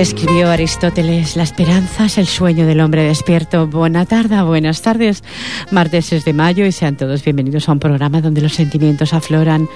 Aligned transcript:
es 0.00 0.14
Escribió 0.30 0.52
Aristóteles, 0.52 1.34
la 1.34 1.42
esperanza 1.42 2.04
es 2.04 2.16
el 2.16 2.28
sueño 2.28 2.64
del 2.64 2.80
hombre 2.82 3.02
despierto. 3.02 3.66
Buena 3.66 4.06
tarde, 4.06 4.40
buenas 4.42 4.80
tardes. 4.80 5.24
Martes 5.72 6.12
es 6.12 6.24
de 6.24 6.32
mayo 6.32 6.64
y 6.64 6.70
sean 6.70 6.96
todos 6.96 7.24
bienvenidos 7.24 7.68
a 7.68 7.72
un 7.72 7.80
programa 7.80 8.20
donde 8.20 8.40
los 8.40 8.54
sentimientos 8.54 9.12
afloran. 9.12 9.68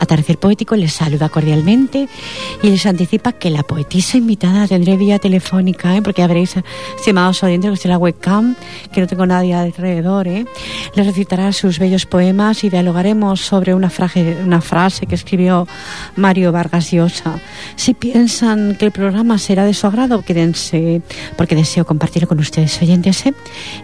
Atardecer 0.00 0.38
Poético 0.38 0.76
les 0.76 0.94
saluda 0.94 1.28
cordialmente 1.28 2.08
y 2.62 2.70
les 2.70 2.86
anticipa 2.86 3.32
que 3.32 3.50
la 3.50 3.62
poetisa 3.62 4.16
invitada 4.16 4.66
tendré 4.66 4.96
vía 4.96 5.18
telefónica, 5.18 5.94
¿eh? 5.94 6.00
porque 6.00 6.22
habréis, 6.22 6.54
estimados 6.96 7.42
oyentes, 7.42 7.78
que 7.78 7.88
la 7.88 7.98
webcam, 7.98 8.56
que 8.90 9.02
no 9.02 9.06
tengo 9.06 9.26
nadie 9.26 9.52
alrededor, 9.52 10.26
¿eh? 10.26 10.46
les 10.94 11.06
recitará 11.06 11.52
sus 11.52 11.78
bellos 11.78 12.06
poemas 12.06 12.64
y 12.64 12.70
dialogaremos 12.70 13.42
sobre 13.42 13.74
una, 13.74 13.90
frase, 13.90 14.38
una 14.42 14.62
frase 14.62 15.04
que 15.04 15.16
escribió 15.16 15.68
Mario 16.16 16.50
Vargas 16.50 16.92
Llosa. 16.92 17.42
Si 17.76 17.92
piensan 17.92 18.74
que 18.76 18.86
el 18.86 18.90
programa 18.90 19.36
será 19.36 19.66
de 19.66 19.74
su 19.74 19.86
agrado, 19.86 19.97
quédense, 20.24 21.02
porque 21.36 21.54
deseo 21.54 21.84
compartirlo 21.84 22.28
con 22.28 22.38
ustedes 22.38 22.80
oyentes. 22.80 23.26
¿eh? 23.26 23.34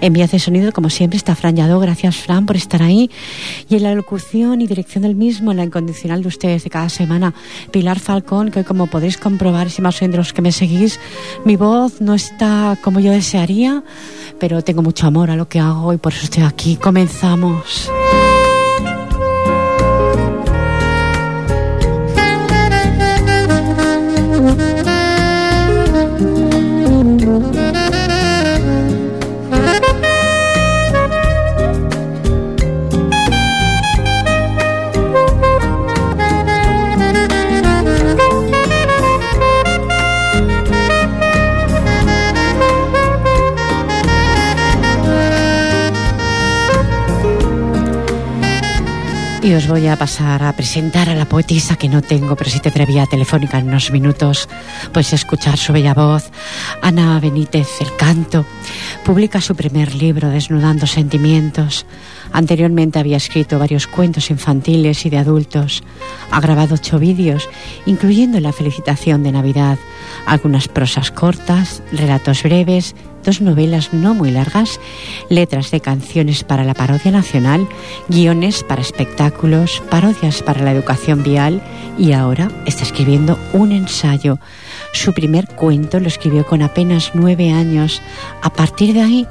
En 0.01 0.13
vías 0.13 0.31
de 0.31 0.39
sonido, 0.39 0.73
como 0.73 0.91
siempre, 0.91 1.17
está 1.17 1.35
Fran 1.35 1.57
Yadó. 1.57 1.81
Gracias, 1.81 2.17
Fran, 2.17 2.47
por 2.47 2.57
estar 2.57 2.83
ahí. 2.83 3.11
Y 3.69 3.77
en 3.77 3.83
la 3.83 3.95
locución 3.95 4.61
y 4.61 4.67
dirección 4.67 5.03
del 5.03 5.17
mismo, 5.17 5.51
en 5.51 5.57
la 5.57 5.65
incondicional 5.65 6.23
de 6.23 6.29
ustedes 6.29 6.65
de 6.65 6.71
cada 6.71 6.89
semana, 6.89 7.35
Pilar 7.71 7.99
Falcón, 7.99 8.51
que 8.51 8.65
como 8.65 8.87
podéis 8.87 9.17
comprobar, 9.17 9.71
si 9.71 9.83
más 9.83 9.99
de 10.01 10.09
los 10.09 10.33
que 10.33 10.43
me 10.43 10.53
seguís, 10.53 11.01
mi 11.45 11.57
voz 11.57 12.01
no 12.01 12.15
está 12.15 12.77
como 12.83 13.01
yo 13.01 13.13
desearía, 13.13 13.83
pero 14.39 14.63
tengo 14.63 14.83
mucho 14.83 15.07
amor 15.07 15.31
a 15.31 15.37
lo 15.37 15.49
que 15.49 15.61
hago 15.61 15.93
y 15.93 15.97
por 15.97 16.13
eso 16.13 16.25
estoy 16.25 16.43
aquí. 16.43 16.77
Comenzamos. 16.77 17.91
Y 49.45 49.53
os 49.53 49.69
voy 49.69 49.89
a 49.89 49.97
pasar 49.97 50.43
a 50.43 50.57
presentar 50.57 51.11
a 51.11 51.15
la 51.15 51.27
poetisa 51.27 51.77
que 51.77 51.91
no 51.91 52.01
tengo, 52.01 52.35
pero 52.35 52.49
sí 52.49 52.61
te 52.61 52.71
previa 52.71 53.05
telefónica 53.05 53.59
en 53.59 53.69
unos 53.69 53.91
minutos. 53.91 54.49
Puedes 54.91 55.13
escuchar 55.13 55.59
su 55.59 55.75
bella 55.75 55.93
voz. 55.93 56.31
Ana 56.81 57.21
Benítez, 57.21 57.69
El 57.83 57.95
Canto, 57.95 58.47
publica 59.05 59.43
su 59.43 59.55
primer 59.55 59.95
libro, 59.97 60.31
Desnudando 60.31 60.87
Sentimientos. 60.87 61.85
Anteriormente 62.33 62.99
había 62.99 63.19
escrito 63.19 63.59
varios 63.59 63.87
cuentos 63.87 64.31
infantiles 64.31 65.05
y 65.05 65.11
de 65.11 65.19
adultos. 65.19 65.83
Ha 66.31 66.41
grabado 66.41 66.77
ocho 66.77 66.99
vídeos, 66.99 67.51
incluyendo 67.85 68.41
la 68.41 68.55
felicitación 68.55 69.23
de 69.25 69.33
Navidad, 69.33 69.77
algunas 70.25 70.69
prosas 70.69 71.11
cortas, 71.11 71.83
relatos 71.93 72.45
breves, 72.45 72.95
dos 73.25 73.41
novelas 73.41 73.93
no 73.93 74.15
muy 74.15 74.31
largas, 74.31 74.79
letras 75.29 75.71
de 75.71 75.81
canciones 75.81 76.45
para 76.45 76.65
la 76.65 76.75
parodia 76.75 77.11
nacional, 77.11 77.67
guiones 78.09 78.63
para 78.63 78.83
espectáculos, 78.83 79.83
parodias 79.91 80.43
para 80.43 80.63
la 80.63 80.73
educación 80.73 81.23
vial 81.23 81.63
y 81.99 82.13
ahora 82.13 82.51
está 82.67 82.83
escribiendo 82.85 83.39
un 83.53 83.73
ensayo. 83.73 84.39
Su 84.93 85.13
primer 85.13 85.49
cuento 85.49 85.99
lo 86.01 86.09
escribió 86.09 86.47
con 86.47 86.63
apenas 86.63 87.13
nueve 87.15 87.51
años. 87.51 88.03
A 88.43 88.51
partir 88.51 88.95
de 88.95 89.03
ahí 89.03 89.27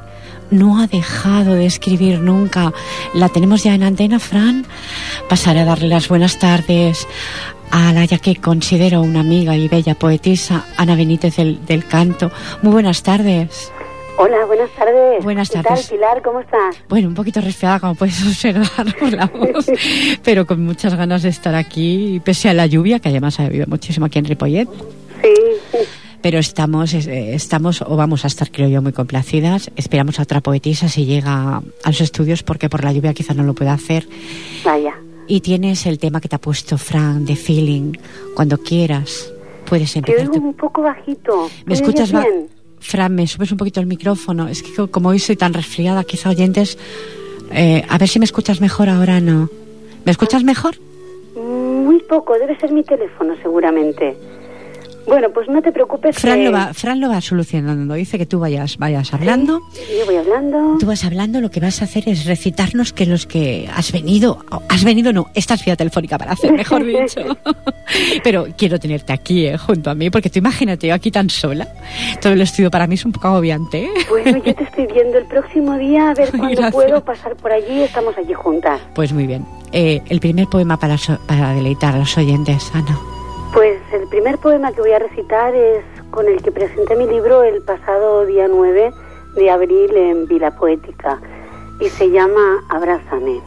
no 0.52 0.80
ha 0.80 0.88
dejado 0.88 1.54
de 1.54 1.66
escribir 1.66 2.20
nunca. 2.20 2.74
La 3.14 3.30
tenemos 3.30 3.64
ya 3.64 3.74
en 3.74 3.84
antena, 3.84 4.20
Fran. 4.20 4.66
Pasaré 5.30 5.62
a 5.62 5.66
darle 5.66 5.88
las 5.88 6.08
buenas 6.08 6.40
tardes 6.40 7.08
a 7.72 7.92
la 7.92 8.06
ya 8.06 8.20
que 8.20 8.36
considero 8.36 9.02
una 9.02 9.22
amiga 9.22 9.58
y 9.58 9.68
bella 9.68 9.96
poetisa, 9.96 10.64
Ana 10.78 10.96
Benítez 10.96 11.38
del, 11.38 11.66
del 11.66 11.86
Canto. 11.86 12.32
Muy 12.62 12.72
buenas 12.72 13.02
tardes. 13.02 13.73
Hola, 14.18 14.46
buenas 14.46 14.70
tardes. 14.72 15.24
Buenas 15.24 15.50
¿Qué 15.50 15.62
tardes. 15.62 15.88
tal, 15.88 15.98
Pilar? 15.98 16.22
¿Cómo 16.22 16.40
estás? 16.40 16.76
Bueno, 16.88 17.08
un 17.08 17.16
poquito 17.16 17.42
resfriada, 17.42 17.80
como 17.80 17.96
puedes 17.96 18.22
observar 18.28 18.96
por 19.00 19.12
la 19.12 19.26
voz, 19.26 19.66
pero 20.24 20.46
con 20.46 20.64
muchas 20.64 20.94
ganas 20.96 21.24
de 21.24 21.30
estar 21.30 21.56
aquí, 21.56 22.22
pese 22.24 22.50
a 22.50 22.54
la 22.54 22.66
lluvia, 22.68 23.00
que 23.00 23.10
además 23.10 23.40
ha 23.40 23.46
llovido 23.46 23.66
muchísimo 23.68 24.06
aquí 24.06 24.20
en 24.20 24.26
Ripollet. 24.26 24.68
Sí. 25.22 25.78
Pero 26.22 26.38
estamos, 26.40 26.94
eh, 26.94 27.34
estamos 27.34 27.82
o 27.82 27.98
vamos 27.98 28.24
a 28.24 28.28
estar, 28.28 28.50
creo 28.52 28.70
yo, 28.70 28.82
muy 28.82 28.94
complacidas. 28.94 29.72
Esperamos 29.76 30.20
a 30.20 30.24
otra 30.24 30.40
poetisa 30.42 30.88
si 30.88 31.06
llega 31.06 31.58
a 31.58 31.64
los 31.88 32.00
estudios, 32.00 32.44
porque 32.44 32.70
por 32.70 32.84
la 32.84 32.94
lluvia 32.94 33.14
quizá 33.14 33.34
no 33.34 33.44
lo 33.44 33.54
pueda 33.54 33.74
hacer. 33.74 34.08
Vaya. 34.64 34.94
Y 35.28 35.42
tienes 35.42 35.86
el 35.86 36.00
tema 36.00 36.22
que 36.22 36.30
te 36.30 36.36
ha 36.38 36.40
puesto 36.42 36.78
Fran, 36.78 37.26
de 37.26 37.36
feeling. 37.36 37.94
Cuando 38.36 38.58
quieras, 38.60 39.34
puedes 39.66 39.92
Te 39.94 40.00
empezar. 40.00 40.22
oigo 40.22 40.34
tu- 40.34 40.48
un 40.48 40.54
poco 40.54 40.82
bajito. 40.84 41.50
¿Me 41.66 41.74
escuchas? 41.74 42.12
bien? 42.12 42.48
Fran, 42.84 43.16
me 43.16 43.26
subes 43.28 43.52
un 43.52 43.58
poquito 43.58 43.80
el 43.80 43.86
micrófono. 43.88 44.48
Es 44.48 44.62
que 44.62 44.74
co- 44.74 44.88
como 44.92 45.10
hoy 45.10 45.20
soy 45.20 45.36
tan 45.36 45.54
resfriada, 45.54 46.04
quizá 46.04 46.30
oyentes, 46.30 46.78
eh, 47.52 47.84
a 47.90 47.98
ver 47.98 48.08
si 48.08 48.20
me 48.20 48.26
escuchas 48.26 48.62
mejor 48.62 48.90
ahora 48.90 49.20
no. 49.20 49.50
¿Me 50.06 50.12
escuchas 50.12 50.44
mejor? 50.44 50.76
Muy 51.36 52.00
poco, 52.04 52.34
debe 52.38 52.58
ser 52.60 52.72
mi 52.72 52.84
teléfono 52.84 53.36
seguramente. 53.42 54.16
Bueno, 55.08 55.28
pues 55.34 55.48
no 55.50 55.62
te 55.62 55.72
preocupes. 55.72 56.16
Fran, 56.18 56.38
que 56.40 56.46
lo 56.46 56.52
va, 56.52 56.74
Fran 56.74 57.00
lo 57.00 57.10
va 57.10 57.20
solucionando. 57.22 57.94
Dice 57.94 58.18
que 58.18 58.26
tú 58.26 58.40
vayas, 58.40 58.78
vayas 58.78 59.14
hablando. 59.14 59.62
Yo 60.00 60.06
voy 60.06 60.16
hablando. 60.16 60.78
Tú 60.80 60.86
vas 60.86 61.04
hablando, 61.04 61.42
lo 61.42 61.52
que 61.52 61.60
vas 61.60 61.82
a 61.82 61.86
hacer 61.86 62.08
es 62.08 62.26
recitarnos 62.26 62.94
que 62.94 63.06
los 63.06 63.26
que 63.26 63.70
has 63.76 63.92
venido, 63.92 64.40
has 64.70 64.84
venido 64.84 65.12
no, 65.14 65.28
estás 65.36 65.64
vía 65.66 65.76
telefónica 65.76 66.18
para 66.18 66.32
hacer, 66.32 66.52
mejor 66.54 66.84
dicho. 66.86 67.22
Pero 68.24 68.48
quiero 68.58 68.80
tenerte 68.80 69.14
aquí, 69.14 69.46
eh, 69.46 69.58
junto 69.58 69.90
a 69.90 69.96
mí, 69.96 70.10
porque 70.10 70.30
tú 70.30 70.40
imagínate, 70.40 70.88
yo 70.88 70.94
aquí 70.94 71.12
tan 71.12 71.30
sola. 71.30 71.68
Todo 72.22 72.34
el 72.34 72.42
estudio 72.42 72.72
para 72.72 72.88
mí 72.88 72.96
es 72.96 73.06
un 73.06 73.12
poco 73.12 73.28
agobiante. 73.28 73.86
¿eh? 73.86 73.92
Bueno, 74.10 74.38
yo 74.44 74.56
te 74.56 74.64
estoy 74.64 74.88
viendo 74.88 75.18
el 75.18 75.26
próximo 75.26 75.78
día 75.78 76.12
a 76.12 76.14
ver 76.14 76.32
cuándo 76.38 76.70
puedo 76.72 77.04
pasar 77.04 77.36
por 77.36 77.52
allí. 77.52 77.82
Estamos 77.84 78.18
allí 78.18 78.34
juntas. 78.34 78.80
Pues 78.96 79.12
muy 79.14 79.28
bien. 79.28 79.46
Eh, 79.72 80.02
el 80.10 80.20
primer 80.20 80.48
poema 80.48 80.78
para, 80.78 80.98
so- 80.98 81.20
para 81.28 81.54
deleitar 81.54 81.96
a 81.96 82.00
los 82.00 82.18
oyentes, 82.18 82.72
Ana. 82.74 82.98
Pues 83.94 84.02
el 84.02 84.10
primer 84.10 84.40
poema 84.40 84.72
que 84.72 84.82
voy 84.82 84.92
a 84.92 84.98
recitar 84.98 85.54
es 85.54 85.84
con 86.10 86.28
el 86.28 86.42
que 86.42 86.52
presenté 86.52 86.96
mi 86.96 87.06
libro 87.06 87.44
el 87.44 87.62
pasado 87.62 88.26
día 88.26 88.48
9 88.48 88.92
de 89.36 89.52
abril 89.52 89.96
en 89.96 90.28
Vila 90.28 90.50
Poética 90.50 91.22
y 91.80 91.90
se 91.90 92.10
llama 92.10 92.64
Abrázame. 92.70 93.40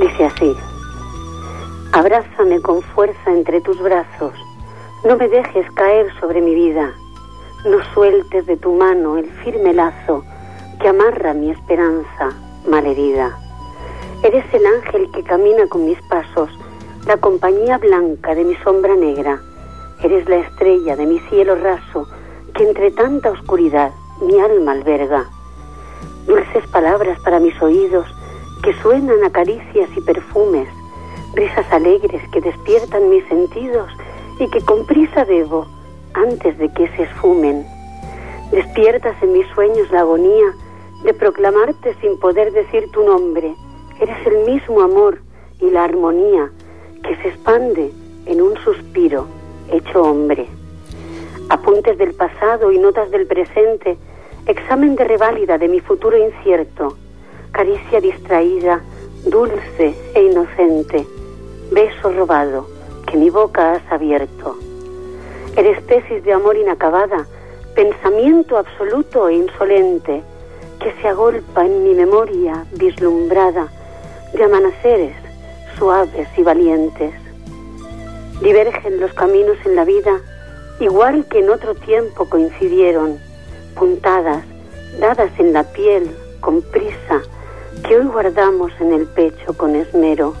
Dice 0.00 0.26
así, 0.26 0.56
Abrázame 1.90 2.62
con 2.62 2.82
fuerza 2.82 3.32
entre 3.32 3.60
tus 3.62 3.82
brazos, 3.82 4.32
no 5.04 5.16
me 5.16 5.26
dejes 5.26 5.68
caer 5.72 6.06
sobre 6.20 6.40
mi 6.40 6.54
vida, 6.54 6.92
no 7.64 7.78
sueltes 7.94 8.46
de 8.46 8.56
tu 8.58 8.74
mano 8.74 9.18
el 9.18 9.28
firme 9.42 9.72
lazo 9.74 10.22
que 10.80 10.86
amarra 10.86 11.34
mi 11.34 11.50
esperanza 11.50 12.30
malherida. 12.64 13.36
Eres 14.22 14.44
el 14.54 14.64
ángel 14.66 15.10
que 15.10 15.24
camina 15.24 15.66
con 15.66 15.84
mis 15.84 16.00
pasos, 16.02 16.57
la 17.06 17.16
compañía 17.16 17.78
blanca 17.78 18.34
de 18.34 18.44
mi 18.44 18.54
sombra 18.56 18.94
negra. 18.94 19.40
Eres 20.02 20.28
la 20.28 20.36
estrella 20.36 20.96
de 20.96 21.06
mi 21.06 21.18
cielo 21.30 21.54
raso, 21.56 22.06
que 22.54 22.68
entre 22.68 22.90
tanta 22.90 23.30
oscuridad 23.30 23.92
mi 24.20 24.38
alma 24.38 24.72
alberga. 24.72 25.24
Dulces 26.26 26.66
palabras 26.68 27.18
para 27.20 27.40
mis 27.40 27.60
oídos, 27.62 28.06
que 28.62 28.74
suenan 28.82 29.24
a 29.24 29.30
caricias 29.30 29.88
y 29.96 30.00
perfumes, 30.00 30.68
risas 31.34 31.70
alegres 31.72 32.22
que 32.32 32.40
despiertan 32.40 33.08
mis 33.08 33.24
sentidos 33.28 33.90
y 34.38 34.48
que 34.50 34.60
con 34.60 34.84
prisa 34.86 35.24
debo 35.24 35.66
antes 36.14 36.58
de 36.58 36.72
que 36.72 36.88
se 36.96 37.04
esfumen. 37.04 37.64
Despiertas 38.50 39.14
en 39.22 39.32
mis 39.32 39.46
sueños 39.48 39.90
la 39.90 40.00
agonía 40.00 40.54
de 41.04 41.14
proclamarte 41.14 41.94
sin 42.00 42.18
poder 42.18 42.52
decir 42.52 42.90
tu 42.92 43.02
nombre. 43.04 43.54
Eres 44.00 44.26
el 44.26 44.44
mismo 44.44 44.80
amor 44.82 45.20
y 45.60 45.70
la 45.70 45.84
armonía 45.84 46.50
que 47.02 47.16
se 47.16 47.28
expande 47.28 47.90
en 48.26 48.42
un 48.42 48.56
suspiro 48.58 49.26
hecho 49.72 50.02
hombre. 50.02 50.46
Apuntes 51.48 51.96
del 51.98 52.14
pasado 52.14 52.72
y 52.72 52.78
notas 52.78 53.10
del 53.10 53.26
presente, 53.26 53.96
examen 54.46 54.96
de 54.96 55.04
reválida 55.04 55.58
de 55.58 55.68
mi 55.68 55.80
futuro 55.80 56.16
incierto, 56.16 56.96
caricia 57.52 58.00
distraída, 58.00 58.82
dulce 59.24 59.94
e 60.14 60.22
inocente, 60.22 61.06
beso 61.70 62.12
robado 62.12 62.66
que 63.06 63.16
mi 63.16 63.30
boca 63.30 63.72
has 63.72 63.92
abierto. 63.92 64.56
Eres 65.56 65.84
tesis 65.86 66.22
de 66.22 66.32
amor 66.32 66.56
inacabada, 66.56 67.26
pensamiento 67.74 68.56
absoluto 68.56 69.28
e 69.28 69.34
insolente, 69.34 70.22
que 70.78 70.92
se 71.00 71.08
agolpa 71.08 71.64
en 71.64 71.82
mi 71.82 71.94
memoria 71.94 72.64
vislumbrada 72.72 73.68
de 74.32 74.44
amaneceres 74.44 75.14
suaves 75.78 76.28
y 76.36 76.42
valientes. 76.42 77.14
Divergen 78.42 79.00
los 79.00 79.12
caminos 79.14 79.56
en 79.64 79.76
la 79.76 79.84
vida, 79.84 80.20
igual 80.80 81.26
que 81.26 81.40
en 81.40 81.50
otro 81.50 81.74
tiempo 81.74 82.28
coincidieron, 82.28 83.18
puntadas, 83.74 84.44
dadas 85.00 85.30
en 85.38 85.52
la 85.52 85.64
piel 85.64 86.10
con 86.40 86.62
prisa, 86.62 87.22
que 87.86 87.96
hoy 87.96 88.06
guardamos 88.06 88.72
en 88.80 88.92
el 88.92 89.06
pecho 89.06 89.56
con 89.56 89.76
esmero. 89.76 90.34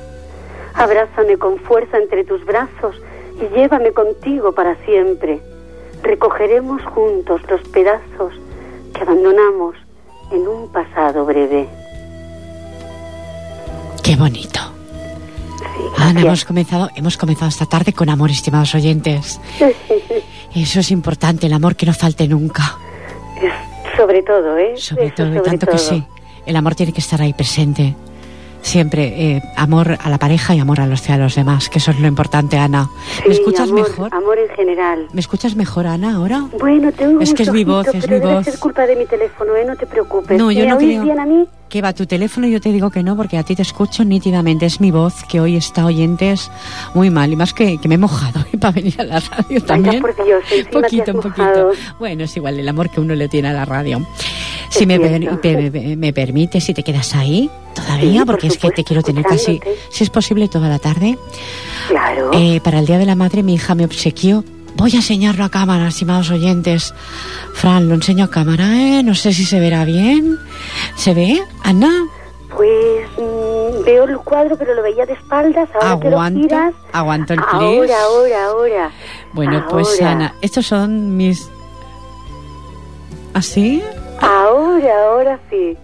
Abrázame 0.74 1.38
con 1.38 1.58
fuerza 1.58 1.98
entre 1.98 2.24
tus 2.24 2.44
brazos 2.44 2.94
y 3.40 3.54
llévame 3.54 3.92
contigo 3.92 4.52
para 4.52 4.76
siempre. 4.84 5.40
Recogeremos 6.02 6.82
juntos 6.84 7.40
los 7.48 7.60
pedazos 7.68 8.32
que 8.94 9.02
abandonamos 9.02 9.76
en 10.30 10.46
un 10.46 10.70
pasado 10.72 11.24
breve. 11.24 11.68
Qué 14.02 14.16
bonito. 14.16 14.77
Ana, 16.08 16.22
hemos 16.22 16.44
comenzado, 16.44 16.90
hemos 16.94 17.16
comenzado 17.16 17.48
esta 17.48 17.66
tarde 17.66 17.92
con 17.92 18.08
amor, 18.08 18.30
estimados 18.30 18.74
oyentes. 18.74 19.40
Eso 20.54 20.80
es 20.80 20.90
importante, 20.90 21.46
el 21.46 21.52
amor 21.52 21.76
que 21.76 21.86
no 21.86 21.92
falte 21.92 22.26
nunca. 22.26 22.76
Sobre 23.96 24.22
todo, 24.22 24.56
¿eh? 24.56 24.74
Sobre 24.76 25.06
Eso 25.06 25.14
todo, 25.16 25.36
y 25.36 25.42
tanto 25.42 25.66
que 25.66 25.78
sí. 25.78 26.02
El 26.46 26.56
amor 26.56 26.74
tiene 26.74 26.92
que 26.92 27.00
estar 27.00 27.20
ahí 27.20 27.32
presente. 27.34 27.94
Siempre, 28.62 29.36
eh, 29.36 29.42
amor 29.56 29.98
a 30.02 30.08
la 30.10 30.18
pareja 30.18 30.54
y 30.54 30.58
amor 30.58 30.80
a 30.80 30.86
los, 30.86 31.08
a 31.10 31.16
los 31.16 31.34
demás, 31.36 31.68
que 31.68 31.78
eso 31.78 31.90
es 31.92 32.00
lo 32.00 32.08
importante, 32.08 32.56
Ana. 32.58 32.88
¿Me 33.26 33.32
escuchas 33.32 33.68
amor, 33.68 33.88
mejor? 33.88 34.14
Amor 34.14 34.38
en 34.38 34.48
general. 34.56 35.06
¿Me 35.12 35.20
escuchas 35.20 35.54
mejor, 35.54 35.86
Ana, 35.86 36.16
ahora? 36.16 36.44
Bueno, 36.58 36.90
tengo 36.92 37.20
Es 37.20 37.34
que 37.34 37.44
es 37.44 37.52
mi 37.52 37.64
voz, 37.64 37.86
es 37.88 38.04
pero 38.04 38.14
mi 38.16 38.20
debe 38.20 38.34
voz. 38.34 38.44
ser 38.44 38.58
culpa 38.58 38.86
de 38.86 38.96
mi 38.96 39.06
teléfono, 39.06 39.54
¿eh? 39.54 39.64
No 39.64 39.76
te 39.76 39.86
preocupes. 39.86 40.36
No, 40.38 40.50
yo 40.50 40.64
¿Me 40.64 40.70
no 40.70 40.78
creo. 40.78 41.04
bien 41.04 41.20
a 41.20 41.26
mí? 41.26 41.46
Que 41.68 41.82
va 41.82 41.92
tu 41.92 42.06
teléfono 42.06 42.46
yo 42.46 42.60
te 42.62 42.72
digo 42.72 42.88
que 42.90 43.02
no, 43.02 43.14
porque 43.14 43.36
a 43.36 43.42
ti 43.42 43.54
te 43.54 43.60
escucho 43.62 44.02
nítidamente. 44.04 44.64
Es 44.64 44.80
mi 44.80 44.90
voz 44.90 45.22
que 45.28 45.38
hoy 45.40 45.56
está 45.56 45.84
oyentes 45.84 46.50
muy 46.94 47.10
mal. 47.10 47.30
Y 47.30 47.36
más 47.36 47.52
que, 47.52 47.76
que 47.78 47.88
me 47.88 47.96
he 47.96 47.98
mojado 47.98 48.40
¿eh? 48.52 48.56
para 48.60 48.72
venir 48.72 48.94
a 49.00 49.04
la 49.04 49.20
radio 49.20 49.60
también. 49.62 50.00
por 50.00 50.14
Dios, 50.24 50.42
poquito, 50.72 51.12
un 51.12 51.20
poquito. 51.20 51.72
Bueno, 51.98 52.24
es 52.24 52.36
igual 52.36 52.58
el 52.58 52.68
amor 52.68 52.88
que 52.88 53.00
uno 53.00 53.14
le 53.14 53.28
tiene 53.28 53.48
a 53.48 53.52
la 53.52 53.64
radio. 53.66 54.00
Si 54.70 54.86
me, 54.86 54.98
per- 54.98 55.70
me, 55.72 55.96
me 55.96 56.12
permites, 56.12 56.64
si 56.64 56.72
te 56.74 56.82
quedas 56.82 57.14
ahí 57.14 57.50
todavía, 57.74 58.12
Sí, 58.12 58.18
por 58.18 58.26
porque 58.26 58.46
es 58.48 58.58
que 58.58 58.70
te 58.70 58.84
quiero 58.84 59.02
tener 59.02 59.24
casi, 59.24 59.60
si 59.90 60.04
es 60.04 60.10
posible, 60.10 60.48
toda 60.48 60.68
la 60.68 60.78
tarde. 60.78 61.18
Claro. 61.88 62.30
Eh, 62.34 62.60
para 62.62 62.78
el 62.78 62.86
Día 62.86 62.98
de 62.98 63.06
la 63.06 63.14
Madre 63.14 63.42
mi 63.42 63.54
hija 63.54 63.74
me 63.74 63.84
obsequió. 63.84 64.44
Voy 64.78 64.92
a 64.92 64.96
enseñarlo 64.96 65.44
a 65.44 65.48
cámara, 65.50 65.88
estimados 65.88 66.30
oyentes. 66.30 66.94
Fran, 67.52 67.88
lo 67.88 67.94
enseño 67.96 68.24
a 68.26 68.30
cámara, 68.30 68.64
¿eh? 68.76 69.02
No 69.02 69.14
sé 69.14 69.32
si 69.32 69.44
se 69.44 69.58
verá 69.60 69.84
bien. 69.84 70.38
¿Se 70.96 71.14
ve, 71.14 71.42
Ana? 71.64 71.90
Pues 72.56 73.06
mm, 73.18 73.84
veo 73.84 74.04
el 74.04 74.18
cuadro, 74.18 74.56
pero 74.56 74.74
lo 74.74 74.82
veía 74.82 75.04
de 75.04 75.14
espaldas. 75.14 75.68
Ahora 75.74 75.98
que 76.00 76.10
lo 76.10 76.16
Aguanto, 76.16 76.40
giras. 76.40 76.74
aguanto 76.92 77.32
el 77.34 77.40
Ahora, 77.40 77.58
plis. 77.58 77.90
ahora, 77.92 78.44
ahora. 78.46 78.90
Bueno, 79.32 79.66
pues 79.68 79.88
Ahora. 80.00 80.10
Ana, 80.12 80.34
estos 80.42 80.66
son 80.66 81.16
mis... 81.16 81.50
¿Así? 83.34 83.82
Ahora, 84.20 85.04
ahora 85.08 85.40
sí. 85.50 85.76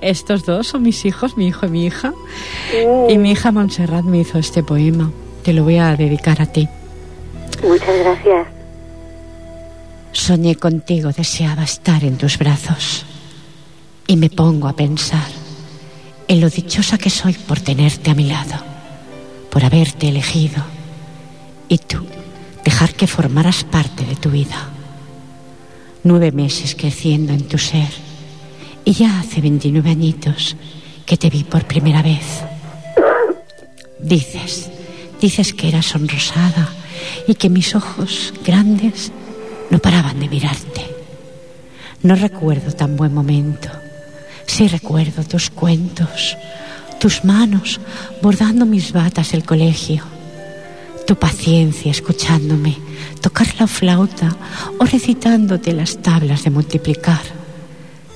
Estos 0.00 0.44
dos 0.44 0.68
son 0.68 0.82
mis 0.82 1.04
hijos, 1.04 1.36
mi 1.36 1.48
hijo 1.48 1.66
y 1.66 1.68
mi 1.70 1.86
hija. 1.86 2.10
Mm, 2.10 3.10
Y 3.10 3.18
mi 3.18 3.32
hija 3.32 3.50
Montserrat 3.52 4.04
me 4.04 4.18
hizo 4.18 4.38
este 4.38 4.62
poema. 4.62 5.10
Te 5.42 5.52
lo 5.52 5.64
voy 5.64 5.78
a 5.78 5.94
dedicar 5.96 6.40
a 6.40 6.46
ti. 6.46 6.68
Muchas 7.62 7.98
gracias. 7.98 8.46
Soñé 10.12 10.54
contigo, 10.56 11.10
deseaba 11.12 11.64
estar 11.64 12.04
en 12.04 12.16
tus 12.16 12.38
brazos. 12.38 13.04
Y 14.06 14.16
me 14.16 14.30
pongo 14.30 14.68
a 14.68 14.76
pensar 14.76 15.26
en 16.28 16.40
lo 16.40 16.48
dichosa 16.48 16.98
que 16.98 17.10
soy 17.10 17.32
por 17.32 17.60
tenerte 17.60 18.10
a 18.10 18.14
mi 18.14 18.24
lado, 18.24 18.54
por 19.50 19.64
haberte 19.64 20.08
elegido. 20.08 20.62
Y 21.68 21.78
tú, 21.78 22.06
dejar 22.64 22.94
que 22.94 23.06
formaras 23.06 23.64
parte 23.64 24.04
de 24.04 24.16
tu 24.16 24.30
vida. 24.30 24.68
Nueve 26.04 26.32
meses 26.32 26.74
creciendo 26.74 27.32
en 27.32 27.48
tu 27.48 27.58
ser. 27.58 27.88
Y 28.84 28.92
ya 28.92 29.20
hace 29.20 29.40
29 29.40 29.90
añitos 29.90 30.56
que 31.06 31.16
te 31.16 31.30
vi 31.30 31.44
por 31.44 31.64
primera 31.64 32.02
vez. 32.02 32.42
Dices, 33.98 34.70
dices 35.20 35.54
que 35.54 35.68
eras 35.68 35.86
sonrosada 35.86 36.70
y 37.26 37.34
que 37.34 37.50
mis 37.50 37.74
ojos 37.74 38.32
grandes 38.44 39.12
no 39.70 39.78
paraban 39.78 40.20
de 40.20 40.28
mirarte. 40.28 40.94
No 42.02 42.14
recuerdo 42.14 42.72
tan 42.72 42.96
buen 42.96 43.14
momento. 43.14 43.70
Sí 44.46 44.68
recuerdo 44.68 45.24
tus 45.24 45.50
cuentos, 45.50 46.36
tus 47.00 47.24
manos 47.24 47.80
bordando 48.22 48.66
mis 48.66 48.92
batas 48.92 49.32
del 49.32 49.44
colegio, 49.44 50.04
tu 51.06 51.16
paciencia 51.16 51.90
escuchándome, 51.90 52.76
tocar 53.20 53.48
la 53.58 53.66
flauta 53.66 54.36
o 54.78 54.84
recitándote 54.84 55.72
las 55.72 56.02
tablas 56.02 56.44
de 56.44 56.50
multiplicar. 56.50 57.22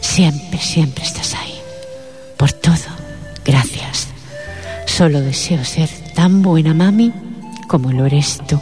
Siempre, 0.01 0.61
siempre 0.61 1.05
estás 1.05 1.35
ahí. 1.35 1.55
Por 2.37 2.53
todo, 2.53 2.77
gracias. 3.45 4.09
Solo 4.87 5.21
deseo 5.21 5.65
ser 5.65 5.89
tan 6.15 6.43
buena 6.43 6.75
mami 6.75 7.13
como 7.69 7.93
lo 7.93 8.07
eres 8.07 8.39
tú. 8.47 8.61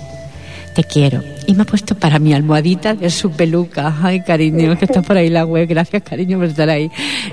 Te 0.77 0.85
quiero 0.85 1.23
y 1.47 1.55
me 1.55 1.63
ha 1.63 1.65
puesto 1.65 1.95
para 1.95 2.19
mi 2.19 2.35
almohadita 2.35 2.93
de 2.93 3.09
su 3.09 3.31
peluca. 3.31 3.95
Ay, 4.03 4.21
cariño, 4.23 4.77
que 4.77 4.85
está 4.85 5.01
por 5.01 5.17
ahí 5.17 5.31
la 5.31 5.47
web. 5.47 5.67
Gracias, 5.67 6.03
cariño, 6.03 6.37
por 6.37 6.49
estar 6.49 6.69
ahí. 6.69 6.91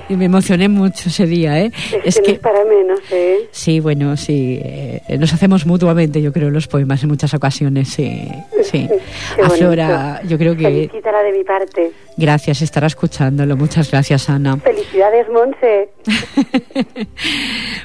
Y 0.08 0.16
me 0.16 0.24
emocioné 0.24 0.68
mucho 0.70 1.10
ese 1.10 1.26
día, 1.26 1.60
¿eh? 1.60 1.70
Es, 2.04 2.20
que, 2.20 2.28
no 2.28 2.32
es 2.34 2.38
para 2.38 2.64
menos, 2.64 3.00
¿eh? 3.10 3.40
Sí, 3.50 3.80
bueno, 3.80 4.16
sí. 4.16 4.60
Eh, 4.64 5.18
nos 5.18 5.34
hacemos 5.34 5.66
mutuamente, 5.66 6.22
yo 6.22 6.32
creo, 6.32 6.48
los 6.48 6.68
poemas 6.68 7.02
en 7.02 7.10
muchas 7.10 7.34
ocasiones, 7.34 7.88
sí. 7.88 8.26
sí. 8.62 8.88
a 9.44 9.50
Flora, 9.50 10.22
yo 10.26 10.38
creo 10.38 10.56
que... 10.56 10.62
Felicítala 10.62 11.22
de 11.22 11.32
mi 11.32 11.44
parte. 11.44 11.90
Gracias, 12.16 12.62
estará 12.62 12.86
escuchándolo. 12.86 13.58
Muchas 13.58 13.90
gracias, 13.90 14.30
Ana. 14.30 14.56
Felicidades, 14.56 15.28
Monse. 15.28 15.90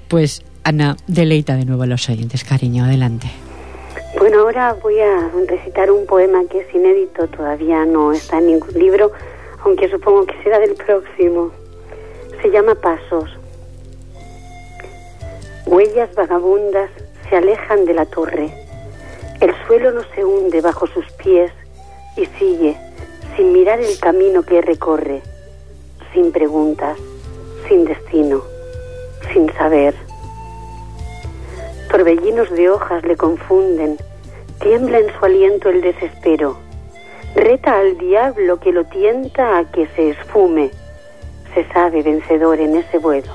pues, 0.07 0.41
Ana, 0.63 0.95
deleita 1.07 1.57
de 1.57 1.65
nuevo 1.65 1.83
a 1.83 1.85
los 1.85 2.07
oyentes, 2.07 2.45
cariño. 2.45 2.85
Adelante. 2.85 3.27
Ahora 4.33 4.73
voy 4.81 4.99
a 4.99 5.29
recitar 5.47 5.89
un 5.89 6.05
poema 6.05 6.43
que 6.49 6.59
es 6.59 6.73
inédito, 6.73 7.27
todavía 7.27 7.83
no 7.85 8.11
está 8.11 8.37
en 8.37 8.47
ningún 8.47 8.73
libro, 8.73 9.11
aunque 9.63 9.89
supongo 9.89 10.25
que 10.25 10.41
será 10.43 10.59
del 10.59 10.75
próximo. 10.75 11.51
Se 12.41 12.51
llama 12.51 12.75
Pasos. 12.75 13.29
Huellas 15.65 16.13
vagabundas 16.13 16.91
se 17.27 17.37
alejan 17.37 17.85
de 17.85 17.93
la 17.95 18.05
torre. 18.05 18.53
El 19.41 19.53
suelo 19.65 19.91
no 19.91 20.01
se 20.13 20.23
hunde 20.23 20.61
bajo 20.61 20.85
sus 20.87 21.05
pies 21.13 21.51
y 22.15 22.25
sigue, 22.37 22.77
sin 23.35 23.51
mirar 23.51 23.79
el 23.79 23.99
camino 23.99 24.43
que 24.43 24.61
recorre, 24.61 25.23
sin 26.13 26.31
preguntas, 26.31 26.97
sin 27.67 27.83
destino, 27.85 28.43
sin 29.33 29.51
saber. 29.53 29.95
Torbellinos 31.89 32.51
de 32.51 32.69
hojas 32.69 33.03
le 33.03 33.17
confunden, 33.17 33.97
tiembla 34.59 34.99
en 34.99 35.07
su 35.17 35.25
aliento 35.25 35.69
el 35.69 35.81
desespero. 35.81 36.57
Reta 37.35 37.77
al 37.77 37.97
diablo 37.97 38.59
que 38.59 38.71
lo 38.71 38.85
tienta 38.85 39.57
a 39.57 39.71
que 39.71 39.87
se 39.95 40.09
esfume. 40.11 40.71
Se 41.53 41.65
sabe 41.71 42.03
vencedor 42.03 42.59
en 42.59 42.75
ese 42.75 42.97
vuelo. 42.97 43.31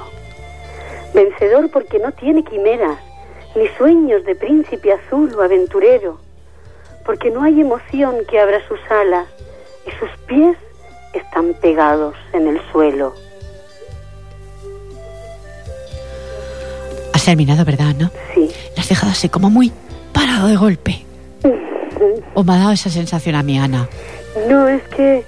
Vencedor 1.14 1.70
porque 1.70 1.98
no 1.98 2.12
tiene 2.12 2.44
quimeras, 2.44 2.98
ni 3.54 3.68
sueños 3.78 4.24
de 4.24 4.34
príncipe 4.34 4.92
azul 4.92 5.32
o 5.34 5.42
aventurero, 5.42 6.18
porque 7.06 7.30
no 7.30 7.42
hay 7.42 7.60
emoción 7.60 8.16
que 8.28 8.40
abra 8.40 8.66
sus 8.66 8.80
alas 8.90 9.28
y 9.86 9.90
sus 9.92 10.10
pies 10.26 10.56
están 11.12 11.54
pegados 11.54 12.16
en 12.32 12.48
el 12.48 12.60
suelo. 12.72 13.14
Has 17.12 17.24
terminado, 17.24 17.64
¿verdad, 17.64 17.94
no? 17.96 18.10
Sí. 18.34 18.50
La 18.74 18.82
has 18.82 18.88
dejado 18.88 19.12
así 19.12 19.28
como 19.28 19.50
muy 19.50 19.72
parado 20.12 20.48
de 20.48 20.56
golpe. 20.56 21.04
¿O 22.34 22.44
me 22.44 22.52
ha 22.54 22.58
dado 22.58 22.72
esa 22.72 22.90
sensación 22.90 23.34
a 23.34 23.42
mi 23.42 23.58
Ana? 23.58 23.88
No, 24.48 24.68
es 24.68 24.82
que, 24.88 25.24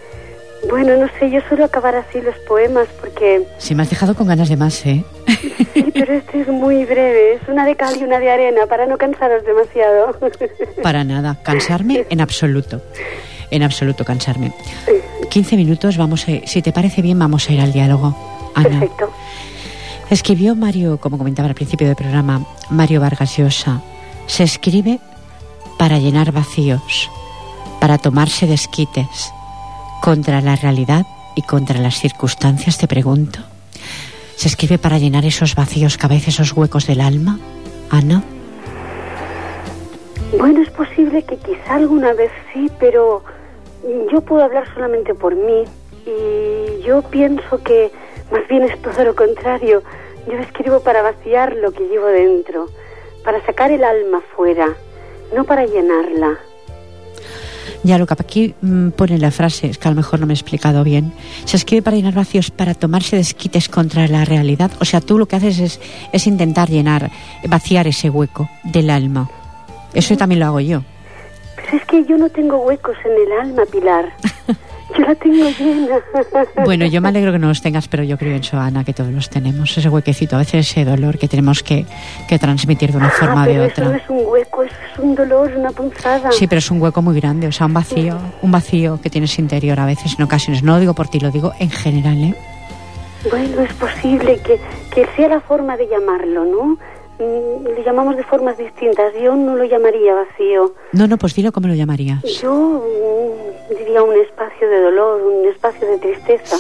bueno, 0.69 0.97
no 0.97 1.09
sé, 1.19 1.31
yo 1.31 1.41
suelo 1.49 1.65
acabar 1.65 1.95
así 1.97 2.21
los 2.21 2.37
poemas 2.49 2.87
porque... 3.01 3.47
Sí, 3.59 3.75
me 3.75 3.83
has 3.83 3.91
dejado 3.91 4.15
con 4.15 4.27
ganas 4.27 4.49
de 4.49 4.57
más, 4.57 4.85
¿eh? 4.87 5.05
Sí, 5.75 5.91
pero 5.93 6.15
este 6.15 6.41
es 6.41 6.49
muy 6.49 6.85
breve, 6.85 7.35
es 7.35 7.49
una 7.49 7.65
de 7.65 7.77
cal 7.77 7.97
y 8.01 8.05
una 8.05 8.19
de 8.19 8.31
arena, 8.31 8.67
para 8.67 8.87
no 8.87 8.97
cansaros 8.99 9.45
demasiado. 9.45 10.19
Para 10.83 11.05
nada, 11.05 11.39
cansarme 11.43 12.07
en 12.11 12.21
absoluto. 12.21 12.83
En 13.51 13.63
absoluto 13.63 14.05
cansarme. 14.05 14.53
15 15.31 15.57
minutos, 15.57 15.97
vamos 15.97 16.27
a, 16.29 16.47
si 16.47 16.63
te 16.63 16.73
parece 16.73 17.03
bien, 17.03 17.19
vamos 17.19 17.49
a 17.49 17.53
ir 17.53 17.61
al 17.61 17.73
diálogo. 17.73 18.17
Ana. 18.55 18.81
Perfecto. 18.81 19.13
Escribió 20.11 20.55
Mario, 20.55 20.99
como 20.99 21.19
comentaba 21.19 21.49
al 21.49 21.55
principio 21.55 21.87
del 21.87 21.97
programa, 21.97 22.45
Mario 22.71 23.01
Vargas 23.01 23.37
Llosa. 23.37 23.83
Se 24.27 24.45
escribe 24.45 25.01
para 25.79 25.99
llenar 25.99 26.33
vacíos, 26.33 27.11
para 27.81 27.99
tomarse 27.99 28.47
desquites, 28.47 29.33
contra 30.03 30.41
la 30.41 30.57
realidad 30.57 31.07
y 31.35 31.43
contra 31.43 31.79
las 31.81 31.99
circunstancias, 31.99 32.79
te 32.79 32.89
pregunto. 32.89 33.41
¿Se 34.37 34.49
escribe 34.49 34.79
para 34.79 34.99
llenar 34.99 35.25
esos 35.25 35.55
vacíos 35.55 35.97
que 35.97 36.07
a 36.07 36.09
veces 36.09 36.29
esos 36.29 36.53
huecos 36.53 36.87
del 36.87 37.01
alma, 37.01 37.39
Ana? 37.91 38.23
Bueno, 40.39 40.63
es 40.63 40.71
posible 40.71 41.23
que 41.23 41.37
quizá 41.37 41.77
alguna 41.77 42.13
vez 42.13 42.31
sí, 42.53 42.71
pero 42.79 43.23
yo 44.13 44.21
puedo 44.21 44.45
hablar 44.45 44.67
solamente 44.75 45.15
por 45.15 45.35
mí 45.35 45.65
y 46.05 46.83
yo 46.83 47.03
pienso 47.03 47.63
que 47.63 47.91
más 48.31 48.47
bien 48.49 48.63
es 48.63 48.81
todo 48.83 49.05
lo 49.05 49.15
contrario. 49.15 49.83
Yo 50.27 50.35
escribo 50.39 50.81
para 50.81 51.03
vaciar 51.03 51.55
lo 51.57 51.73
que 51.73 51.85
llevo 51.89 52.07
dentro, 52.07 52.67
para 53.25 53.45
sacar 53.47 53.71
el 53.71 53.85
alma 53.85 54.21
fuera, 54.35 54.75
no 55.35 55.45
para 55.45 55.67
llenarla. 55.67 56.39
Ya, 57.83 57.99
lo 57.99 58.07
que 58.07 58.15
aquí 58.15 58.55
mm, 58.63 58.91
pone 58.91 59.19
la 59.19 59.31
frase, 59.31 59.69
es 59.69 59.79
que 59.79 59.87
a 59.89 59.91
lo 59.91 59.97
mejor 59.97 60.19
no 60.19 60.27
me 60.27 60.33
he 60.33 60.35
explicado 60.35 60.83
bien. 60.83 61.13
Se 61.45 61.57
escribe 61.57 61.83
para 61.83 61.97
llenar 61.97 62.15
vacíos, 62.15 62.51
para 62.51 62.75
tomarse 62.75 63.17
desquites 63.17 63.69
contra 63.69 64.09
la 64.09 64.25
realidad. 64.25 64.71
O 64.81 64.85
sea, 64.85 65.01
tú 65.01 65.19
lo 65.19 65.27
que 65.27 65.37
haces 65.37 65.59
es, 65.61 65.81
es 66.13 66.27
intentar 66.27 66.69
llenar, 66.69 67.11
vaciar 67.49 67.87
ese 67.87 68.11
hueco 68.11 68.49
del 68.65 68.91
alma. 68.91 69.31
Eso 69.95 70.17
también 70.17 70.41
lo 70.41 70.47
hago 70.47 70.61
yo. 70.61 70.83
Pero 71.55 71.77
es 71.77 71.85
que 71.87 72.05
yo 72.05 72.19
no 72.19 72.29
tengo 72.29 72.59
huecos 72.59 72.97
en 73.05 73.13
el 73.13 73.33
alma, 73.41 73.63
Pilar. 73.71 74.13
Yo 74.97 75.05
la 75.05 75.15
tengo 75.15 75.49
llena. 75.59 76.01
Bueno, 76.65 76.87
yo 76.87 77.01
me 77.01 77.09
alegro 77.09 77.33
que 77.33 77.39
no 77.39 77.49
los 77.49 77.61
tengas, 77.61 77.89
pero 77.89 78.03
yo 78.03 78.17
creo 78.17 78.35
en 78.35 78.41
eso, 78.41 78.59
Ana, 78.59 78.85
que 78.85 78.93
todos 78.93 79.13
los 79.13 79.29
tenemos. 79.29 79.77
Ese 79.77 79.89
huequecito, 79.89 80.37
a 80.37 80.39
veces 80.39 80.71
ese 80.71 80.85
dolor 80.85 81.19
que 81.19 81.29
tenemos 81.29 81.63
que, 81.63 81.85
que 82.29 82.39
transmitir 82.39 82.93
de 82.93 82.99
una 82.99 83.11
forma 83.11 83.43
ah, 83.43 83.47
o 83.47 83.49
de 83.49 83.61
otra. 83.61 83.87
Eso 83.87 83.95
es 83.97 84.11
un 84.11 84.23
hueco, 84.27 84.63
eso 84.63 84.75
es 84.93 84.99
un 84.99 85.15
dolor, 85.15 85.53
una 85.57 85.71
punzada. 85.71 86.33
Sí, 86.33 86.47
pero 86.47 86.59
es 86.61 86.71
un 86.71 86.81
hueco 86.81 87.03
muy 87.03 87.19
grande, 87.21 87.47
o 87.47 87.53
sea, 87.53 87.67
un 87.67 87.75
vacío, 87.75 88.19
un 88.43 88.51
vacío 88.51 89.01
que 89.03 89.11
tienes 89.11 89.39
interior 89.39 89.79
a 89.81 89.87
veces, 89.87 90.15
en 90.19 90.25
ocasiones. 90.25 90.63
No 90.63 90.75
lo 90.75 90.81
digo 90.81 90.95
por 90.95 91.09
ti, 91.09 91.21
lo 91.21 91.31
digo 91.31 91.53
en 91.59 91.71
general, 91.71 92.23
¿eh? 92.23 92.35
Bueno, 93.31 93.61
es 93.61 93.73
posible 93.75 94.39
que, 94.45 94.61
que 94.95 95.07
sea 95.17 95.29
la 95.29 95.41
forma 95.41 95.77
de 95.77 95.89
llamarlo, 95.89 96.45
¿no? 96.45 96.79
Mm, 97.19 97.67
Le 97.77 97.83
llamamos 97.85 98.17
de 98.17 98.23
formas 98.25 98.59
distintas. 98.59 99.13
Yo 99.21 99.35
no 99.37 99.57
lo 99.57 99.65
llamaría 99.65 100.15
vacío. 100.15 100.75
No, 100.93 101.07
no, 101.07 101.17
pues 101.17 101.35
dilo 101.35 101.53
cómo 101.53 101.69
lo 101.69 101.75
llamarías. 101.75 102.23
Yo 102.41 102.53
mm, 102.53 103.75
diría 103.79 104.03
un 104.03 104.15
espacio 104.21 104.69
de 104.69 104.81
dolor, 104.81 105.23
un 105.23 105.47
espacio 105.47 105.87
de 105.89 105.99
tristeza, 105.99 106.57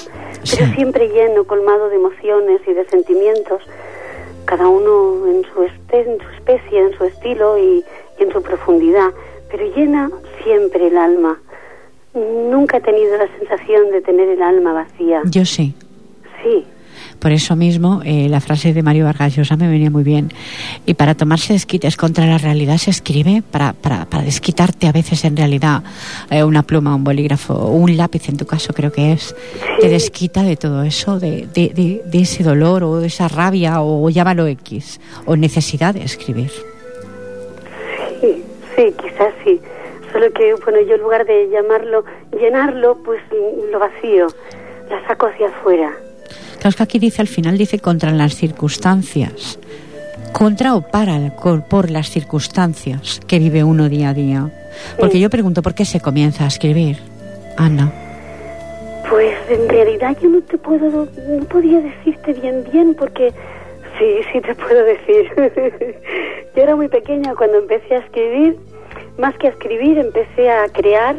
pero 0.50 0.72
siempre 0.74 1.08
lleno, 1.08 1.44
colmado 1.44 1.88
de 1.90 1.96
emociones 1.96 2.60
y 2.66 2.72
de 2.72 2.84
sentimientos, 2.88 3.62
cada 4.46 4.68
uno 4.68 5.26
en 5.26 5.42
su, 5.44 5.62
espe- 5.62 6.06
en 6.06 6.18
su 6.20 6.28
especie, 6.36 6.78
en 6.80 6.92
su 6.96 7.04
estilo 7.04 7.58
y, 7.58 7.84
y 8.18 8.22
en 8.22 8.32
su 8.32 8.40
profundidad, 8.42 9.10
pero 9.50 9.66
llena 9.74 10.10
siempre 10.42 10.86
el 10.86 10.96
alma. 10.96 11.38
Nunca 12.14 12.78
he 12.78 12.80
tenido 12.80 13.16
la 13.18 13.28
sensación 13.38 13.90
de 13.90 14.00
tener 14.00 14.28
el 14.30 14.40
alma 14.42 14.72
vacía. 14.72 15.20
Yo 15.26 15.44
sí. 15.44 15.74
Sí, 16.42 16.64
Por 17.18 17.32
eso 17.32 17.56
mismo, 17.56 18.02
eh, 18.04 18.28
la 18.28 18.40
frase 18.40 18.72
de 18.72 18.82
Mario 18.82 19.04
Vargas 19.04 19.34
Llosa 19.34 19.56
me 19.56 19.68
venía 19.68 19.90
muy 19.90 20.04
bien. 20.04 20.32
Y 20.84 20.94
para 20.94 21.14
tomarse 21.14 21.52
desquites 21.52 21.96
contra 21.96 22.26
la 22.26 22.38
realidad 22.38 22.76
se 22.76 22.90
escribe 22.90 23.42
para, 23.50 23.72
para, 23.72 24.04
para 24.04 24.22
desquitarte 24.24 24.86
a 24.86 24.92
veces 24.92 25.24
en 25.24 25.36
realidad 25.36 25.82
eh, 26.30 26.44
una 26.44 26.62
pluma, 26.62 26.94
un 26.94 27.04
bolígrafo 27.04 27.54
o 27.54 27.72
un 27.72 27.96
lápiz, 27.96 28.28
en 28.28 28.36
tu 28.36 28.46
caso 28.46 28.72
creo 28.72 28.92
que 28.92 29.12
es, 29.12 29.34
te 29.80 29.88
desquita 29.88 30.42
de 30.42 30.56
todo 30.56 30.82
eso, 30.82 31.18
de, 31.18 31.46
de, 31.52 31.70
de, 31.74 32.02
de 32.04 32.20
ese 32.20 32.42
dolor 32.42 32.84
o 32.84 32.96
de 32.96 33.08
esa 33.08 33.28
rabia 33.28 33.80
o 33.80 34.08
llámalo 34.10 34.46
X, 34.46 35.00
o 35.24 35.36
necesidad 35.36 35.94
de 35.94 36.04
escribir. 36.04 36.50
sí, 38.20 38.42
sí, 38.76 38.94
quizás 39.00 39.32
sí. 39.44 39.60
Solo 40.12 40.32
que, 40.32 40.54
bueno, 40.64 40.80
yo 40.80 40.94
en 40.94 41.02
lugar 41.02 41.26
de 41.26 41.48
llamarlo, 41.50 42.04
llenarlo, 42.32 42.96
pues 43.04 43.20
lo 43.70 43.78
vacío, 43.78 44.28
la 44.88 45.06
saco 45.06 45.26
hacia 45.26 45.48
afuera. 45.48 45.92
Claro, 46.56 46.70
es 46.70 46.76
que 46.76 46.82
aquí 46.82 46.98
dice 46.98 47.22
al 47.22 47.28
final, 47.28 47.56
dice 47.58 47.78
contra 47.78 48.10
las 48.12 48.34
circunstancias. 48.34 49.58
Contra 50.32 50.74
o 50.74 50.80
para, 50.82 51.30
co- 51.36 51.62
por 51.68 51.90
las 51.90 52.10
circunstancias 52.10 53.20
que 53.26 53.38
vive 53.38 53.64
uno 53.64 53.88
día 53.88 54.10
a 54.10 54.14
día. 54.14 54.50
Porque 54.98 55.18
yo 55.20 55.30
pregunto, 55.30 55.62
¿por 55.62 55.74
qué 55.74 55.84
se 55.84 56.00
comienza 56.00 56.44
a 56.44 56.48
escribir? 56.48 56.98
Ana. 57.56 57.92
Pues 59.08 59.34
en 59.48 59.68
realidad 59.68 60.16
yo 60.20 60.28
no 60.28 60.40
te 60.42 60.58
puedo, 60.58 61.06
no 61.28 61.44
podía 61.44 61.80
decirte 61.80 62.32
bien 62.34 62.64
bien 62.72 62.94
porque 62.94 63.32
sí, 63.98 64.04
sí 64.32 64.40
te 64.40 64.54
puedo 64.54 64.84
decir. 64.84 65.30
yo 66.56 66.62
era 66.62 66.74
muy 66.76 66.88
pequeña 66.88 67.34
cuando 67.34 67.58
empecé 67.58 67.94
a 67.94 67.98
escribir, 67.98 68.56
más 69.18 69.34
que 69.38 69.46
a 69.46 69.50
escribir 69.50 69.96
empecé 69.98 70.50
a 70.50 70.66
crear, 70.68 71.16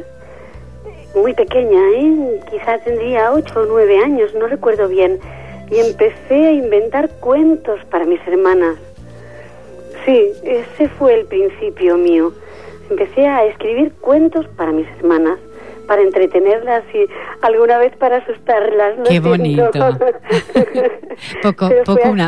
muy 1.17 1.33
pequeña, 1.33 1.81
¿eh? 1.95 2.39
quizá 2.49 2.77
tendría 2.79 3.31
ocho 3.31 3.61
o 3.61 3.65
nueve 3.65 3.97
años, 3.97 4.33
no 4.35 4.47
recuerdo 4.47 4.87
bien, 4.87 5.19
y 5.69 5.79
empecé 5.79 6.47
a 6.47 6.51
inventar 6.51 7.09
cuentos 7.19 7.79
para 7.85 8.05
mis 8.05 8.25
hermanas. 8.27 8.77
Sí, 10.05 10.31
ese 10.43 10.87
fue 10.89 11.15
el 11.19 11.25
principio 11.25 11.97
mío. 11.97 12.31
Empecé 12.89 13.27
a 13.27 13.45
escribir 13.45 13.91
cuentos 13.99 14.47
para 14.55 14.71
mis 14.71 14.87
hermanas, 14.99 15.39
para 15.87 16.01
entretenerlas 16.01 16.83
y 16.93 17.07
alguna 17.41 17.77
vez 17.79 17.95
para 17.97 18.17
asustarlas. 18.17 18.97
lo 18.97 19.03
Qué 19.05 19.19
bonito. 19.19 19.71
poco, 21.41 21.69
poco 21.85 22.09
una. 22.09 22.27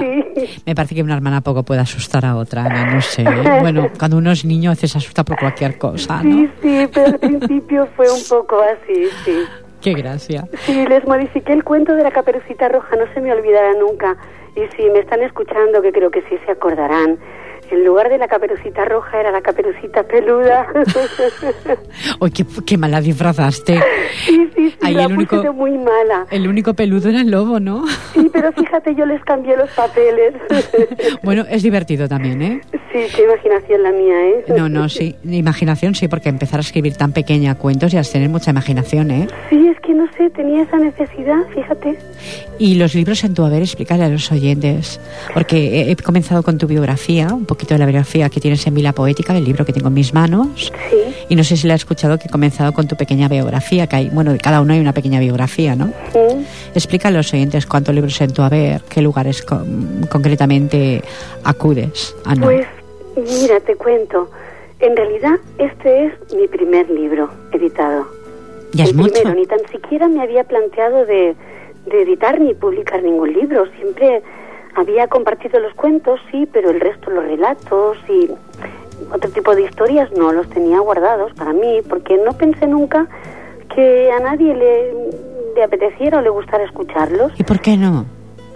Me 0.65 0.75
parece 0.75 0.95
que 0.95 1.03
una 1.03 1.15
hermana 1.15 1.41
poco 1.41 1.63
puede 1.63 1.81
asustar 1.81 2.25
a 2.25 2.35
otra, 2.35 2.65
Ana, 2.65 2.93
no 2.93 3.01
sé. 3.01 3.25
Bueno, 3.59 3.87
cuando 3.97 4.17
uno 4.17 4.31
es 4.31 4.45
niño 4.45 4.71
a 4.71 4.73
veces 4.73 4.95
asusta 4.95 5.23
por 5.23 5.37
cualquier 5.37 5.77
cosa, 5.77 6.23
¿no? 6.23 6.31
Sí, 6.31 6.49
sí, 6.61 6.89
pero 6.93 7.07
al 7.07 7.19
principio 7.19 7.87
fue 7.95 8.09
un 8.09 8.23
poco 8.29 8.61
así, 8.61 9.05
sí. 9.25 9.43
Qué 9.81 9.93
gracia. 9.93 10.45
Sí, 10.59 10.85
les 10.87 11.05
modifiqué 11.05 11.53
el 11.53 11.63
cuento 11.63 11.95
de 11.95 12.03
la 12.03 12.11
caperucita 12.11 12.69
roja, 12.69 12.95
no 12.95 13.05
se 13.13 13.21
me 13.21 13.31
olvidará 13.31 13.73
nunca. 13.73 14.17
Y 14.55 14.61
si 14.75 14.89
me 14.89 14.99
están 14.99 15.21
escuchando, 15.21 15.81
que 15.81 15.91
creo 15.91 16.11
que 16.11 16.21
sí 16.23 16.37
se 16.45 16.51
acordarán, 16.51 17.17
en 17.71 17.85
lugar 17.85 18.09
de 18.09 18.17
la 18.17 18.27
caperucita 18.27 18.85
roja 18.85 19.19
era 19.19 19.31
la 19.31 19.41
caperucita 19.41 20.03
peluda. 20.03 20.67
Uy, 22.19 22.31
qué, 22.31 22.45
qué 22.65 22.77
mala 22.77 23.01
disfrazaste. 23.01 23.79
sí, 24.25 24.49
sí, 24.55 24.69
sí, 24.71 24.77
Ahí 24.81 24.93
la 24.95 25.03
el 25.03 25.13
único- 25.13 25.53
muy 25.53 25.77
mala. 25.77 26.25
El 26.31 26.47
único 26.47 26.73
peludo 26.73 27.09
era 27.09 27.21
el 27.21 27.31
lobo, 27.31 27.59
¿no? 27.59 27.85
Sí, 28.13 28.29
pero 28.31 28.51
fíjate, 28.53 28.95
yo 28.95 29.05
les 29.05 29.23
cambié 29.23 29.55
los 29.57 29.69
papeles. 29.71 30.33
Bueno, 31.23 31.45
es 31.49 31.63
divertido 31.63 32.07
también, 32.07 32.41
¿eh? 32.41 32.61
Sí, 32.91 32.99
qué 33.15 33.23
imaginación 33.23 33.83
la 33.83 33.91
mía, 33.91 34.27
¿eh? 34.29 34.45
No, 34.57 34.69
no, 34.69 34.89
sí. 34.89 35.15
Imaginación 35.23 35.95
sí, 35.95 36.07
porque 36.07 36.29
empezar 36.29 36.59
a 36.59 36.61
escribir 36.61 36.95
tan 36.95 37.11
pequeña 37.11 37.55
cuentos 37.55 37.93
y 37.93 37.97
a 37.97 38.03
tener 38.03 38.29
mucha 38.29 38.51
imaginación, 38.51 39.11
¿eh? 39.11 39.27
Sí, 39.49 39.67
es 39.67 39.79
que 39.81 39.93
no 39.93 40.05
sé, 40.17 40.29
tenía 40.31 40.63
esa 40.63 40.77
necesidad, 40.77 41.37
fíjate. 41.53 41.97
Y 42.57 42.75
los 42.75 42.93
libros 42.95 43.23
en 43.23 43.33
tu 43.33 43.43
haber, 43.43 43.61
explícale 43.61 44.03
a 44.03 44.09
los 44.09 44.31
oyentes, 44.31 44.99
porque 45.33 45.89
he, 45.91 45.95
comenzado 45.95 46.43
con 46.43 46.57
tu 46.57 46.67
biografía, 46.67 47.27
un 47.33 47.45
poquito 47.45 47.73
de 47.73 47.79
la 47.79 47.85
biografía 47.85 48.29
que 48.29 48.39
tienes 48.39 48.65
en 48.67 48.75
Vila 48.75 48.93
Poética, 48.93 49.35
el 49.37 49.45
libro 49.45 49.65
que 49.65 49.73
tengo 49.73 49.87
en 49.87 49.93
mis 49.93 50.13
manos, 50.13 50.71
Sí, 50.89 50.97
y 51.29 51.35
no 51.35 51.43
sé 51.43 51.55
si 51.57 51.67
la 51.67 51.75
has 51.75 51.81
escuchado 51.81 52.17
que 52.17 52.27
he 52.27 52.29
comenzado 52.31 52.73
con 52.73 52.87
tu 52.87 52.95
pequeña 52.95 53.27
biografía, 53.27 53.87
que 53.87 53.95
hay, 53.95 54.09
bueno, 54.09 54.31
de 54.33 54.39
cada 54.39 54.61
uno 54.61 54.73
hay 54.73 54.79
una 54.79 54.93
pequeña 54.93 55.19
biografía, 55.19 55.75
¿no? 55.75 55.91
sí. 56.11 56.19
Explica 56.75 57.07
a 57.07 57.11
los 57.11 57.33
oyentes 57.33 57.65
cuántos 57.65 57.95
libros 57.95 58.19
en 58.21 58.31
tu 58.31 58.41
haber, 58.41 58.81
qué 58.89 59.01
lugares 59.01 59.41
con- 59.41 60.05
concretamente 60.09 61.01
acudes, 61.43 62.15
Ana. 62.25 62.45
Pues 62.45 62.67
mira, 63.19 63.59
te 63.59 63.75
cuento. 63.75 64.29
En 64.79 64.95
realidad, 64.95 65.39
este 65.57 66.05
es 66.05 66.33
mi 66.33 66.47
primer 66.47 66.89
libro 66.89 67.29
editado. 67.51 68.07
ya 68.71 68.85
es 68.85 68.93
mucho. 68.95 69.11
primero, 69.11 69.35
ni 69.35 69.45
tan 69.45 69.59
siquiera 69.71 70.07
me 70.07 70.21
había 70.21 70.43
planteado 70.45 71.05
de, 71.05 71.35
de 71.85 72.01
editar 72.01 72.39
ni 72.39 72.53
publicar 72.53 73.03
ningún 73.03 73.33
libro. 73.33 73.65
Siempre 73.77 74.21
había 74.75 75.07
compartido 75.07 75.59
los 75.59 75.73
cuentos, 75.73 76.19
sí, 76.31 76.47
pero 76.51 76.69
el 76.69 76.79
resto, 76.79 77.09
los 77.11 77.23
relatos 77.25 77.97
y 78.07 78.29
otro 79.13 79.29
tipo 79.31 79.55
de 79.55 79.63
historias 79.63 80.11
no 80.11 80.31
los 80.31 80.49
tenía 80.49 80.79
guardados 80.79 81.33
para 81.33 81.53
mí, 81.53 81.81
porque 81.89 82.17
no 82.17 82.33
pensé 82.33 82.67
nunca 82.67 83.07
que 83.73 84.11
a 84.11 84.19
nadie 84.19 84.53
le, 84.55 84.93
le 85.55 85.63
apeteciera 85.63 86.19
o 86.19 86.21
le 86.21 86.29
gustara 86.29 86.63
escucharlos. 86.63 87.31
¿Y 87.37 87.43
por 87.43 87.59
qué 87.59 87.77
no? 87.77 88.05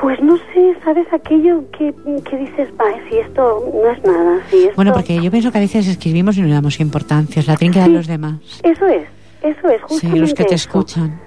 Pues 0.03 0.21
no 0.21 0.35
sé, 0.53 0.75
¿sabes 0.83 1.07
aquello 1.13 1.63
que, 1.71 1.93
que 2.29 2.37
dices, 2.37 2.67
va, 2.79 2.85
si 3.09 3.17
esto 3.19 3.71
no 3.73 3.89
es 3.89 4.03
nada? 4.03 4.39
Si 4.49 4.63
esto... 4.65 4.75
Bueno, 4.75 4.91
porque 4.91 5.15
yo 5.21 5.31
pienso 5.31 5.49
que 5.49 5.59
a 5.59 5.61
veces 5.61 5.87
escribimos 5.87 6.37
y 6.37 6.41
no 6.41 6.47
le 6.47 6.53
damos 6.53 6.77
importancia, 6.81 7.41
se 7.41 7.49
la 7.49 7.55
tienen 7.55 7.73
que 7.73 7.79
dar 7.79 7.87
Sí. 7.87 7.93
los 7.95 8.07
demás. 8.07 8.35
Eso 8.63 8.85
es, 8.87 9.07
eso 9.41 9.69
es, 9.69 9.77
Sí, 9.77 9.81
justamente 9.87 10.19
los 10.19 10.33
que 10.33 10.43
te 10.43 10.55
eso. 10.55 10.67
escuchan. 10.67 11.19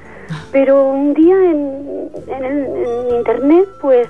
Pero 0.53 0.91
un 0.91 1.15
día 1.15 1.37
en, 1.37 2.11
en, 2.29 2.45
el- 2.45 2.67
en 3.11 3.17
internet, 3.17 3.67
pues 3.81 4.09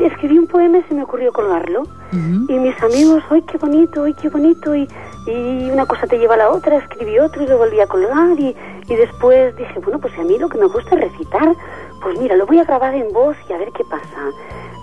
escribí 0.00 0.38
un 0.38 0.46
poema 0.46 0.78
y 0.78 0.82
se 0.88 0.94
me 0.94 1.02
ocurrió 1.02 1.30
colgarlo. 1.32 1.82
Y 2.12 2.52
mis 2.54 2.80
amigos, 2.82 3.22
¡ay, 3.28 3.42
qué 3.50 3.58
bonito, 3.58 4.04
ay, 4.04 4.14
qué 4.14 4.28
bonito! 4.30 4.74
Y, 4.74 4.88
y 5.26 5.68
una 5.70 5.84
cosa 5.84 6.06
te 6.06 6.16
lleva 6.18 6.34
a 6.34 6.38
la 6.38 6.50
otra, 6.50 6.78
escribí 6.78 7.18
otro 7.18 7.42
y 7.42 7.46
lo 7.46 7.58
volví 7.58 7.78
a 7.80 7.86
colgar. 7.86 8.38
Y, 8.38 8.54
y 8.88 8.94
después 8.94 9.54
dije, 9.56 9.78
bueno, 9.80 9.98
pues 9.98 10.16
a 10.18 10.22
mí 10.22 10.38
lo 10.38 10.48
que 10.48 10.56
me 10.56 10.66
gusta 10.66 10.94
es 10.94 11.00
recitar. 11.10 11.52
Pues 12.02 12.18
mira, 12.18 12.36
lo 12.36 12.46
voy 12.46 12.58
a 12.58 12.64
grabar 12.64 12.94
en 12.94 13.12
voz 13.12 13.36
y 13.48 13.52
a 13.52 13.58
ver 13.58 13.72
qué 13.72 13.84
pasa. 13.84 14.30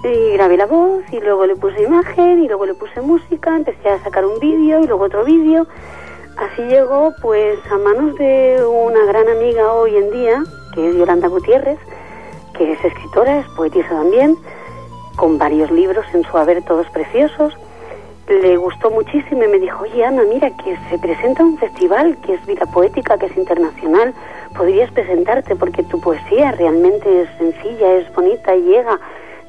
Y 0.04 0.34
grabé 0.34 0.58
la 0.58 0.66
voz 0.66 1.04
y 1.12 1.20
luego 1.20 1.46
le 1.46 1.56
puse 1.56 1.84
imagen 1.84 2.44
y 2.44 2.48
luego 2.48 2.66
le 2.66 2.74
puse 2.74 3.00
música, 3.02 3.56
empecé 3.56 3.90
a 3.90 4.04
sacar 4.04 4.26
un 4.26 4.40
vídeo 4.40 4.82
y 4.82 4.88
luego 4.88 5.06
otro 5.06 5.24
vídeo. 5.24 5.66
Así 6.38 6.64
llegó 6.64 7.14
pues 7.22 7.60
a 7.72 7.78
manos 7.78 8.16
de 8.16 8.62
una 8.66 9.06
gran 9.06 9.30
amiga 9.30 9.72
hoy 9.74 9.96
en 9.96 10.12
día, 10.12 10.44
que 10.74 10.90
es 10.90 10.96
Yolanda 10.96 11.28
Gutiérrez, 11.28 11.80
que 12.58 12.74
es 12.74 12.84
escritora, 12.84 13.40
es 13.40 13.48
poetisa 13.50 13.90
también, 13.90 14.38
con 15.16 15.38
varios 15.38 15.72
libros 15.72 16.06
en 16.14 16.24
su 16.24 16.38
haber, 16.38 16.64
todos 16.66 16.88
preciosos. 16.90 17.56
Le 18.28 18.56
gustó 18.56 18.90
muchísimo 18.90 19.44
y 19.44 19.48
me 19.48 19.60
dijo, 19.60 19.84
oye 19.84 20.06
Ana, 20.06 20.24
mira 20.24 20.50
que 20.58 20.78
se 20.90 20.98
presenta 20.98 21.44
un 21.44 21.58
festival 21.58 22.18
que 22.26 22.36
es 22.36 22.46
Vida 22.46 22.66
Poética, 22.68 23.18
que 23.18 23.26
es 23.26 23.36
internacional, 23.36 24.14
podrías 24.56 24.90
presentarte 24.92 25.56
porque 25.58 25.84
tu 25.84 26.00
poesía 26.00 26.52
realmente 26.54 27.22
es 27.24 27.30
sencilla, 27.38 27.96
es 27.96 28.14
bonita 28.16 28.56
y 28.56 28.62
llega. 28.62 28.98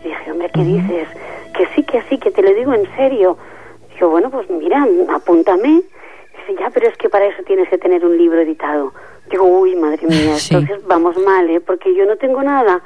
Y 0.05 0.09
dije, 0.09 0.33
hombre, 0.33 0.51
¿qué 0.53 0.65
dices? 0.65 1.09
Que 1.57 1.67
sí, 1.75 1.85
que 1.85 2.03
sí, 2.11 2.19
que 2.19 2.31
te 2.33 2.43
lo 2.43 2.53
digo 2.53 2.75
en 2.75 2.85
serio. 2.97 3.39
Digo, 3.95 4.09
bueno, 4.11 4.29
pues 4.31 4.51
mira, 4.51 4.85
apúntame. 5.15 5.83
Dice, 6.37 6.61
ya, 6.61 6.69
pero 6.71 6.89
es 6.89 6.97
que 6.99 7.09
para 7.09 7.27
eso 7.27 7.43
tienes 7.47 7.69
que 7.69 7.79
tener 7.79 8.05
un 8.05 8.19
libro 8.19 8.41
editado. 8.41 8.93
Digo, 9.31 9.45
uy, 9.45 9.77
madre 9.77 10.05
mía, 10.07 10.35
Sí. 10.37 10.53
entonces 10.55 10.85
vamos 10.87 11.17
mal, 11.19 11.49
¿eh? 11.49 11.61
Porque 11.61 11.95
yo 11.95 12.05
no 12.07 12.17
tengo 12.17 12.43
nada. 12.43 12.83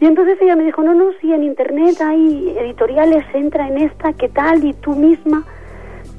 Y 0.00 0.06
entonces 0.06 0.38
ella 0.40 0.54
me 0.56 0.64
dijo, 0.64 0.82
no, 0.82 0.94
no, 0.94 1.06
sí, 1.20 1.32
en 1.32 1.42
internet 1.42 2.00
hay 2.00 2.54
editoriales, 2.60 3.24
entra 3.34 3.66
en 3.68 3.78
esta, 3.78 4.12
¿qué 4.12 4.28
tal? 4.28 4.64
Y 4.64 4.72
tú 4.74 4.94
misma. 4.94 5.44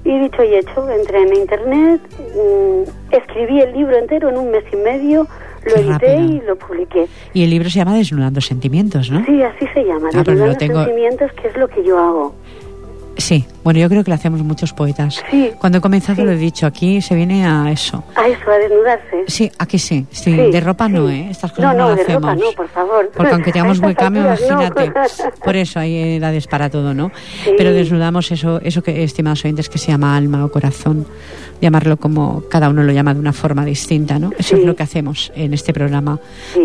Y 0.04 0.18
dicho 0.20 0.44
y 0.44 0.56
hecho, 0.56 0.90
entré 0.90 1.22
en 1.24 1.36
internet, 1.36 2.02
mm, 2.36 3.14
escribí 3.16 3.62
el 3.62 3.74
libro 3.74 3.98
entero 3.98 4.30
en 4.30 4.38
un 4.38 4.52
mes 4.52 4.64
y 4.72 4.76
medio, 4.78 5.28
lo 5.66 5.74
Qué 5.76 5.82
edité 5.82 6.18
y 6.22 6.42
lo 6.48 6.56
publiqué. 6.58 7.08
Y 7.34 7.44
el 7.44 7.50
libro 7.50 7.70
se 7.70 7.80
llama 7.80 7.96
Desnudando 7.96 8.40
Sentimientos, 8.42 9.12
¿no? 9.12 9.26
Sí, 9.26 9.42
así 9.44 9.66
se 9.74 9.84
llama, 9.84 10.10
Ah, 10.14 10.24
Desnudando 10.24 10.58
tengo- 10.58 10.84
sentimientos, 10.84 11.32
que 11.34 11.48
es 11.50 11.58
lo 11.58 11.68
que 11.68 11.84
yo 11.84 12.00
hago. 12.00 12.34
Sí, 13.18 13.46
bueno, 13.64 13.80
yo 13.80 13.90
creo 13.90 14.04
que 14.04 14.12
lo 14.12 14.16
hacemos 14.16 14.42
muchos 14.42 14.74
poetas. 14.74 15.22
Sí, 15.30 15.52
Cuando 15.60 15.78
he 15.80 15.82
comenzado 15.82 16.18
sí. 16.18 16.24
lo 16.24 16.32
he 16.32 16.38
dicho, 16.38 16.66
aquí 16.66 17.02
se 17.02 17.16
viene 17.16 17.46
a 17.46 17.72
eso. 17.72 18.04
A 18.16 18.28
eso, 18.28 18.50
a 18.50 18.58
desnudarse. 18.58 19.24
Sí, 19.28 19.52
aquí 19.58 19.78
sí, 19.80 20.06
sí, 20.12 20.32
Sí, 20.32 20.52
de 20.52 20.60
ropa 20.62 20.88
no. 20.88 21.10
¿eh? 21.10 21.28
Estas 21.30 21.52
cosas 21.52 21.76
no, 21.76 21.78
no, 21.78 21.90
no, 21.90 21.96
de 21.96 22.02
hacemos. 22.02 22.22
ropa 22.22 22.36
no, 22.36 22.52
por 22.56 22.70
favor. 22.70 23.12
Porque 23.16 23.34
aunque 23.34 23.52
tengamos 23.52 23.82
alturas, 23.82 24.12
no. 24.42 24.62
imagínate. 24.62 24.92
Por 25.44 25.56
eso 25.56 25.80
hay 25.80 26.16
edades 26.18 26.48
para 26.48 26.70
todo, 26.70 26.94
¿no? 26.94 27.12
Sí. 27.44 27.52
Pero 27.58 27.72
desnudamos 27.74 28.32
eso, 28.32 28.60
eso 28.62 28.82
que, 28.82 29.04
estimados 29.04 29.44
oyentes, 29.46 29.70
que 29.70 29.78
se 29.78 29.92
llama 29.92 30.16
alma 30.16 30.46
o 30.46 30.52
corazón. 30.52 31.06
Llamarlo 31.62 31.98
como 31.98 32.44
cada 32.50 32.70
uno 32.70 32.84
lo 32.84 32.94
llama 32.94 33.14
de 33.14 33.20
una 33.20 33.34
forma 33.34 33.66
distinta, 33.66 34.18
¿no? 34.18 34.30
Eso 34.38 34.56
es 34.56 34.64
lo 34.64 34.78
que 34.78 34.84
hacemos 34.84 35.30
en 35.36 35.54
este 35.54 35.74
programa. 35.74 36.18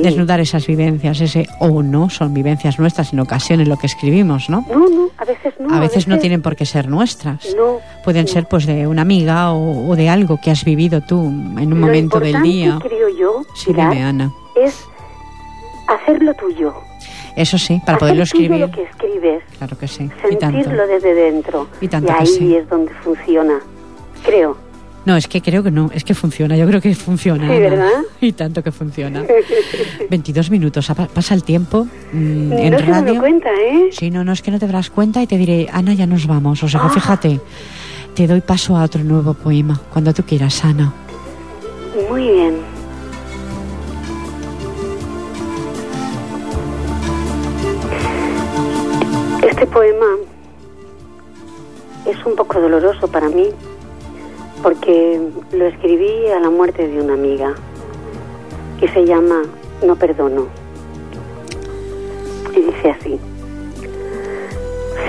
Desnudar 0.03 0.39
esas 0.39 0.69
vivencias, 0.69 1.21
ese 1.21 1.49
o 1.59 1.83
no 1.83 2.11
son 2.11 2.33
vivencias 2.33 2.79
nuestras, 2.79 3.13
en 3.13 3.19
ocasiones 3.19 3.67
lo 3.67 3.77
que 3.77 3.89
escribimos, 3.89 4.49
¿no? 4.49 4.65
No, 4.71 4.89
no, 4.89 5.09
a 5.19 5.25
veces 5.25 5.55
no. 5.59 5.75
a 5.75 5.81
veces 5.81 6.07
no 6.07 6.19
tienen 6.21 6.43
por 6.43 6.55
qué 6.55 6.65
ser 6.65 6.89
nuestras. 6.95 7.55
No. 7.57 7.79
Pueden 8.05 8.25
no. 8.27 8.29
ser 8.33 8.47
pues 8.47 8.67
de 8.67 8.87
una 8.87 9.03
amiga 9.03 9.53
o, 9.53 9.89
o 9.91 9.97
de 9.97 10.09
algo 10.09 10.39
que 10.43 10.51
has 10.51 10.65
vivido 10.65 11.01
tú 11.03 11.21
en 11.27 11.73
un 11.73 11.81
Lo 11.81 11.87
momento 11.87 12.21
del 12.21 12.41
día. 12.43 12.79
creo 12.83 13.09
yo, 13.09 13.43
Sí, 13.55 13.67
Pilar, 13.73 13.91
dime, 13.93 14.05
Ana. 14.05 14.33
es 14.57 14.85
hacerlo 15.89 16.33
tuyo. 16.35 16.75
Eso 17.37 17.59
sí, 17.59 17.81
para 17.85 17.97
Hacer 17.97 17.99
poderlo 17.99 18.23
escribir. 18.23 18.61
lo 18.61 18.71
que 18.71 18.83
escribes. 18.85 19.43
Claro 19.59 19.77
que 19.77 19.89
sí. 19.89 20.09
Y 20.31 20.37
tanto. 20.37 20.57
Sentirlo 20.59 20.87
desde 20.87 21.15
dentro. 21.15 21.67
Y 21.81 21.89
tanto 21.89 22.07
que 22.13 22.21
ahí 22.21 22.27
sí. 22.27 22.55
es 22.55 22.69
donde 22.69 22.93
funciona. 23.03 23.59
Creo. 24.25 24.57
No, 25.07 25.17
es 25.17 25.29
que 25.29 25.43
creo 25.43 25.63
que 25.63 25.71
no, 25.71 25.91
es 25.93 26.03
que 26.03 26.15
funciona, 26.15 26.57
yo 26.57 26.67
creo 26.67 26.81
que 26.81 26.95
funciona. 26.95 27.47
Sí. 27.53 27.59
¿verdad? 27.61 27.89
Y 28.21 28.33
tanto 28.33 28.63
que 28.63 28.73
funciona. 28.73 29.23
22 30.11 30.51
minutos, 30.51 30.91
pasa 31.13 31.35
el 31.35 31.45
tiempo 31.45 31.87
mm, 32.13 32.53
en 32.53 32.71
no 32.71 32.79
se 32.79 32.85
me 32.87 32.93
radio. 32.93 33.15
lo 33.15 33.21
cuenta, 33.21 33.49
¿eh? 33.51 33.89
Sí, 33.93 34.11
no, 34.11 34.25
no, 34.25 34.33
es 34.33 34.41
que 34.41 34.51
no 34.51 34.59
te 34.59 34.67
darás 34.67 34.89
cuenta 34.91 35.23
y 35.23 35.27
te 35.27 35.37
diré, 35.37 35.69
Ana, 35.71 35.93
ya 35.95 36.07
nos 36.07 36.27
vamos. 36.27 36.63
O 36.63 36.69
sea, 36.69 36.81
que 36.81 36.87
Ah. 36.87 36.91
fíjate, 36.91 37.41
te 38.15 38.27
doy 38.27 38.41
paso 38.41 38.77
a 38.77 38.85
otro 38.85 39.05
nuevo 39.05 39.35
poema, 39.35 39.79
cuando 39.93 40.15
tú 40.15 40.23
quieras, 40.25 40.65
Ana. 40.65 40.93
Muy 42.11 42.23
bien. 42.23 42.55
Este 49.43 49.67
poema 49.67 50.07
es 52.07 52.27
un 52.27 52.35
poco 52.37 52.61
doloroso 52.61 53.07
para 53.09 53.29
mí 53.29 53.49
porque 54.65 55.21
lo 55.53 55.67
escribí 55.67 56.27
a 56.29 56.41
la 56.41 56.49
muerte 56.49 56.89
de 56.89 56.99
una 56.99 57.13
amiga 57.13 57.55
y 58.81 58.89
se 58.89 59.05
llama 59.05 59.43
No 59.85 59.95
perdono. 59.95 60.49
Y 62.57 62.63
dice 62.63 62.91
así. 62.91 63.21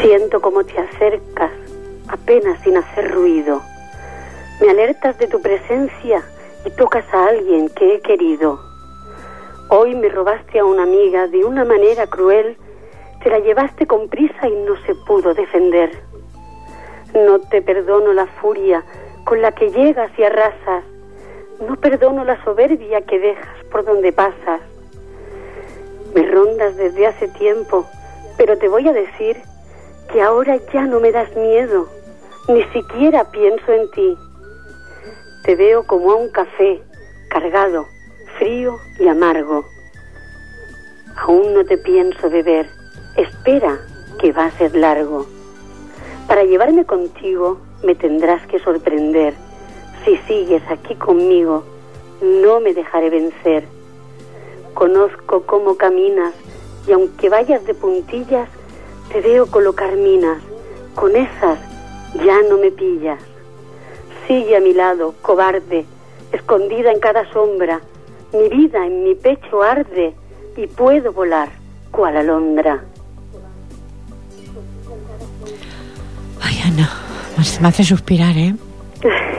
Siento 0.01 0.41
como 0.41 0.65
te 0.65 0.77
acercas 0.77 1.51
apenas 2.09 2.61
sin 2.65 2.75
hacer 2.75 3.13
ruido. 3.13 3.61
Me 4.59 4.71
alertas 4.71 5.17
de 5.19 5.27
tu 5.27 5.41
presencia 5.41 6.21
y 6.65 6.69
tocas 6.71 7.05
a 7.13 7.27
alguien 7.27 7.69
que 7.69 7.95
he 7.95 8.01
querido. 8.01 8.59
Hoy 9.69 9.95
me 9.95 10.09
robaste 10.09 10.59
a 10.59 10.65
una 10.65 10.83
amiga 10.83 11.27
de 11.27 11.45
una 11.45 11.63
manera 11.63 12.07
cruel, 12.07 12.57
te 13.23 13.29
la 13.29 13.39
llevaste 13.39 13.87
con 13.87 14.09
prisa 14.09 14.49
y 14.49 14.55
no 14.65 14.75
se 14.85 14.93
pudo 15.07 15.33
defender. 15.33 15.91
No 17.13 17.39
te 17.39 17.61
perdono 17.61 18.11
la 18.11 18.27
furia 18.27 18.83
con 19.25 19.41
la 19.41 19.51
que 19.51 19.71
llegas 19.71 20.11
y 20.17 20.23
arrasas. 20.23 20.85
No 21.67 21.75
perdono 21.75 22.23
la 22.23 22.41
soberbia 22.43 23.01
que 23.01 23.19
dejas 23.19 23.65
por 23.71 23.83
donde 23.83 24.13
pasas. 24.13 24.61
Me 26.13 26.23
rondas 26.23 26.77
desde 26.77 27.07
hace 27.07 27.27
tiempo, 27.29 27.85
pero 28.37 28.57
te 28.57 28.69
voy 28.69 28.87
a 28.87 28.93
decir 28.93 29.37
que 30.11 30.21
ahora 30.21 30.57
ya 30.71 30.83
no 30.83 30.99
me 30.99 31.11
das 31.11 31.35
miedo, 31.35 31.89
ni 32.47 32.63
siquiera 32.65 33.31
pienso 33.31 33.71
en 33.73 33.89
ti. 33.91 34.17
Te 35.43 35.55
veo 35.55 35.85
como 35.85 36.11
a 36.11 36.15
un 36.15 36.29
café, 36.29 36.81
cargado, 37.29 37.85
frío 38.37 38.77
y 38.99 39.07
amargo. 39.07 39.65
Aún 41.17 41.53
no 41.53 41.65
te 41.65 41.77
pienso 41.77 42.29
beber, 42.29 42.67
espera 43.17 43.79
que 44.19 44.31
va 44.31 44.45
a 44.45 44.51
ser 44.51 44.75
largo. 44.75 45.25
Para 46.27 46.43
llevarme 46.43 46.85
contigo 46.85 47.59
me 47.85 47.95
tendrás 47.95 48.45
que 48.47 48.59
sorprender. 48.59 49.33
Si 50.03 50.17
sigues 50.27 50.63
aquí 50.69 50.95
conmigo, 50.95 51.63
no 52.21 52.59
me 52.59 52.73
dejaré 52.73 53.09
vencer. 53.09 53.65
Conozco 54.73 55.43
cómo 55.45 55.75
caminas 55.75 56.33
y 56.87 56.91
aunque 56.91 57.29
vayas 57.29 57.65
de 57.65 57.73
puntillas, 57.73 58.49
te 59.11 59.21
veo 59.21 59.47
colocar 59.47 59.95
minas. 59.95 60.41
Con 60.95 61.15
esas 61.15 61.59
ya 62.25 62.41
no 62.49 62.57
me 62.57 62.71
pillas. 62.71 63.19
Sigue 64.27 64.55
a 64.55 64.59
mi 64.59 64.73
lado, 64.73 65.13
cobarde, 65.21 65.85
escondida 66.31 66.91
en 66.91 66.99
cada 66.99 67.31
sombra. 67.31 67.81
Mi 68.33 68.49
vida 68.49 68.85
en 68.85 69.03
mi 69.03 69.15
pecho 69.15 69.61
arde 69.61 70.15
y 70.57 70.67
puedo 70.67 71.13
volar 71.13 71.49
cual 71.91 72.17
alondra. 72.17 72.83
Ay, 76.41 76.61
Ana, 76.65 76.89
me 77.61 77.67
hace 77.67 77.83
suspirar, 77.83 78.37
¿eh? 78.37 78.55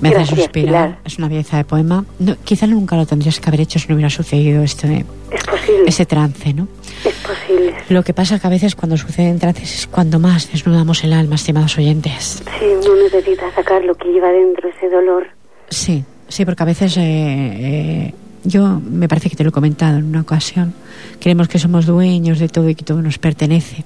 Me 0.00 0.10
hace 0.10 0.36
suspirar. 0.36 0.98
Es 1.04 1.18
una 1.18 1.28
belleza 1.28 1.56
de 1.56 1.64
poema. 1.64 2.04
quizá 2.44 2.66
nunca 2.66 2.96
lo 2.96 3.06
tendrías 3.06 3.40
que 3.40 3.48
haber 3.48 3.62
hecho 3.62 3.78
si 3.78 3.88
no 3.88 3.94
hubiera 3.94 4.10
sucedido 4.10 4.62
esto 4.62 4.86
es 4.86 5.04
posible. 5.44 5.84
ese 5.86 6.04
trance, 6.04 6.52
¿no? 6.52 6.68
Es 7.04 7.14
posible. 7.14 7.74
Lo 7.88 8.02
que 8.02 8.12
pasa 8.12 8.38
que 8.38 8.46
a 8.46 8.50
veces 8.50 8.74
cuando 8.74 8.96
suceden 8.96 9.38
trances 9.38 9.74
es 9.74 9.86
cuando 9.86 10.18
más 10.18 10.52
desnudamos 10.52 11.02
el 11.04 11.12
alma, 11.12 11.36
estimados 11.36 11.78
oyentes. 11.78 12.42
Sí, 12.58 12.66
uno 12.66 13.02
necesita 13.04 13.50
sacar 13.54 13.84
lo 13.84 13.94
que 13.94 14.08
lleva 14.08 14.30
dentro, 14.30 14.68
ese 14.68 14.90
dolor. 14.90 15.28
Sí, 15.70 16.04
sí, 16.28 16.44
porque 16.44 16.62
a 16.62 16.66
veces 16.66 16.96
eh, 16.98 17.02
eh, 17.02 18.14
yo 18.44 18.80
me 18.80 19.08
parece 19.08 19.28
que 19.30 19.36
te 19.36 19.44
lo 19.44 19.48
he 19.50 19.52
comentado 19.52 19.98
en 19.98 20.04
una 20.04 20.20
ocasión. 20.20 20.74
Creemos 21.20 21.48
que 21.48 21.58
somos 21.58 21.86
dueños 21.86 22.38
de 22.38 22.48
todo 22.48 22.68
y 22.68 22.74
que 22.74 22.84
todo 22.84 23.02
nos 23.02 23.18
pertenece. 23.18 23.84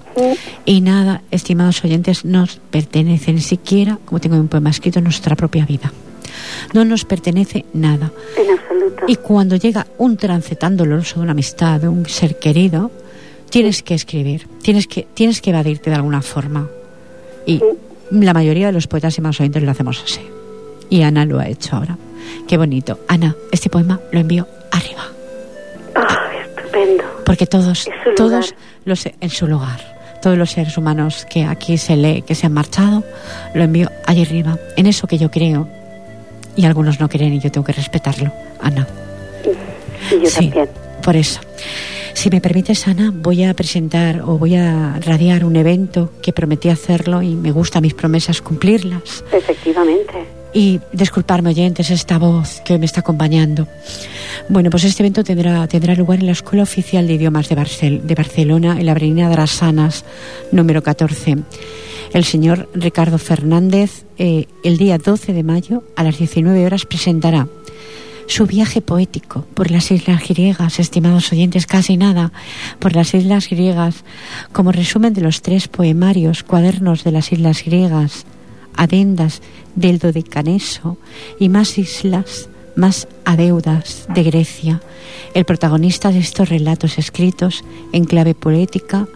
Y 0.71 0.83
nada, 0.83 1.23
estimados 1.33 1.83
oyentes, 1.85 2.25
nos 2.25 2.61
pertenece 2.71 3.33
ni 3.33 3.41
siquiera, 3.41 3.99
como 4.05 4.21
tengo 4.21 4.37
un 4.37 4.47
poema 4.47 4.71
escrito, 4.71 5.01
nuestra 5.01 5.35
propia 5.35 5.67
vida. 5.67 5.93
No 6.73 6.85
nos 6.85 7.05
pertenece 7.05 7.65
nada. 7.73 8.13
En 8.37 8.57
absoluto. 8.57 9.03
Y 9.09 9.17
cuando 9.17 9.57
llega 9.57 9.89
un 9.99 10.17
trance 10.17 10.55
tan 10.55 10.77
doloroso 10.77 11.17
de 11.17 11.23
una 11.23 11.33
amistad, 11.33 11.81
de 11.81 11.89
un 11.89 12.07
ser 12.07 12.39
querido, 12.39 12.93
tienes 13.51 13.83
que 13.83 13.95
escribir, 13.95 14.47
tienes 14.63 14.87
que, 14.87 15.09
tienes 15.13 15.41
que 15.41 15.51
evadirte 15.51 15.91
de 15.91 15.97
alguna 15.97 16.23
forma. 16.23 16.69
Y 17.47 17.61
la 18.13 18.33
mayoría 18.33 18.69
de 18.69 18.73
los 18.73 18.87
poetas 18.87 19.19
y 19.19 19.23
más 19.23 19.41
oyentes 19.41 19.65
lo 19.65 19.73
hacemos 19.73 20.01
así. 20.05 20.21
Y 20.89 21.03
Ana 21.03 21.25
lo 21.25 21.41
ha 21.41 21.49
hecho 21.49 21.75
ahora. 21.75 21.99
Qué 22.47 22.57
bonito. 22.57 23.01
Ana, 23.09 23.35
este 23.51 23.71
poema 23.71 23.99
lo 24.13 24.21
envío 24.21 24.47
arriba. 24.71 25.03
Ah, 25.97 26.31
estupendo. 26.47 27.03
Porque 27.27 27.47
todos, 27.47 27.89
todos 28.15 28.55
los 28.85 29.05
en 29.07 29.31
su 29.31 29.49
lugar, 29.49 29.99
todos 30.21 30.37
los 30.37 30.53
seres 30.53 30.77
humanos 30.77 31.27
que 31.29 31.45
aquí 31.45 31.79
se 31.79 31.97
lee, 31.97 32.23
que 32.23 32.35
se 32.35 32.47
han 32.47 32.53
marchado, 32.53 33.03
lo 33.55 33.63
envío 33.63 33.91
allí 34.07 34.23
arriba, 34.23 34.59
en 34.77 34.87
eso 34.87 35.07
que 35.07 35.19
yo 35.19 35.31
creo. 35.31 35.69
Y 36.57 36.65
algunos 36.67 37.01
no 37.01 37.09
creen 37.09 37.35
y 37.35 37.41
yo 37.41 37.51
tengo 37.51 37.65
que 37.65 37.73
respetarlo, 37.73 38.33
Ana. 38.61 38.87
Y 40.11 40.25
yo 40.25 40.31
también. 40.31 40.69
Por 41.03 41.17
eso. 41.17 41.41
Si 42.13 42.29
me 42.29 42.41
permites, 42.41 42.87
Ana, 42.89 43.13
voy 43.15 43.45
a 43.45 43.55
presentar 43.55 44.21
o 44.23 44.37
voy 44.37 44.57
a 44.57 44.99
radiar 45.01 45.45
un 45.45 45.57
evento 45.57 46.13
que 46.23 46.33
prometí 46.33 46.69
hacerlo 46.69 47.23
y 47.23 47.35
me 47.35 47.53
gusta 47.53 47.81
mis 47.81 47.95
promesas 47.95 48.43
cumplirlas. 48.43 49.25
Efectivamente 49.33 50.40
y 50.53 50.81
disculparme 50.93 51.51
oyentes 51.51 51.91
esta 51.91 52.19
voz 52.19 52.61
que 52.65 52.79
me 52.79 52.87
está 52.87 53.01
acompañando. 53.01 53.69
Bueno, 54.49 54.71
pues 54.71 54.85
este 54.85 55.03
evento 55.03 55.25
tendrá, 55.25 55.67
tendrá 55.69 55.95
lugar 55.95 56.21
en 56.21 56.27
la 56.27 56.33
Escuela 56.33 56.63
Oficial 56.63 57.07
de 57.07 57.15
Idiomas 57.15 57.49
de, 57.49 58.01
de 58.03 58.15
Barcelona, 58.15 58.79
en 58.79 58.87
la 58.87 58.93
Avenida 58.93 59.29
de 59.29 59.37
las 59.37 59.51
Sanas, 59.51 60.05
número 60.53 60.83
14. 60.83 61.39
El 62.13 62.25
señor 62.25 62.69
Ricardo 62.75 63.19
Fernández, 63.19 64.05
eh, 64.19 64.47
el 64.65 64.79
día 64.79 64.99
12 64.99 65.33
de 65.33 65.43
mayo, 65.45 65.85
a 65.95 66.03
las 66.03 66.19
19 66.19 66.67
horas, 66.67 66.85
presentará 66.85 67.47
su 68.27 68.47
viaje 68.47 68.81
poético 68.81 69.45
por 69.55 69.71
las 69.71 69.91
islas 69.91 70.23
griegas, 70.27 70.79
estimados 70.79 71.33
oyentes, 71.33 71.67
casi 71.67 71.97
nada, 71.97 72.33
por 72.79 72.95
las 72.95 73.13
islas 73.13 73.49
griegas, 73.49 74.05
como 74.53 74.71
resumen 74.71 75.15
de 75.15 75.21
los 75.21 75.43
tres 75.43 75.67
poemarios, 75.67 76.45
cuadernos 76.45 77.03
de 77.03 77.11
las 77.11 77.33
islas 77.33 77.65
griegas, 77.65 78.27
adendas 78.77 79.43
del 79.75 79.99
Dodecaneso 79.99 80.97
y 81.39 81.49
más 81.49 81.79
islas 81.79 82.49
más 82.77 83.09
adeudas 83.25 84.07
de 84.15 84.23
Grecia. 84.23 84.81
El 85.35 85.45
protagonista 85.45 86.11
de 86.11 86.19
estos 86.19 86.49
relatos 86.49 86.99
escritos 86.99 87.65
en 87.93 88.05
clave 88.05 88.35
poética 88.35 89.07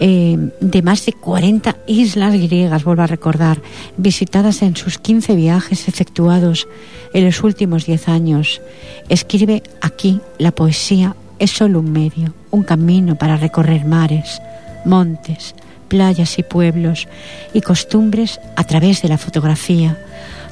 eh, 0.00 0.36
de 0.60 0.82
más 0.82 1.06
de 1.06 1.12
40 1.12 1.76
islas 1.86 2.34
griegas, 2.34 2.84
vuelvo 2.84 3.02
a 3.02 3.06
recordar, 3.06 3.60
visitadas 3.96 4.62
en 4.62 4.76
sus 4.76 4.98
15 4.98 5.34
viajes 5.34 5.88
efectuados 5.88 6.68
en 7.12 7.24
los 7.24 7.42
últimos 7.42 7.86
10 7.86 8.08
años. 8.08 8.60
Escribe 9.08 9.62
aquí 9.80 10.20
la 10.38 10.52
poesía 10.52 11.16
es 11.38 11.52
solo 11.52 11.80
un 11.80 11.92
medio, 11.92 12.34
un 12.50 12.64
camino 12.64 13.16
para 13.16 13.36
recorrer 13.36 13.84
mares, 13.84 14.40
montes, 14.84 15.54
playas 15.88 16.38
y 16.38 16.42
pueblos 16.42 17.08
y 17.52 17.60
costumbres 17.60 18.40
a 18.56 18.64
través 18.64 19.02
de 19.02 19.08
la 19.08 19.18
fotografía, 19.18 19.98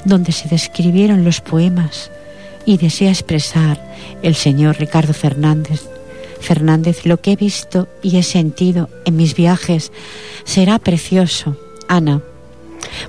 donde 0.05 0.31
se 0.31 0.49
describieron 0.49 1.23
los 1.23 1.41
poemas 1.41 2.11
y 2.65 2.77
desea 2.77 3.11
expresar 3.11 3.81
el 4.21 4.35
señor 4.35 4.77
Ricardo 4.77 5.13
Fernández. 5.13 5.87
Fernández, 6.39 7.05
lo 7.05 7.17
que 7.17 7.31
he 7.31 7.35
visto 7.35 7.87
y 8.01 8.17
he 8.17 8.23
sentido 8.23 8.89
en 9.05 9.15
mis 9.15 9.35
viajes 9.35 9.91
será 10.43 10.79
precioso, 10.79 11.57
Ana. 11.87 12.21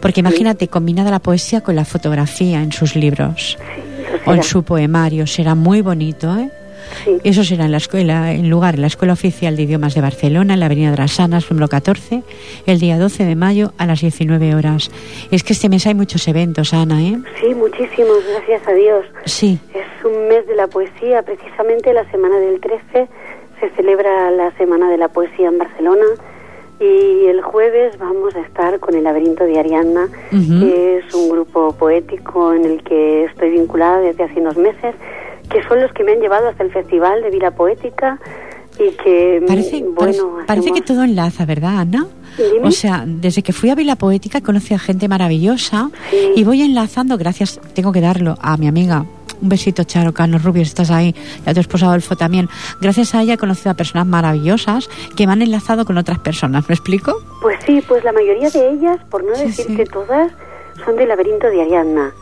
Porque 0.01 0.21
imagínate, 0.21 0.69
combinada 0.69 1.11
la 1.11 1.19
poesía 1.19 1.61
con 1.61 1.77
la 1.77 1.85
fotografía 1.85 2.63
en 2.63 2.73
sus 2.73 2.97
libros 2.97 3.59
o 4.27 4.33
en 4.33 4.43
su 4.43 4.63
poemario, 4.63 5.27
será 5.27 5.55
muy 5.55 5.83
bonito, 5.83 6.37
¿eh? 6.37 6.51
Eso 7.25 7.45
será 7.45 7.65
en 7.65 7.73
la 7.73 7.79
escuela, 7.79 8.33
en 8.33 8.51
lugar, 8.51 8.75
en 8.75 8.83
la 8.83 8.87
Escuela 8.87 9.13
Oficial 9.13 9.57
de 9.57 9.63
Idiomas 9.63 9.95
de 9.95 10.01
Barcelona, 10.01 10.55
en 10.55 10.61
la 10.61 10.67
Avenida 10.67 10.91
de 10.91 10.97
las 10.97 11.13
Sanas, 11.13 11.51
número 11.51 11.69
14, 11.69 12.23
el 12.67 12.79
día 12.81 12.99
12 12.99 13.25
de 13.25 13.37
mayo 13.37 13.73
a 13.79 13.87
las 13.87 14.01
19 14.01 14.55
horas. 14.55 14.91
Es 15.31 15.43
que 15.43 15.53
este 15.53 15.69
mes 15.69 15.87
hay 15.87 15.95
muchos 15.95 16.27
eventos, 16.29 16.75
Ana, 16.75 17.03
¿eh? 17.03 17.19
Sí, 17.41 17.55
muchísimos, 17.55 18.19
gracias 18.33 18.67
a 18.67 18.73
Dios. 18.73 19.07
Sí. 19.25 19.59
Es 19.75 20.05
un 20.05 20.29
mes 20.29 20.47
de 20.47 20.57
la 20.57 20.67
poesía, 20.67 21.23
precisamente 21.23 21.93
la 21.93 22.09
semana 22.11 22.39
del 22.39 22.61
13 22.61 23.09
se 23.61 23.71
celebra 23.71 24.31
la 24.31 24.53
Semana 24.53 24.91
de 24.91 24.99
la 24.99 25.09
Poesía 25.09 25.49
en 25.49 25.59
Barcelona 25.59 26.07
y 26.81 27.27
el 27.27 27.43
jueves 27.43 27.99
vamos 27.99 28.37
a 28.37 28.41
estar 28.41 28.79
con 28.79 28.95
el 28.95 29.05
laberinto 29.05 29.45
de 29.45 29.59
Arianna, 29.59 30.09
que 30.31 30.99
es 30.99 31.13
un 31.13 31.29
grupo 31.29 31.73
poético 31.73 32.53
en 32.53 32.65
el 32.65 32.83
que 32.85 33.25
estoy 33.25 33.51
vinculada 33.51 33.99
desde 33.99 34.23
hace 34.23 34.41
unos 34.41 34.57
meses 34.57 34.95
que 35.49 35.63
son 35.65 35.81
los 35.81 35.93
que 35.93 36.05
me 36.05 36.13
han 36.13 36.21
llevado 36.21 36.49
hasta 36.49 36.63
el 36.63 36.73
Festival 36.73 37.23
de 37.23 37.31
Vida 37.31 37.51
Poética 37.51 38.19
y 38.79 38.91
que, 38.93 39.41
mm, 39.43 39.47
parece, 39.47 39.83
bueno, 39.83 40.39
parece, 40.47 40.73
que 40.73 40.83
todo 40.83 41.03
enlaza, 41.03 41.45
¿verdad, 41.45 41.81
Ana? 41.81 42.07
O 42.63 42.71
sea, 42.71 43.03
desde 43.05 43.43
que 43.43 43.53
fui 43.53 43.71
a 43.71 43.75
Vila 43.75 43.97
Poética 43.97 44.41
conocí 44.41 44.73
a 44.73 44.79
gente 44.79 45.09
maravillosa 45.09 45.91
y 46.37 46.45
voy 46.45 46.63
enlazando, 46.63 47.19
gracias, 47.19 47.61
tengo 47.75 47.91
que 47.91 48.01
darlo 48.01 48.37
a 48.41 48.57
mi 48.57 48.69
amiga. 48.69 49.05
Un 49.41 49.49
besito, 49.49 49.85
Charo, 49.85 50.13
Carlos 50.13 50.43
Rubio, 50.43 50.63
estás 50.63 50.91
ahí, 50.91 51.15
y 51.45 51.51
a 51.51 51.55
tu 51.55 51.61
esposo 51.61 51.87
Adolfo 51.87 52.17
también. 52.17 52.49
Gracias 52.81 53.15
a 53.15 53.23
ella 53.23 53.35
he 53.35 53.39
conocido 53.39 53.71
a 53.71 53.75
personas 53.75 54.07
maravillosas 54.07 54.89
que 55.17 55.27
me 55.27 55.33
han 55.33 55.43
enlazado 55.43 55.85
con 55.85 55.97
otras 55.97 56.19
personas, 56.19 56.69
¿me 56.69 56.75
explico? 56.75 57.17
Pues 57.43 57.59
sí, 57.65 57.83
pues 57.87 58.05
la 58.05 58.13
mayoría 58.13 58.51
de 58.51 58.71
ellas, 58.71 58.99
por 59.11 59.25
no 59.25 59.37
decir 59.37 59.77
que 59.77 59.85
todas, 59.85 60.33
son 60.85 60.97
del 60.97 61.09
laberinto 61.09 61.49
de 61.49 61.63
Ariadna 61.63 62.13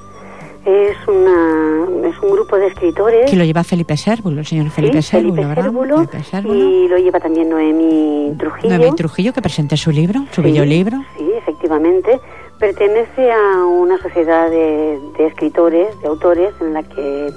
es 0.67 0.97
una 1.07 2.09
es 2.09 2.19
un 2.21 2.31
grupo 2.31 2.57
de 2.57 2.67
escritores 2.67 3.31
que 3.31 3.37
lo 3.37 3.45
lleva 3.45 3.63
Felipe 3.63 3.97
Sérvulo, 3.97 4.41
el 4.41 4.47
señor 4.47 4.71
Felipe, 4.71 5.01
sí, 5.01 5.17
Felipe 5.17 5.43
Sérvulo, 5.43 6.09
y 6.45 6.89
lo 6.89 6.99
lleva 6.99 7.21
también 7.21 7.49
Noemi 7.49 8.35
Trujillo. 8.37 8.77
Noemi 8.77 8.97
Trujillo 8.97 9.33
que 9.33 9.41
presente 9.41 9.77
su 9.77 9.93
libro, 9.93 10.25
su 10.33 10.43
bello 10.43 10.65
libro. 10.65 10.99
Sí, 11.17 11.31
efectivamente. 11.37 12.21
Pertenece 12.59 13.31
a 13.31 13.65
una 13.65 13.99
sociedad 13.99 14.51
de, 14.51 14.99
de 15.19 15.27
escritores, 15.27 15.89
de 16.01 16.09
autores, 16.09 16.55
en 16.61 16.73
la 16.73 16.83
que 16.83 17.31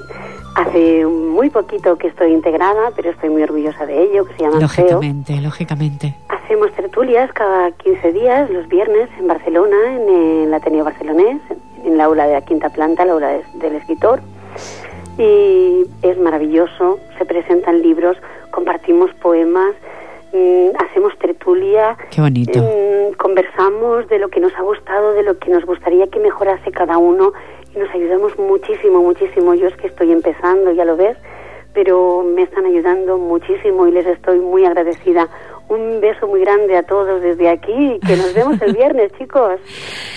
hace 0.56 1.06
muy 1.06 1.50
poquito 1.50 1.98
que 1.98 2.08
estoy 2.08 2.32
integrada, 2.32 2.92
pero 2.96 3.12
estoy 3.12 3.30
muy 3.30 3.44
orgullosa 3.44 3.86
de 3.86 4.04
ello, 4.04 4.26
que 4.26 4.34
se 4.36 4.44
llama 4.44 4.60
Lógicamente, 4.60 5.40
lógicamente. 5.42 6.16
Hacemos 6.30 6.72
tertulias 6.74 7.32
cada 7.34 7.72
15 7.72 8.14
días, 8.14 8.50
los 8.50 8.68
viernes, 8.68 9.10
en 9.20 9.28
Barcelona, 9.28 9.78
en 9.96 10.46
el 10.46 10.54
Ateneo 10.54 10.86
Barcelonés, 10.86 11.42
en 11.86 11.98
la 11.98 12.06
aula 12.06 12.28
de 12.28 12.34
la 12.34 12.42
quinta 12.42 12.70
planta, 12.70 13.06
la 13.06 13.14
aula 13.14 13.40
del 13.56 13.76
escritor. 13.76 14.22
y 15.18 15.84
es 16.02 16.18
maravilloso, 16.18 16.98
se 17.18 17.26
presentan 17.26 17.82
libros, 17.82 18.16
compartimos 18.52 19.12
poemas, 19.16 19.76
mm, 20.32 20.70
hacemos 20.82 21.18
tertulia, 21.20 21.98
Qué 22.10 22.22
bonito. 22.22 22.58
mm, 22.60 23.14
conversamos 23.18 24.08
de 24.08 24.18
lo 24.20 24.30
que 24.30 24.40
nos 24.40 24.54
ha 24.56 24.62
gustado, 24.62 25.12
de 25.14 25.24
lo 25.24 25.38
que 25.38 25.50
nos 25.52 25.66
gustaría 25.66 26.08
que 26.08 26.20
mejorase 26.20 26.72
cada 26.72 26.98
uno 26.98 27.34
y 27.76 27.80
nos 27.80 27.90
ayudamos 27.94 28.38
muchísimo, 28.40 29.02
muchísimo. 29.02 29.54
Yo 29.56 29.68
es 29.68 29.76
que 29.76 29.88
estoy 29.88 30.12
empezando, 30.14 30.72
ya 30.72 30.86
lo 30.86 30.96
ves, 30.96 31.18
pero 31.74 32.24
me 32.24 32.44
están 32.44 32.66
ayudando 32.66 33.18
muchísimo 33.18 33.88
y 33.88 33.92
les 33.92 34.06
estoy 34.08 34.40
muy 34.40 34.64
agradecida. 34.66 35.28
Un 35.68 36.00
beso 36.00 36.28
muy 36.28 36.40
grande 36.40 36.78
a 36.78 36.84
todos 36.84 37.22
desde 37.22 37.50
aquí 37.50 37.74
y 37.96 38.00
que 38.00 38.16
nos 38.16 38.34
vemos 38.34 38.62
el 38.62 38.74
viernes, 38.82 39.12
chicos. 39.18 39.60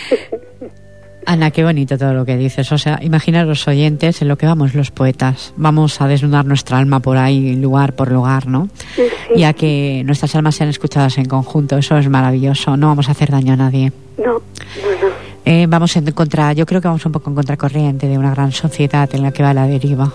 Ana, 1.27 1.51
qué 1.51 1.63
bonito 1.65 1.97
todo 1.97 2.15
lo 2.15 2.25
que 2.25 2.37
dices. 2.37 2.71
O 2.73 2.79
sea, 2.79 2.99
imaginar 3.03 3.47
los 3.47 3.67
oyentes 3.69 4.23
en 4.23 4.29
lo 4.29 4.37
que 4.37 4.47
vamos 4.47 4.75
los 4.75 4.91
poetas. 4.91 5.55
Vamos 5.57 6.01
a 6.01 6.09
desnudar 6.09 6.45
nuestra 6.45 6.79
alma 6.79 7.01
por 7.01 7.17
ahí, 7.17 7.55
lugar 7.57 7.95
por 7.95 8.11
lugar, 8.11 8.47
¿no? 8.47 8.69
Sí. 8.97 9.03
Y 9.37 9.45
a 9.45 9.53
que 9.53 10.03
nuestras 10.05 10.35
almas 10.35 10.57
sean 10.57 10.69
escuchadas 10.69 11.19
en 11.19 11.27
conjunto. 11.27 11.79
Eso 11.79 11.97
es 11.97 12.09
maravilloso. 12.09 12.77
No 12.77 12.89
vamos 12.89 13.09
a 13.09 13.13
hacer 13.13 13.31
daño 13.31 13.53
a 13.53 13.57
nadie. 13.57 13.93
No, 14.19 14.25
no, 14.33 14.39
no. 14.39 15.13
Eh, 15.45 15.67
vamos 15.69 15.97
en 15.97 16.11
contra, 16.13 16.53
yo 16.53 16.67
creo 16.67 16.81
que 16.81 16.89
vamos 16.89 17.05
un 17.05 17.13
poco 17.13 17.31
en 17.31 17.35
contracorriente 17.37 18.07
de 18.07 18.17
una 18.17 18.31
gran 18.31 18.53
sociedad 18.53 19.09
en 19.13 19.23
la 19.23 19.33
que 19.33 19.43
va 19.43 19.53
la 19.53 19.67
deriva. 19.67 20.13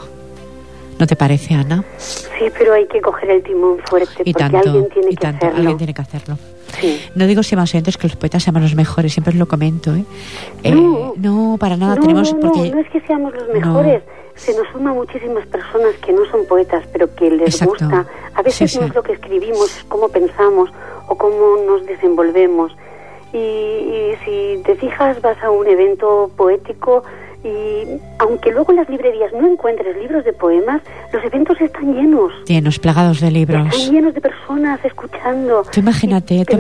¿No 1.00 1.06
te 1.06 1.16
parece, 1.16 1.54
Ana? 1.54 1.84
Sí, 1.98 2.46
pero 2.58 2.74
hay 2.74 2.88
que 2.88 3.00
coger 3.02 3.30
el 3.30 3.44
timón 3.44 3.78
fuerte 3.86 4.24
Y 4.26 4.34
porque 4.34 4.34
tanto, 4.34 4.58
alguien 4.58 4.88
tiene 4.90 5.08
y 5.12 5.16
que 5.16 5.22
tanto, 5.22 5.46
hacerlo. 5.46 5.58
alguien 5.60 5.78
tiene 5.78 5.94
que 5.94 6.02
hacerlo. 6.02 6.38
Sí. 6.80 7.02
No 7.16 7.26
digo 7.28 7.44
seamos 7.44 7.74
oyentes 7.74 7.98
que 7.98 8.08
los 8.08 8.16
poetas 8.16 8.44
seamos 8.44 8.62
los 8.62 8.76
mejores, 8.76 9.14
siempre 9.14 9.32
os 9.32 9.38
lo 9.40 9.48
comento, 9.48 9.96
¿eh? 9.96 10.04
Eh, 10.64 10.72
No. 10.72 11.14
no, 11.18 11.58
para 11.60 11.78
nada 11.78 11.96
no, 11.96 12.02
tenemos 12.02 12.34
no, 12.34 12.40
porque 12.40 12.70
no, 12.70 12.76
no 12.76 12.82
es 12.82 12.90
que 12.90 13.02
seamos 13.02 13.34
los 13.34 13.48
mejores. 13.50 14.04
Se 14.36 14.54
nos 14.56 14.68
suma 14.72 14.94
muchísimas 14.94 15.48
personas 15.48 15.96
que 16.06 16.14
no 16.14 16.24
son 16.30 16.46
poetas, 16.46 16.84
pero 16.94 17.14
que 17.16 17.32
les 17.32 17.56
Exacto. 17.56 17.86
gusta. 17.86 18.06
A 18.36 18.42
veces 18.44 18.72
Sí, 18.72 18.78
no 18.80 18.86
es 18.86 18.94
lo 18.94 19.02
que 19.02 19.14
escribimos, 19.14 19.76
es 19.78 19.84
cómo 19.86 20.10
pensamos 20.10 20.70
o 21.08 21.16
cómo 21.18 21.58
nos 21.66 21.84
desenvolvemos. 21.88 22.72
Y, 23.34 23.38
y 23.38 24.16
si 24.24 24.62
te 24.64 24.76
fijas, 24.76 25.20
vas 25.22 25.42
a 25.44 25.50
un 25.50 25.66
evento 25.68 26.30
poético 26.38 27.04
y 27.44 28.00
aunque 28.20 28.52
luego 28.52 28.72
en 28.72 28.78
las 28.78 28.90
librerías 28.90 29.32
no 29.34 29.48
encuentres 29.48 29.96
libros 29.98 30.26
de 30.26 30.34
poemas, 30.34 30.82
los 31.14 31.24
eventos 31.24 31.60
están 31.62 31.94
llenos. 31.94 32.32
llenos, 32.46 32.80
plagados 32.80 33.22
de 33.22 33.32
libros. 33.32 33.68
Están 33.68 33.94
llenos 33.94 34.14
de 34.14 34.22
personas 34.22 34.84
escuchando. 34.84 35.64
Tú 35.72 35.80
imagínate, 35.80 36.44
tú. 36.46 36.58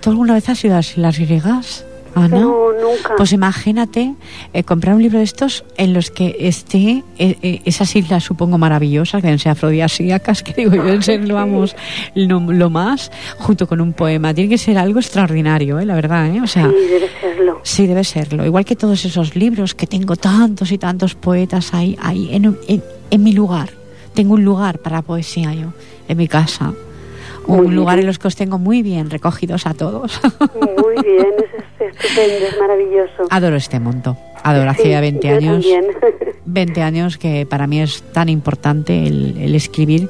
¿Tú 0.00 0.10
alguna 0.10 0.34
vez 0.34 0.48
has 0.48 0.64
ido 0.64 0.76
a 0.76 0.80
las 0.96 1.18
griegas? 1.18 1.86
Ana? 2.14 2.40
No, 2.40 2.72
nunca. 2.72 3.14
Pues 3.16 3.32
imagínate 3.32 4.14
eh, 4.52 4.64
comprar 4.64 4.94
un 4.94 5.02
libro 5.02 5.18
de 5.18 5.24
estos 5.24 5.64
en 5.76 5.92
los 5.92 6.10
que 6.10 6.36
esté 6.40 7.02
eh, 7.18 7.36
eh, 7.42 7.62
esas 7.64 7.94
islas, 7.96 8.24
supongo, 8.24 8.58
maravillosas, 8.58 9.20
que 9.20 9.28
deben 9.28 9.38
ser 9.38 9.52
afrodisíacas, 9.52 10.42
que 10.44 10.52
digo 10.54 10.74
yo, 10.74 10.84
deben 10.84 11.02
ser, 11.02 11.26
lo, 11.26 11.34
vamos, 11.34 11.74
lo, 12.14 12.40
lo 12.40 12.70
más, 12.70 13.10
junto 13.38 13.66
con 13.66 13.80
un 13.80 13.92
poema. 13.92 14.34
Tiene 14.34 14.50
que 14.50 14.58
ser 14.58 14.78
algo 14.78 14.98
extraordinario, 15.00 15.78
¿eh? 15.78 15.86
la 15.86 15.94
verdad, 15.94 16.34
¿eh? 16.34 16.40
O 16.40 16.46
sea, 16.46 16.68
sí, 16.68 16.86
debe 16.88 17.10
serlo. 17.20 17.60
sí, 17.62 17.86
debe 17.86 18.04
serlo. 18.04 18.46
Igual 18.46 18.64
que 18.64 18.76
todos 18.76 19.04
esos 19.04 19.34
libros 19.36 19.74
que 19.74 19.86
tengo 19.86 20.16
tantos 20.16 20.72
y 20.72 20.78
tantos 20.78 21.14
poetas 21.14 21.74
ahí, 21.74 21.96
ahí 22.00 22.28
en, 22.32 22.56
en, 22.68 22.82
en 23.10 23.22
mi 23.22 23.32
lugar. 23.32 23.70
Tengo 24.14 24.34
un 24.34 24.44
lugar 24.44 24.78
para 24.78 25.00
poesía 25.00 25.54
yo, 25.54 25.72
en 26.06 26.18
mi 26.18 26.28
casa. 26.28 26.72
Muy 27.46 27.58
un 27.58 27.64
bien. 27.66 27.76
lugar 27.76 27.98
en 27.98 28.06
los 28.06 28.18
que 28.18 28.28
os 28.28 28.36
tengo 28.36 28.58
muy 28.58 28.82
bien 28.82 29.10
recogidos 29.10 29.66
a 29.66 29.74
todos. 29.74 30.20
Muy 30.54 31.02
bien, 31.04 31.26
es, 31.38 31.86
es 31.86 31.96
estupendo, 32.04 32.46
es 32.46 32.58
maravilloso. 32.60 33.22
Adoro 33.30 33.56
este 33.56 33.80
mundo. 33.80 34.16
Adoro, 34.44 34.70
hace 34.70 34.82
Sí, 34.84 34.88
ya 34.90 35.00
20 35.00 35.28
yo 35.28 35.34
años. 35.36 35.52
también. 35.54 35.84
20 36.44 36.82
años 36.82 37.18
que 37.18 37.46
para 37.46 37.66
mí 37.66 37.80
es 37.80 38.02
tan 38.12 38.28
importante 38.28 39.06
el, 39.06 39.36
el 39.38 39.54
escribir. 39.54 40.08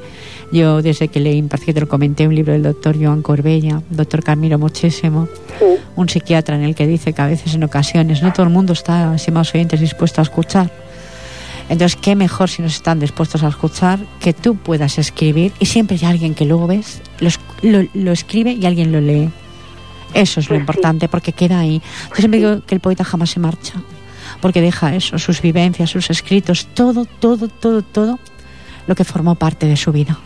Yo 0.52 0.82
desde 0.82 1.08
que 1.08 1.18
leí, 1.20 1.40
parece 1.42 1.66
que 1.66 1.72
te 1.74 1.80
lo 1.80 1.88
comenté, 1.88 2.26
un 2.28 2.34
libro 2.34 2.52
del 2.52 2.62
doctor 2.62 2.94
Joan 3.02 3.22
Corbella, 3.22 3.80
doctor 3.88 4.22
que 4.22 4.30
admiro 4.32 4.58
muchísimo, 4.58 5.26
Sí, 5.58 5.64
un 5.96 6.08
psiquiatra 6.10 6.56
en 6.56 6.62
el 6.62 6.74
que 6.74 6.86
dice 6.86 7.14
que 7.14 7.22
a 7.22 7.26
veces 7.26 7.54
en 7.54 7.64
ocasiones 7.64 8.22
no 8.22 8.32
todo 8.34 8.44
el 8.44 8.52
mundo 8.52 8.74
está, 8.74 9.14
estimados 9.14 9.54
oyentes, 9.54 9.80
dispuesto 9.80 10.20
a 10.20 10.24
escuchar. 10.24 10.70
Entonces, 11.72 11.96
qué 12.00 12.14
mejor 12.14 12.50
si 12.50 12.60
nos 12.62 12.74
están 12.74 13.00
dispuestos 13.00 13.42
a 13.42 13.48
escuchar 13.48 13.98
que 14.20 14.32
tú 14.34 14.56
puedas 14.56 14.98
escribir 14.98 15.52
y 15.58 15.64
siempre 15.66 15.96
hay 16.00 16.04
alguien 16.06 16.34
que 16.34 16.44
luego 16.44 16.66
ves, 16.66 17.00
lo, 17.18 17.28
es- 17.28 17.40
lo- 17.62 17.88
lo 17.94 18.12
escribe 18.12 18.52
y 18.52 18.66
alguien 18.66 18.92
lo 18.92 19.00
lee. 19.00 19.30
Eso 20.12 20.40
es 20.40 20.46
lo 20.46 20.50
Pues 20.50 20.60
importante 20.60 21.08
porque 21.08 21.32
queda 21.32 21.60
ahí. 21.60 21.80
Yo 22.10 22.16
siempre 22.16 22.40
digo 22.40 22.60
que 22.66 22.74
el 22.74 22.80
poeta 22.80 23.04
jamás 23.04 23.30
se 23.30 23.40
marcha 23.40 23.74
porque 24.42 24.60
deja 24.60 24.94
eso, 24.94 25.18
sus 25.18 25.40
vivencias, 25.40 25.88
sus 25.90 26.10
escritos, 26.10 26.66
todo, 26.74 27.06
todo, 27.06 27.48
todo, 27.48 27.80
todo 27.82 28.18
lo 28.86 28.94
que 28.94 29.04
formó 29.04 29.34
parte 29.36 29.66
de 29.66 29.76
su 29.76 29.92
vida. 29.92 30.18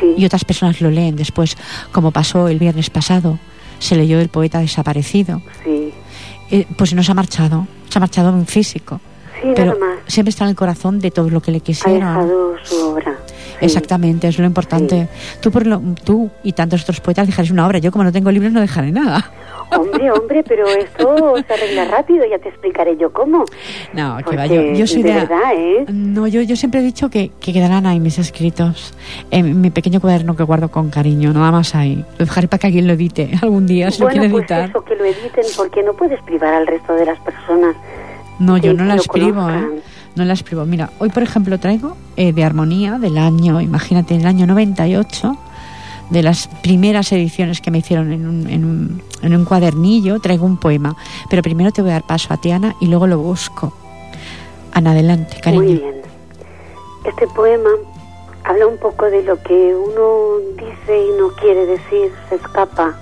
sí. 0.00 0.14
Y 0.16 0.24
otras 0.24 0.44
personas 0.44 0.80
lo 0.80 0.90
leen 0.90 1.14
después, 1.14 1.56
como 1.92 2.10
pasó 2.10 2.48
el 2.48 2.58
viernes 2.58 2.90
pasado. 2.90 3.38
Se 3.78 3.94
leyó 3.94 4.18
El 4.18 4.28
poeta 4.30 4.58
desaparecido. 4.58 5.42
sí. 5.64 5.90
Eh, 6.50 6.66
pues 6.76 6.92
no 6.94 7.02
se 7.04 7.12
ha 7.12 7.14
marchado, 7.14 7.66
se 7.88 7.98
ha 7.98 8.00
marchado 8.00 8.30
en 8.30 8.46
físico. 8.46 9.00
Sí, 9.42 9.52
pero 9.54 9.74
nada 9.74 9.78
más. 9.78 9.98
siempre 10.06 10.30
está 10.30 10.44
en 10.44 10.50
el 10.50 10.56
corazón 10.56 10.98
de 11.00 11.10
todo 11.10 11.30
lo 11.30 11.40
que 11.40 11.50
le 11.52 11.58
Ha 11.58 11.60
quisiera. 11.60 11.94
dejado 11.94 12.54
su 12.64 12.88
obra. 12.88 13.14
Sí. 13.58 13.64
Exactamente, 13.64 14.28
es 14.28 14.38
lo 14.38 14.46
importante. 14.46 15.08
Tú, 15.40 15.50
por 15.50 15.66
lo, 15.66 15.80
tú 16.04 16.30
y 16.44 16.52
tantos 16.52 16.82
otros 16.82 17.00
poetas 17.00 17.26
dejaréis 17.26 17.50
una 17.50 17.66
obra. 17.66 17.78
Yo, 17.78 17.90
como 17.90 18.04
no 18.04 18.12
tengo 18.12 18.30
libros, 18.30 18.52
no 18.52 18.60
dejaré 18.60 18.92
nada. 18.92 19.32
Hombre, 19.76 20.10
hombre, 20.12 20.44
pero 20.46 20.66
esto 20.68 21.34
se 21.46 21.54
arregla 21.54 21.84
rápido, 21.86 22.24
ya 22.30 22.38
te 22.38 22.48
explicaré 22.50 22.96
yo 22.96 23.12
cómo. 23.12 23.44
No, 23.92 24.18
que 24.28 24.36
va, 24.36 24.46
yo, 24.46 24.62
yo 24.62 24.86
soy 24.86 25.02
de 25.02 25.08
de... 25.12 25.14
verdad, 25.16 25.52
¿eh? 25.56 25.84
No, 25.88 26.28
yo, 26.28 26.40
yo 26.42 26.54
siempre 26.56 26.80
he 26.80 26.82
dicho 26.84 27.10
que, 27.10 27.32
que 27.40 27.52
quedarán 27.52 27.84
ahí 27.86 27.98
mis 27.98 28.18
escritos, 28.18 28.94
en 29.32 29.60
mi 29.60 29.70
pequeño 29.70 30.00
cuaderno 30.00 30.36
que 30.36 30.44
guardo 30.44 30.70
con 30.70 30.88
cariño, 30.90 31.32
nada 31.32 31.50
más 31.50 31.74
ahí. 31.74 32.04
Lo 32.18 32.26
dejaré 32.26 32.46
para 32.48 32.60
que 32.60 32.66
alguien 32.68 32.86
lo 32.86 32.92
edite 32.92 33.30
algún 33.42 33.66
día, 33.66 33.90
si 33.90 34.00
lo 34.00 34.06
bueno, 34.06 34.20
quiere 34.20 34.32
pues 34.32 34.42
editar. 34.42 34.70
eso, 34.70 34.84
que 34.84 34.94
lo 34.94 35.04
editen, 35.04 35.44
porque 35.56 35.82
no 35.82 35.94
puedes 35.94 36.22
privar 36.22 36.54
al 36.54 36.66
resto 36.66 36.94
de 36.94 37.06
las 37.06 37.18
personas. 37.20 37.74
No, 38.38 38.56
yo 38.56 38.72
no 38.74 38.84
la 38.84 38.94
escribo. 38.94 39.48
¿eh? 39.50 39.82
No 40.14 40.24
la 40.24 40.32
escribo. 40.32 40.64
Mira, 40.64 40.90
hoy 40.98 41.10
por 41.10 41.22
ejemplo 41.22 41.58
traigo 41.58 41.96
eh, 42.16 42.32
de 42.32 42.44
Armonía 42.44 42.98
del 42.98 43.18
año, 43.18 43.60
imagínate, 43.60 44.14
del 44.14 44.26
año 44.26 44.46
98, 44.46 45.36
de 46.10 46.22
las 46.22 46.48
primeras 46.62 47.12
ediciones 47.12 47.60
que 47.60 47.70
me 47.70 47.78
hicieron 47.78 48.12
en 48.12 48.26
un, 48.26 48.48
en 48.48 48.64
un, 48.64 49.02
en 49.22 49.36
un 49.36 49.44
cuadernillo, 49.44 50.20
traigo 50.20 50.46
un 50.46 50.56
poema. 50.56 50.96
Pero 51.28 51.42
primero 51.42 51.72
te 51.72 51.82
voy 51.82 51.90
a 51.90 51.94
dar 51.94 52.06
paso 52.06 52.32
a 52.32 52.36
ti, 52.36 52.50
Ana, 52.50 52.74
y 52.80 52.86
luego 52.86 53.06
lo 53.06 53.18
busco. 53.18 53.72
Ana, 54.72 54.92
adelante, 54.92 55.40
cariño. 55.40 55.62
Muy 55.62 55.74
bien. 55.74 56.02
Este 57.04 57.26
poema 57.28 57.70
habla 58.44 58.66
un 58.66 58.78
poco 58.78 59.06
de 59.06 59.22
lo 59.22 59.42
que 59.42 59.74
uno 59.74 60.38
dice 60.56 61.06
y 61.06 61.18
no 61.18 61.28
quiere 61.40 61.66
decir, 61.66 62.12
se 62.28 62.36
escapa. 62.36 62.94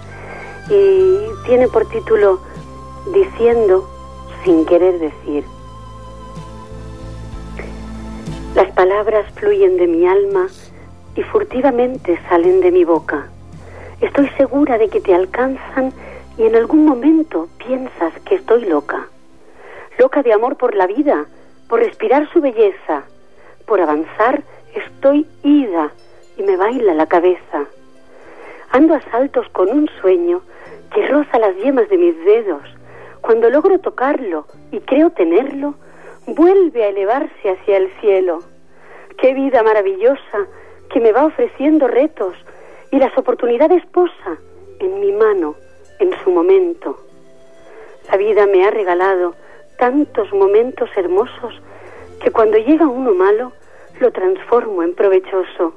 Y 0.69 1.47
tiene 1.47 1.69
por 1.69 1.89
título 1.89 2.41
Diciendo 3.15 3.89
sin 4.47 4.65
querer 4.65 5.01
decir. 5.01 5.45
Las 8.55 8.71
palabras 8.73 9.27
fluyen 9.35 9.77
de 9.77 9.89
mi 9.89 10.07
alma 10.07 10.47
y 11.17 11.23
furtivamente 11.25 12.19
salen 12.29 12.61
de 12.61 12.71
mi 12.71 12.85
boca. 12.85 13.27
Estoy 14.01 14.29
segura 14.37 14.79
de 14.79 14.89
que 14.89 15.01
te 15.01 15.15
alcanzan 15.15 15.93
y 16.39 16.45
en 16.45 16.55
algún 16.55 16.87
momento 16.87 17.49
piensas 17.59 18.13
que 18.25 18.37
estoy 18.37 18.67
loca. 18.67 19.09
Loca 19.99 20.23
de 20.23 20.33
amor 20.33 20.57
por 20.57 20.77
la 20.77 20.87
vida, 20.87 21.27
por 21.69 21.81
respirar 21.81 22.31
su 22.33 22.41
belleza, 22.41 23.03
por 23.67 23.81
avanzar 23.81 24.45
estoy 24.75 25.27
ida 25.43 25.91
y 26.37 26.45
me 26.45 26.57
baila 26.57 26.95
la 26.95 27.07
cabeza. 27.07 27.65
Ando 28.71 28.95
a 28.95 29.01
saltos 29.11 29.49
con 29.49 29.71
un 29.71 29.91
sueño 30.01 30.41
que 30.95 31.05
roza 31.09 31.41
las 31.41 31.57
yemas 31.57 31.89
de 31.89 31.99
mis 31.99 32.17
dedos. 32.25 32.76
Cuando 33.27 33.51
logro 33.51 33.81
tocarlo 33.81 34.47
y 34.71 34.79
creo 34.79 35.11
tenerlo, 35.11 35.75
vuelve 36.29 36.85
a 36.85 36.91
elevarse 36.91 37.51
hacia 37.51 37.77
el 37.77 37.91
cielo. 38.01 38.39
Qué 39.19 39.35
vida 39.35 39.65
maravillosa 39.65 40.47
que 40.91 41.01
me 41.01 41.11
va 41.11 41.25
ofreciendo 41.25 41.89
retos 41.89 42.35
y 42.93 43.01
las 43.01 43.19
oportunidades 43.19 43.85
posa 43.87 44.39
en 44.79 45.01
mi 45.01 45.11
mano 45.11 45.57
en 45.99 46.13
su 46.23 46.31
momento. 46.31 46.99
La 48.09 48.17
vida 48.17 48.47
me 48.47 48.65
ha 48.65 48.71
regalado 48.71 49.35
tantos 49.77 50.33
momentos 50.33 50.89
hermosos 50.97 51.61
que 52.23 52.31
cuando 52.31 52.59
llega 52.59 52.87
uno 52.87 53.13
malo 53.13 53.51
lo 53.99 54.13
transformo 54.13 54.85
en 54.85 54.95
provechoso. 54.95 55.75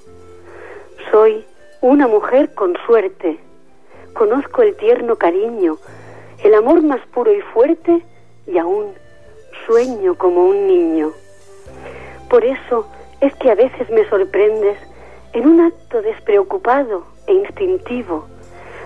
Soy 1.10 1.44
una 1.82 2.08
mujer 2.08 2.54
con 2.54 2.78
suerte. 2.86 3.40
Conozco 4.14 4.62
el 4.62 4.76
tierno 4.76 5.16
cariño, 5.16 5.80
el 6.44 6.54
amor 6.54 6.82
más 6.82 7.00
puro 7.08 7.34
y 7.34 7.42
fuerte 7.42 8.02
y 8.48 8.58
aún 8.58 8.94
sueño 9.66 10.16
como 10.16 10.46
un 10.46 10.68
niño. 10.68 11.12
Por 12.30 12.46
eso 12.46 12.88
es 13.22 13.34
que 13.36 13.52
a 13.52 13.56
veces 13.56 13.90
me 13.90 14.08
sorprendes 14.10 14.78
en 15.34 15.48
un 15.48 15.62
acto 15.62 16.02
despreocupado 16.02 17.04
e 17.28 17.34
instintivo. 17.34 18.26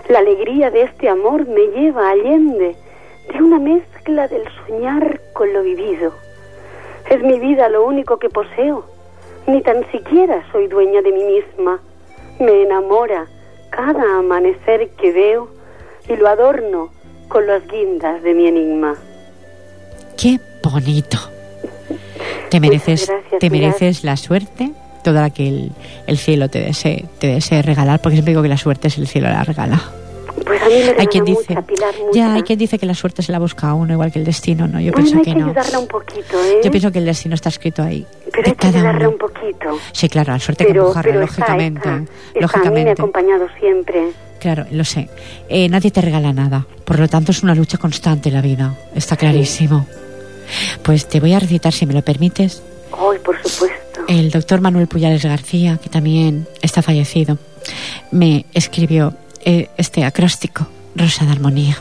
La 0.08 0.18
alegría 0.18 0.70
de 0.70 0.82
este 0.82 1.08
amor 1.08 1.46
me 1.46 1.66
lleva 1.68 2.10
allende 2.10 2.76
de 3.32 3.42
una 3.42 3.58
mezcla 3.58 4.28
del 4.28 4.44
soñar 4.66 5.20
con 5.32 5.52
lo 5.52 5.62
vivido. 5.62 6.12
Es 7.08 7.22
mi 7.22 7.38
vida 7.38 7.68
lo 7.68 7.86
único 7.86 8.18
que 8.18 8.28
poseo 8.28 8.84
ni 9.46 9.60
tan 9.60 9.90
siquiera 9.90 10.42
soy 10.52 10.68
dueña 10.68 11.02
de 11.02 11.12
mí 11.12 11.24
misma. 11.24 11.80
Me 12.38 12.62
enamora 12.62 13.26
cada 13.70 14.18
amanecer 14.18 14.90
que 14.90 15.12
veo 15.12 15.48
y 16.08 16.16
lo 16.16 16.28
adorno 16.28 16.90
con 17.28 17.46
las 17.46 17.66
guindas 17.66 18.22
de 18.22 18.34
mi 18.34 18.46
enigma. 18.46 18.94
Qué 20.16 20.38
bonito. 20.62 21.18
Te 22.50 22.60
mereces, 22.60 23.10
te 23.40 23.50
mereces 23.50 24.04
la 24.04 24.16
suerte, 24.16 24.70
toda 25.02 25.22
la 25.22 25.30
que 25.30 25.70
el, 26.06 26.18
cielo 26.18 26.48
te 26.48 26.60
desee, 26.60 27.04
te 27.18 27.26
desee 27.28 27.62
regalar, 27.62 28.00
porque 28.00 28.16
siempre 28.16 28.32
digo 28.32 28.42
que 28.42 28.48
la 28.48 28.56
suerte 28.56 28.88
es 28.88 28.98
el 28.98 29.08
cielo 29.08 29.28
la 29.28 29.44
regala. 29.44 29.80
Pues 30.44 30.60
a 30.62 30.66
mí 30.66 30.74
me 30.74 31.00
hay 31.00 31.06
quien 31.06 31.24
dice, 31.24 31.56
ya 32.12 32.34
hay 32.34 32.42
quien 32.42 32.58
dice 32.58 32.78
que 32.78 32.86
la 32.86 32.94
suerte 32.94 33.22
se 33.22 33.32
la 33.32 33.38
busca 33.38 33.68
a 33.68 33.74
uno 33.74 33.92
igual 33.92 34.12
que 34.12 34.18
el 34.18 34.24
destino, 34.24 34.66
no. 34.66 34.80
Yo 34.80 34.92
pienso 34.92 35.22
que, 35.22 35.34
no. 35.34 35.48
un 35.48 35.86
poquito, 35.86 36.42
¿eh? 36.42 36.60
Yo 36.62 36.70
pienso 36.70 36.90
que 36.90 36.98
el 36.98 37.06
destino 37.06 37.34
está 37.34 37.48
escrito 37.48 37.82
ahí. 37.82 38.06
Pero 38.32 38.48
hay 38.48 38.54
que 38.54 38.66
ayudarle 38.66 39.06
un 39.06 39.18
poquito. 39.18 39.78
Sí, 39.92 40.08
claro, 40.08 40.32
la 40.32 40.40
suerte 40.40 40.66
que 40.66 40.72
empujarla, 40.72 41.16
lógicamente. 41.16 41.88
lógicamente. 42.34 42.84
me 42.84 42.90
ha 42.90 42.92
acompañado 42.92 43.46
siempre. 43.58 44.10
Claro, 44.44 44.66
lo 44.72 44.84
sé. 44.84 45.08
Eh, 45.48 45.70
nadie 45.70 45.90
te 45.90 46.02
regala 46.02 46.34
nada. 46.34 46.66
Por 46.84 46.98
lo 46.98 47.08
tanto, 47.08 47.32
es 47.32 47.42
una 47.42 47.54
lucha 47.54 47.78
constante 47.78 48.30
la 48.30 48.42
vida. 48.42 48.76
Está 48.94 49.16
clarísimo. 49.16 49.86
Pues 50.82 51.08
te 51.08 51.18
voy 51.18 51.32
a 51.32 51.38
recitar, 51.38 51.72
si 51.72 51.86
me 51.86 51.94
lo 51.94 52.02
permites. 52.02 52.62
Ay, 52.92 53.18
por 53.24 53.36
supuesto. 53.42 54.00
El 54.06 54.30
doctor 54.30 54.60
Manuel 54.60 54.86
Puyales 54.86 55.24
García, 55.24 55.78
que 55.82 55.88
también 55.88 56.46
está 56.60 56.82
fallecido, 56.82 57.38
me 58.10 58.44
escribió 58.52 59.14
eh, 59.46 59.70
este 59.78 60.04
acróstico, 60.04 60.66
Rosa 60.94 61.24
de 61.24 61.32
Armonía. 61.32 61.78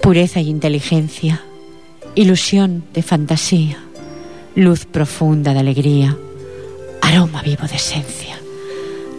Pureza 0.00 0.40
y 0.40 0.48
inteligencia, 0.48 1.42
ilusión 2.14 2.82
de 2.94 3.02
fantasía, 3.02 3.76
luz 4.54 4.86
profunda 4.86 5.52
de 5.52 5.60
alegría, 5.60 6.16
aroma 7.02 7.42
vivo 7.42 7.66
de 7.66 7.76
esencia. 7.76 8.38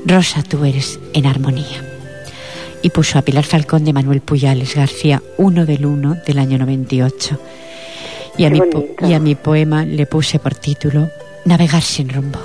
Rosa, 0.05 0.43
tú 0.43 0.63
eres 0.65 0.99
en 1.13 1.25
armonía 1.25 1.83
y 2.81 2.89
puso 2.89 3.19
a 3.19 3.21
Pilar 3.21 3.43
Falcón 3.43 3.83
de 3.83 3.93
Manuel 3.93 4.21
Puyales 4.21 4.75
García, 4.75 5.21
uno 5.37 5.65
del 5.65 5.85
uno 5.85 6.17
del 6.25 6.39
año 6.39 6.57
98. 6.57 7.39
Y 8.37 8.45
a, 8.45 8.49
mi 8.49 8.61
y 9.07 9.13
a 9.13 9.19
mi 9.19 9.35
poema 9.35 9.83
le 9.83 10.05
puse 10.05 10.39
por 10.39 10.55
título 10.55 11.09
Navegar 11.43 11.81
sin 11.81 12.09
rumbo. 12.09 12.39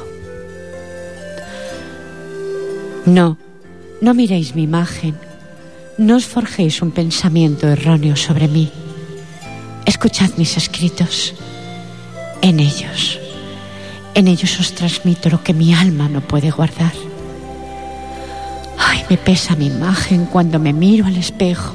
No, 3.06 3.38
no 4.00 4.14
miréis 4.14 4.56
mi 4.56 4.64
imagen, 4.64 5.14
no 5.98 6.16
os 6.16 6.26
forjéis 6.26 6.82
un 6.82 6.90
pensamiento 6.90 7.68
erróneo 7.68 8.16
sobre 8.16 8.48
mí. 8.48 8.72
Escuchad 9.86 10.30
mis 10.36 10.56
escritos. 10.56 11.34
En 12.42 12.58
ellos, 12.58 13.20
en 14.14 14.26
ellos 14.26 14.58
os 14.58 14.72
transmito 14.72 15.30
lo 15.30 15.44
que 15.44 15.54
mi 15.54 15.72
alma 15.74 16.08
no 16.08 16.20
puede 16.20 16.50
guardar 16.50 16.92
Ay, 18.94 19.04
me 19.10 19.16
pesa 19.16 19.56
mi 19.56 19.66
imagen 19.66 20.26
cuando 20.26 20.60
me 20.60 20.72
miro 20.72 21.06
al 21.06 21.16
espejo. 21.16 21.74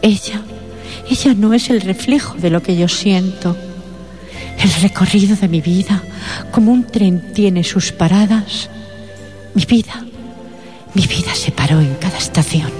Ella, 0.00 0.40
ella 1.10 1.34
no 1.34 1.52
es 1.52 1.68
el 1.68 1.82
reflejo 1.82 2.34
de 2.38 2.48
lo 2.48 2.62
que 2.62 2.78
yo 2.78 2.88
siento. 2.88 3.54
El 4.58 4.72
recorrido 4.80 5.36
de 5.36 5.48
mi 5.48 5.60
vida, 5.60 6.02
como 6.50 6.72
un 6.72 6.84
tren 6.84 7.34
tiene 7.34 7.62
sus 7.62 7.92
paradas, 7.92 8.70
mi 9.54 9.66
vida, 9.66 10.02
mi 10.94 11.06
vida 11.06 11.34
se 11.34 11.52
paró 11.52 11.78
en 11.78 11.94
cada 11.96 12.16
estación. 12.16 12.72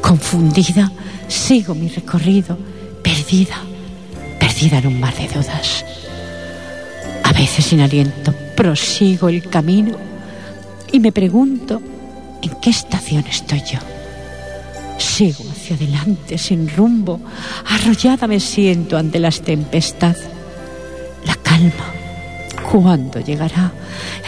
Confundida, 0.00 0.90
sigo 1.28 1.74
mi 1.74 1.90
recorrido, 1.90 2.56
perdida, 3.02 3.56
perdida 4.40 4.78
en 4.78 4.86
un 4.86 5.00
mar 5.00 5.14
de 5.14 5.28
dudas. 5.28 5.84
A 7.24 7.32
veces 7.34 7.66
sin 7.66 7.82
aliento 7.82 8.32
prosigo 8.56 9.28
el 9.28 9.50
camino 9.50 9.98
y 10.90 10.98
me 10.98 11.12
pregunto 11.12 11.82
¿En 12.44 12.50
qué 12.60 12.68
estación 12.68 13.24
estoy 13.26 13.60
yo? 13.60 13.78
Sigo 14.98 15.44
hacia 15.50 15.76
adelante 15.76 16.36
sin 16.36 16.68
rumbo, 16.68 17.18
arrollada 17.66 18.26
me 18.26 18.38
siento 18.38 18.98
ante 18.98 19.18
las 19.18 19.40
tempestades. 19.40 20.24
La 21.24 21.36
calma, 21.36 21.86
¿cuándo 22.70 23.20
llegará? 23.20 23.72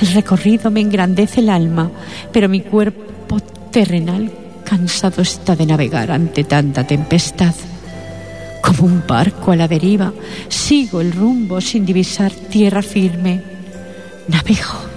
El 0.00 0.14
recorrido 0.14 0.70
me 0.70 0.80
engrandece 0.80 1.40
el 1.40 1.50
alma, 1.50 1.90
pero 2.32 2.48
mi 2.48 2.62
cuerpo 2.62 3.38
terrenal 3.70 4.32
cansado 4.64 5.20
está 5.20 5.54
de 5.54 5.66
navegar 5.66 6.10
ante 6.10 6.44
tanta 6.44 6.86
tempestad. 6.86 7.54
Como 8.62 8.84
un 8.84 9.06
barco 9.06 9.52
a 9.52 9.56
la 9.56 9.68
deriva, 9.68 10.10
sigo 10.48 11.02
el 11.02 11.12
rumbo 11.12 11.60
sin 11.60 11.84
divisar 11.84 12.32
tierra 12.32 12.80
firme. 12.80 13.42
Navego 14.28 14.95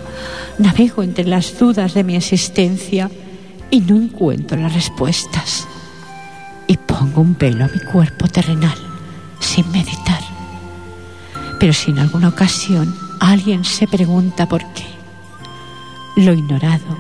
Navego 0.60 1.04
entre 1.04 1.26
las 1.26 1.58
dudas 1.58 1.94
de 1.94 2.04
mi 2.04 2.16
existencia 2.16 3.10
y 3.72 3.82
no 3.82 3.96
encuentro 3.96 4.60
las 4.60 4.74
respuestas. 4.74 5.68
Y 6.68 6.78
pongo 6.78 7.22
un 7.22 7.38
velo 7.38 7.66
a 7.66 7.70
mi 7.70 7.80
cuerpo 7.80 8.28
terrenal 8.28 8.78
sin 9.40 9.70
meditar. 9.72 10.22
Pero 11.60 11.74
si 11.74 11.92
en 11.92 12.00
alguna 12.00 12.30
ocasión 12.30 12.94
alguien 13.20 13.66
se 13.66 13.88
pregunta 13.88 14.48
por 14.48 14.62
qué, 14.74 14.86
lo 16.18 16.34
ignorado, 16.34 16.98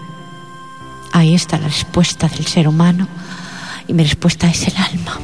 ahí 1.12 1.34
está 1.36 1.58
la 1.58 1.67
respuesta 1.67 2.28
del 2.28 2.45
ser 2.45 2.67
humano 2.67 3.08
y 3.88 3.93
mi 3.93 4.04
respuesta 4.04 4.48
es 4.48 4.67
el 4.67 4.78
alma. 4.78 5.19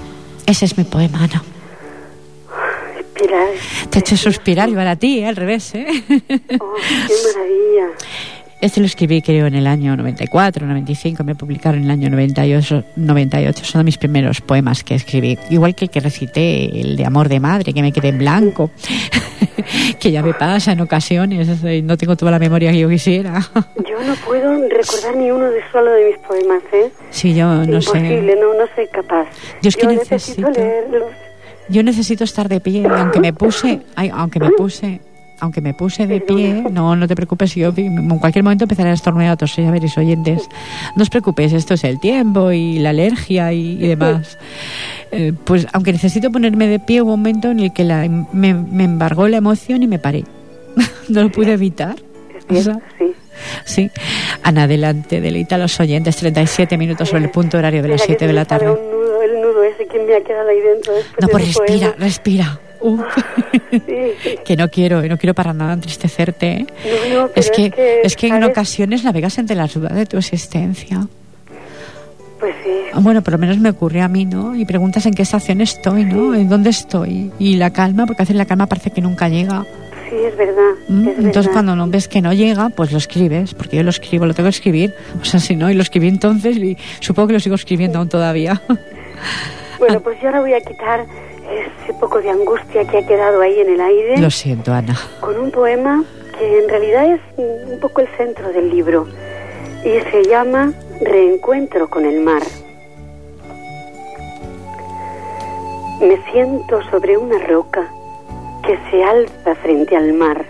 Ese 0.45 0.65
es 0.65 0.77
mi 0.77 0.83
poema, 0.83 1.23
Ana. 1.23 1.41
Te 3.89 3.97
he 3.97 3.99
hecho 3.99 4.17
suspirar 4.17 4.69
y 4.69 4.75
para 4.75 4.95
ti, 4.95 5.19
¿eh? 5.19 5.27
al 5.27 5.35
revés, 5.35 5.73
¿eh? 5.75 5.87
Oh, 6.59 6.73
¡Qué 7.07 7.13
maravilla! 7.33 7.95
Este 8.61 8.79
lo 8.79 8.85
escribí 8.87 9.21
creo 9.21 9.47
en 9.47 9.53
el 9.53 9.67
año 9.67 9.95
94, 9.95 10.65
95, 10.65 11.23
me 11.23 11.35
publicaron 11.35 11.79
en 11.79 11.85
el 11.85 11.91
año 11.91 12.09
98, 12.09 12.83
98. 12.95 13.63
Son 13.63 13.85
mis 13.85 13.97
primeros 13.97 14.41
poemas 14.41 14.83
que 14.83 14.95
escribí. 14.95 15.37
Igual 15.49 15.75
que 15.75 15.85
el 15.85 15.91
que 15.91 15.99
recité, 15.99 16.81
el 16.81 16.95
de 16.95 17.05
Amor 17.05 17.29
de 17.29 17.39
Madre, 17.39 17.73
que 17.73 17.81
me 17.81 17.91
quedé 17.91 18.07
en 18.09 18.17
blanco, 18.17 18.71
que 19.99 20.11
ya 20.11 20.23
me 20.23 20.33
pasa 20.33 20.71
en 20.71 20.81
ocasiones, 20.81 21.47
no 21.83 21.97
tengo 21.97 22.15
toda 22.15 22.31
la 22.31 22.39
memoria 22.39 22.71
que 22.71 22.79
yo 22.79 22.89
quisiera. 22.89 23.39
yo 23.87 24.03
no 24.03 24.15
puedo 24.25 24.53
recordar 24.69 25.15
ni 25.17 25.29
uno 25.31 25.51
de 25.51 25.61
solo 25.71 25.91
de 25.91 26.05
mis 26.05 26.17
poemas, 26.19 26.63
¿eh? 26.73 26.91
Sí, 27.11 27.35
yo 27.35 27.45
no 27.47 27.81
sé. 27.81 27.97
Imposible, 27.97 28.35
no, 28.39 28.53
no 28.53 28.65
soy 28.73 28.87
capaz. 28.87 29.27
Yo 29.61 29.69
es 29.69 29.75
que 29.75 29.85
necesito, 29.85 30.49
leerlos. 30.49 31.11
Yo 31.69 31.83
necesito 31.83 32.23
estar 32.23 32.47
de 32.49 32.59
pie, 32.59 32.85
aunque 32.87 33.19
me 33.19 33.33
puse, 33.33 33.81
aunque 33.95 34.39
me 34.39 34.49
puse 34.51 35.01
aunque 35.39 35.61
me 35.61 35.73
puse 35.73 36.07
de 36.07 36.21
pie, 36.21 36.63
no, 36.71 36.95
no 36.95 37.07
te 37.07 37.15
preocupes, 37.15 37.55
yo 37.55 37.73
en 37.75 38.19
cualquier 38.19 38.43
momento 38.43 38.65
empezaré 38.65 38.89
a 38.89 38.93
estornudar 38.93 39.31
a 39.31 39.37
toser, 39.37 39.67
a 39.67 39.71
veréis 39.71 39.97
oyentes. 39.97 40.47
No 40.95 41.03
os 41.03 41.09
preocupéis, 41.09 41.53
esto 41.53 41.73
es 41.73 41.83
el 41.83 41.99
tiempo 41.99 42.51
y 42.51 42.79
la 42.79 42.91
alergia 42.91 43.51
y, 43.53 43.75
demás. 43.77 44.37
Eh, 45.11 45.31
pues 45.45 45.65
aunque 45.71 45.93
necesito 45.93 46.29
ponerme 46.29 46.67
de 46.67 46.79
pie, 46.79 47.01
hubo 47.01 47.13
un 47.13 47.19
momento 47.19 47.51
en 47.51 47.59
el 47.61 47.71
que 47.71 47.85
la, 47.85 48.05
me, 48.33 48.49
embargó 48.49 49.29
la 49.29 49.37
emoción 49.37 49.81
y 49.81 49.87
me 49.87 49.97
paré. 49.97 50.25
no 51.09 51.21
lo 51.21 51.31
pude 51.31 51.53
evitar. 51.53 51.95
sí. 52.49 52.71
Sí. 53.63 53.91
Ana, 54.43 54.63
adelante, 54.63 55.21
deleita 55.21 55.55
a 55.55 55.57
los 55.59 55.79
oyentes, 55.79 56.17
37 56.17 56.77
minutos 56.77 57.07
sobre 57.07 57.23
el 57.23 57.29
punto 57.29 57.57
horario 57.57 57.81
de 57.81 57.89
las 57.89 58.01
7 58.01 58.27
de 58.27 58.33
la 58.33 58.45
tarde. 58.45 58.77
Que 59.87 59.99
me 59.99 60.15
ha 60.15 60.21
quedado 60.21 60.49
ahí 60.49 60.61
dentro. 60.61 60.93
No, 61.19 61.27
pues 61.27 61.45
respira, 61.47 61.95
respira. 61.97 62.59
que 64.45 64.55
no 64.57 64.69
quiero, 64.69 65.01
no 65.01 65.17
quiero 65.17 65.33
para 65.33 65.53
nada 65.53 65.73
entristecerte. 65.73 66.47
¿eh? 66.51 66.67
es, 67.35 67.49
que, 67.51 68.01
es 68.03 68.15
que, 68.15 68.27
en 68.27 68.43
ocasiones 68.43 69.03
navegas 69.03 69.37
entre 69.37 69.55
las 69.55 69.73
dudas 69.73 69.93
de 69.93 70.05
tu 70.05 70.17
existencia. 70.17 71.07
Pues 72.39 72.53
sí. 72.63 72.71
Bueno, 72.99 73.21
por 73.21 73.33
lo 73.33 73.39
menos 73.39 73.57
me 73.57 73.69
ocurre 73.69 74.01
a 74.01 74.07
mí, 74.07 74.25
¿no? 74.25 74.55
Y 74.55 74.65
preguntas 74.65 75.05
en 75.05 75.13
qué 75.13 75.23
estación 75.23 75.61
estoy, 75.61 76.05
¿no? 76.05 76.35
¿En 76.35 76.49
dónde 76.49 76.69
estoy? 76.69 77.31
Y 77.39 77.55
la 77.55 77.71
calma, 77.71 78.05
porque 78.05 78.23
hacer 78.23 78.35
la 78.35 78.45
calma 78.45 78.67
parece 78.67 78.91
que 78.91 79.01
nunca 79.01 79.29
llega. 79.29 79.65
Sí, 80.09 80.15
es 80.23 80.37
verdad. 80.37 80.73
¿Mm? 80.87 81.07
entonces, 81.07 81.51
cuando 81.51 81.75
no 81.75 81.87
ves 81.87 82.07
que 82.07 82.21
no 82.21 82.31
llega, 82.31 82.69
pues 82.69 82.91
lo 82.91 82.99
escribes, 82.99 83.53
porque 83.55 83.77
yo 83.77 83.83
lo 83.83 83.89
escribo, 83.89 84.25
lo 84.25 84.33
tengo 84.33 84.47
que 84.47 84.55
escribir. 84.55 84.93
O 85.19 85.25
sea, 85.25 85.39
si 85.39 85.55
no, 85.55 85.71
y 85.71 85.73
lo 85.73 85.81
escribí 85.81 86.07
entonces, 86.07 86.57
y 86.57 86.77
supongo 86.99 87.27
que 87.27 87.33
lo 87.33 87.39
sigo 87.39 87.55
escribiendo 87.55 87.99
aún 87.99 88.09
todavía. 88.09 88.61
Bueno, 89.79 89.99
pues 89.99 90.19
yo 90.21 90.27
ahora 90.27 90.41
voy 90.41 90.53
a 90.53 90.61
quitar 90.61 91.05
ese 91.49 91.93
poco 91.99 92.21
de 92.21 92.29
angustia 92.29 92.85
que 92.85 92.99
ha 92.99 93.07
quedado 93.07 93.41
ahí 93.41 93.59
en 93.59 93.69
el 93.69 93.81
aire. 93.81 94.17
Lo 94.17 94.31
siento, 94.31 94.73
Ana. 94.73 94.95
Con 95.19 95.37
un 95.37 95.51
poema 95.51 96.03
que 96.37 96.59
en 96.59 96.69
realidad 96.69 97.13
es 97.13 97.21
un 97.37 97.79
poco 97.79 98.01
el 98.01 98.07
centro 98.17 98.49
del 98.49 98.69
libro 98.69 99.07
y 99.83 99.99
se 100.11 100.23
llama 100.23 100.73
Reencuentro 101.01 101.89
con 101.89 102.05
el 102.05 102.21
mar. 102.21 102.41
Me 106.01 106.19
siento 106.31 106.81
sobre 106.89 107.17
una 107.17 107.37
roca 107.39 107.89
que 108.63 108.77
se 108.89 109.03
alza 109.03 109.55
frente 109.55 109.95
al 109.95 110.13
mar. 110.13 110.45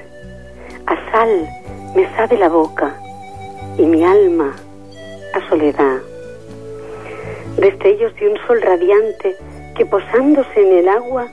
A 0.88 1.11
sal 1.11 1.47
me 1.95 2.07
sabe 2.15 2.38
la 2.38 2.49
boca 2.49 2.95
y 3.77 3.83
mi 3.83 4.03
alma 4.03 4.55
a 5.33 5.49
soledad. 5.49 5.97
Destellos 7.58 8.13
de 8.15 8.30
un 8.30 8.38
sol 8.48 8.62
radiante 8.62 9.36
que 9.76 9.86
posándose 9.86 10.62
en 10.62 10.78
el 10.80 10.89
agua 10.89 11.28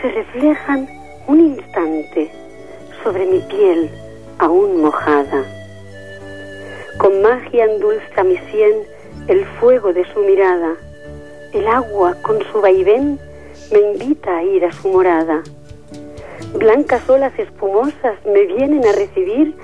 se 0.00 0.10
reflejan 0.10 0.88
un 1.26 1.40
instante 1.40 2.30
sobre 3.02 3.26
mi 3.26 3.40
piel 3.40 3.90
aún 4.38 4.80
mojada. 4.80 5.44
Con 6.98 7.20
magia 7.20 7.64
endulza 7.64 8.22
mi 8.24 8.36
sien 8.50 8.74
el 9.28 9.44
fuego 9.60 9.92
de 9.92 10.04
su 10.12 10.20
mirada. 10.20 10.76
El 11.52 11.66
agua 11.66 12.16
con 12.22 12.42
su 12.52 12.60
vaivén 12.60 13.18
me 13.72 13.80
invita 13.80 14.38
a 14.38 14.44
ir 14.44 14.64
a 14.64 14.72
su 14.72 14.88
morada. 14.88 15.42
Blancas 16.54 17.08
olas 17.08 17.36
espumosas 17.38 18.24
me 18.24 18.46
vienen 18.46 18.86
a 18.86 18.92
recibir 18.92 19.54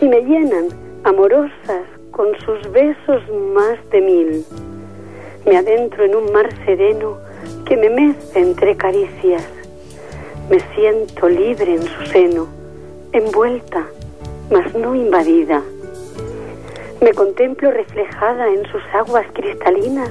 y 0.00 0.08
me 0.08 0.22
llenan, 0.22 0.68
amorosas, 1.04 1.84
con 2.10 2.28
sus 2.40 2.72
besos 2.72 3.22
más 3.54 3.78
de 3.90 4.00
mil. 4.00 4.69
Me 5.46 5.56
adentro 5.56 6.04
en 6.04 6.14
un 6.14 6.32
mar 6.32 6.48
sereno 6.64 7.16
que 7.66 7.76
me 7.76 7.90
mece 7.90 8.40
entre 8.40 8.76
caricias. 8.76 9.46
Me 10.50 10.60
siento 10.74 11.28
libre 11.28 11.74
en 11.74 11.82
su 11.82 12.06
seno, 12.06 12.46
envuelta, 13.12 13.86
mas 14.50 14.74
no 14.74 14.94
invadida. 14.94 15.62
Me 17.00 17.14
contemplo 17.14 17.70
reflejada 17.70 18.48
en 18.48 18.66
sus 18.66 18.82
aguas 18.92 19.26
cristalinas 19.32 20.10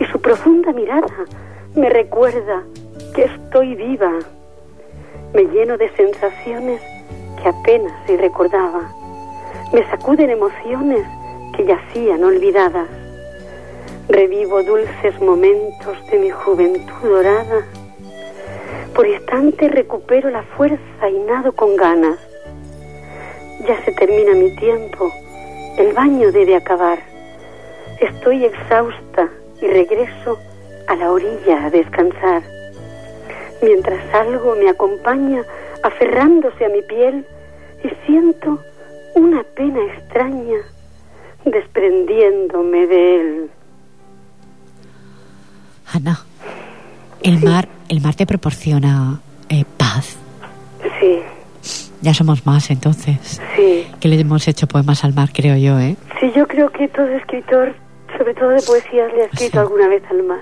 y 0.00 0.04
su 0.06 0.20
profunda 0.20 0.72
mirada 0.72 1.26
me 1.74 1.88
recuerda 1.88 2.62
que 3.14 3.24
estoy 3.24 3.74
viva. 3.74 4.18
Me 5.32 5.44
lleno 5.44 5.78
de 5.78 5.88
sensaciones 5.96 6.82
que 7.42 7.48
apenas 7.48 7.92
si 8.06 8.16
recordaba. 8.16 8.92
Me 9.72 9.82
sacuden 9.90 10.28
emociones 10.28 11.06
que 11.56 11.64
yacían 11.64 12.22
olvidadas. 12.24 12.88
Revivo 14.08 14.64
dulces 14.64 15.20
momentos 15.20 15.96
de 16.10 16.18
mi 16.18 16.30
juventud 16.30 17.08
dorada. 17.08 17.64
Por 18.94 19.06
instante 19.06 19.68
recupero 19.68 20.28
la 20.28 20.42
fuerza 20.42 21.08
y 21.08 21.18
nado 21.20 21.52
con 21.52 21.76
ganas. 21.76 22.18
Ya 23.66 23.80
se 23.84 23.92
termina 23.92 24.34
mi 24.34 24.54
tiempo. 24.56 25.12
El 25.78 25.92
baño 25.92 26.32
debe 26.32 26.56
acabar. 26.56 26.98
Estoy 28.00 28.44
exhausta 28.44 29.30
y 29.60 29.68
regreso 29.68 30.36
a 30.88 30.96
la 30.96 31.12
orilla 31.12 31.66
a 31.66 31.70
descansar. 31.70 32.42
Mientras 33.62 34.02
algo 34.14 34.56
me 34.56 34.68
acompaña 34.68 35.44
aferrándose 35.84 36.64
a 36.64 36.68
mi 36.68 36.82
piel 36.82 37.24
y 37.84 37.88
siento 38.04 38.58
una 39.14 39.44
pena 39.44 39.80
extraña 39.94 40.58
desprendiéndome 41.44 42.86
de 42.88 43.20
él. 43.20 43.50
Ana, 45.92 46.20
el 47.22 47.42
mar, 47.42 47.68
el 47.88 48.00
mar 48.00 48.14
te 48.14 48.26
proporciona 48.26 49.20
eh, 49.48 49.64
paz. 49.76 50.16
Sí. 51.00 51.18
Ya 52.00 52.14
somos 52.14 52.46
más 52.46 52.70
entonces. 52.70 53.40
Sí. 53.56 53.86
Que 54.00 54.08
le 54.08 54.18
hemos 54.18 54.48
hecho 54.48 54.66
poemas 54.66 55.04
al 55.04 55.12
mar, 55.12 55.30
creo 55.32 55.56
yo, 55.56 55.78
¿eh? 55.78 55.96
Sí, 56.18 56.32
yo 56.34 56.46
creo 56.48 56.70
que 56.70 56.88
todo 56.88 57.06
escritor, 57.08 57.74
sobre 58.16 58.34
todo 58.34 58.48
de 58.50 58.62
poesías, 58.62 59.12
le 59.12 59.22
ha 59.22 59.26
escrito 59.26 59.60
alguna 59.60 59.88
vez 59.88 60.02
al 60.10 60.22
mar. 60.22 60.40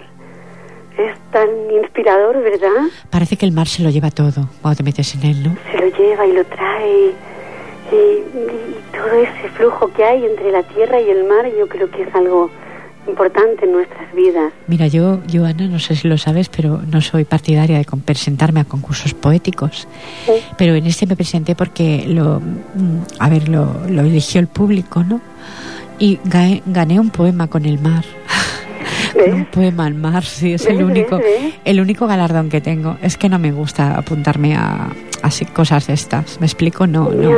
Es 0.97 1.19
tan 1.33 1.49
inspirador, 1.83 2.43
¿verdad? 2.43 2.89
Parece 3.11 3.37
que 3.37 3.47
el 3.47 3.53
mar 3.53 3.67
se 3.67 3.83
lo 3.83 3.91
lleva 3.91 4.11
todo 4.11 4.49
cuando 4.63 4.77
te 4.77 4.83
metes 4.83 5.15
en 5.15 5.25
él, 5.25 5.43
¿no? 5.43 5.57
Se 5.71 5.79
lo 5.79 5.97
lleva 5.97 6.27
y 6.27 6.33
lo 6.33 6.45
trae. 6.45 7.13
Y, 7.93 7.95
y 7.97 8.77
todo 8.93 9.15
ese 9.21 9.49
flujo 9.57 9.93
que 9.93 10.05
hay 10.05 10.25
entre 10.25 10.53
la 10.53 10.63
tierra 10.63 11.01
y 11.01 11.11
el 11.11 11.25
mar, 11.25 11.47
yo 11.59 11.69
creo 11.69 11.91
que 11.91 12.03
es 12.03 12.15
algo 12.15 12.51
importante 13.07 13.65
en 13.65 13.73
nuestras 13.73 14.13
vidas. 14.15 14.53
Mira, 14.67 14.87
yo, 14.87 15.21
yo 15.27 15.45
Ana, 15.45 15.67
no 15.67 15.79
sé 15.79 15.97
si 15.97 16.09
lo 16.09 16.19
sabes, 16.19 16.49
pero 16.49 16.81
no 16.91 17.01
soy 17.01 17.25
partidaria 17.25 17.79
de 17.79 17.87
presentarme 18.05 18.61
a 18.61 18.65
concursos 18.65 19.15
poéticos. 19.15 19.89
Sí. 20.27 20.33
Pero 20.57 20.75
en 20.75 20.87
este 20.87 21.07
me 21.07 21.17
presenté 21.17 21.55
porque 21.55 22.05
lo, 22.07 22.41
a 23.19 23.29
ver, 23.29 23.49
lo, 23.49 23.87
lo 23.89 24.03
eligió 24.03 24.41
el 24.41 24.47
público, 24.47 25.03
¿no? 25.03 25.21
Y 25.99 26.19
gané, 26.25 26.63
gané 26.67 26.99
un 27.01 27.11
poema 27.11 27.49
con 27.49 27.65
el 27.67 27.79
mar. 27.79 28.05
¿Ves? 29.25 29.35
un 29.35 29.45
poema 29.47 29.87
al 29.87 29.95
mar, 29.95 30.25
sí, 30.25 30.55
es 30.55 30.65
¿Ves, 30.67 30.77
el 30.77 30.85
único, 30.85 31.19
ves, 31.19 31.55
el 31.65 31.81
único 31.81 32.07
galardón 32.07 32.49
que 32.49 32.61
tengo. 32.61 32.97
Es 33.03 33.17
que 33.17 33.29
no 33.29 33.39
me 33.39 33.53
gusta 33.53 33.97
apuntarme 33.97 34.57
a 34.57 34.89
así 35.23 35.45
cosas 35.45 35.87
de 35.87 35.95
estas. 35.95 36.41
¿Me 36.41 36.47
explico? 36.47 36.87
No, 36.87 37.11
no. 37.11 37.31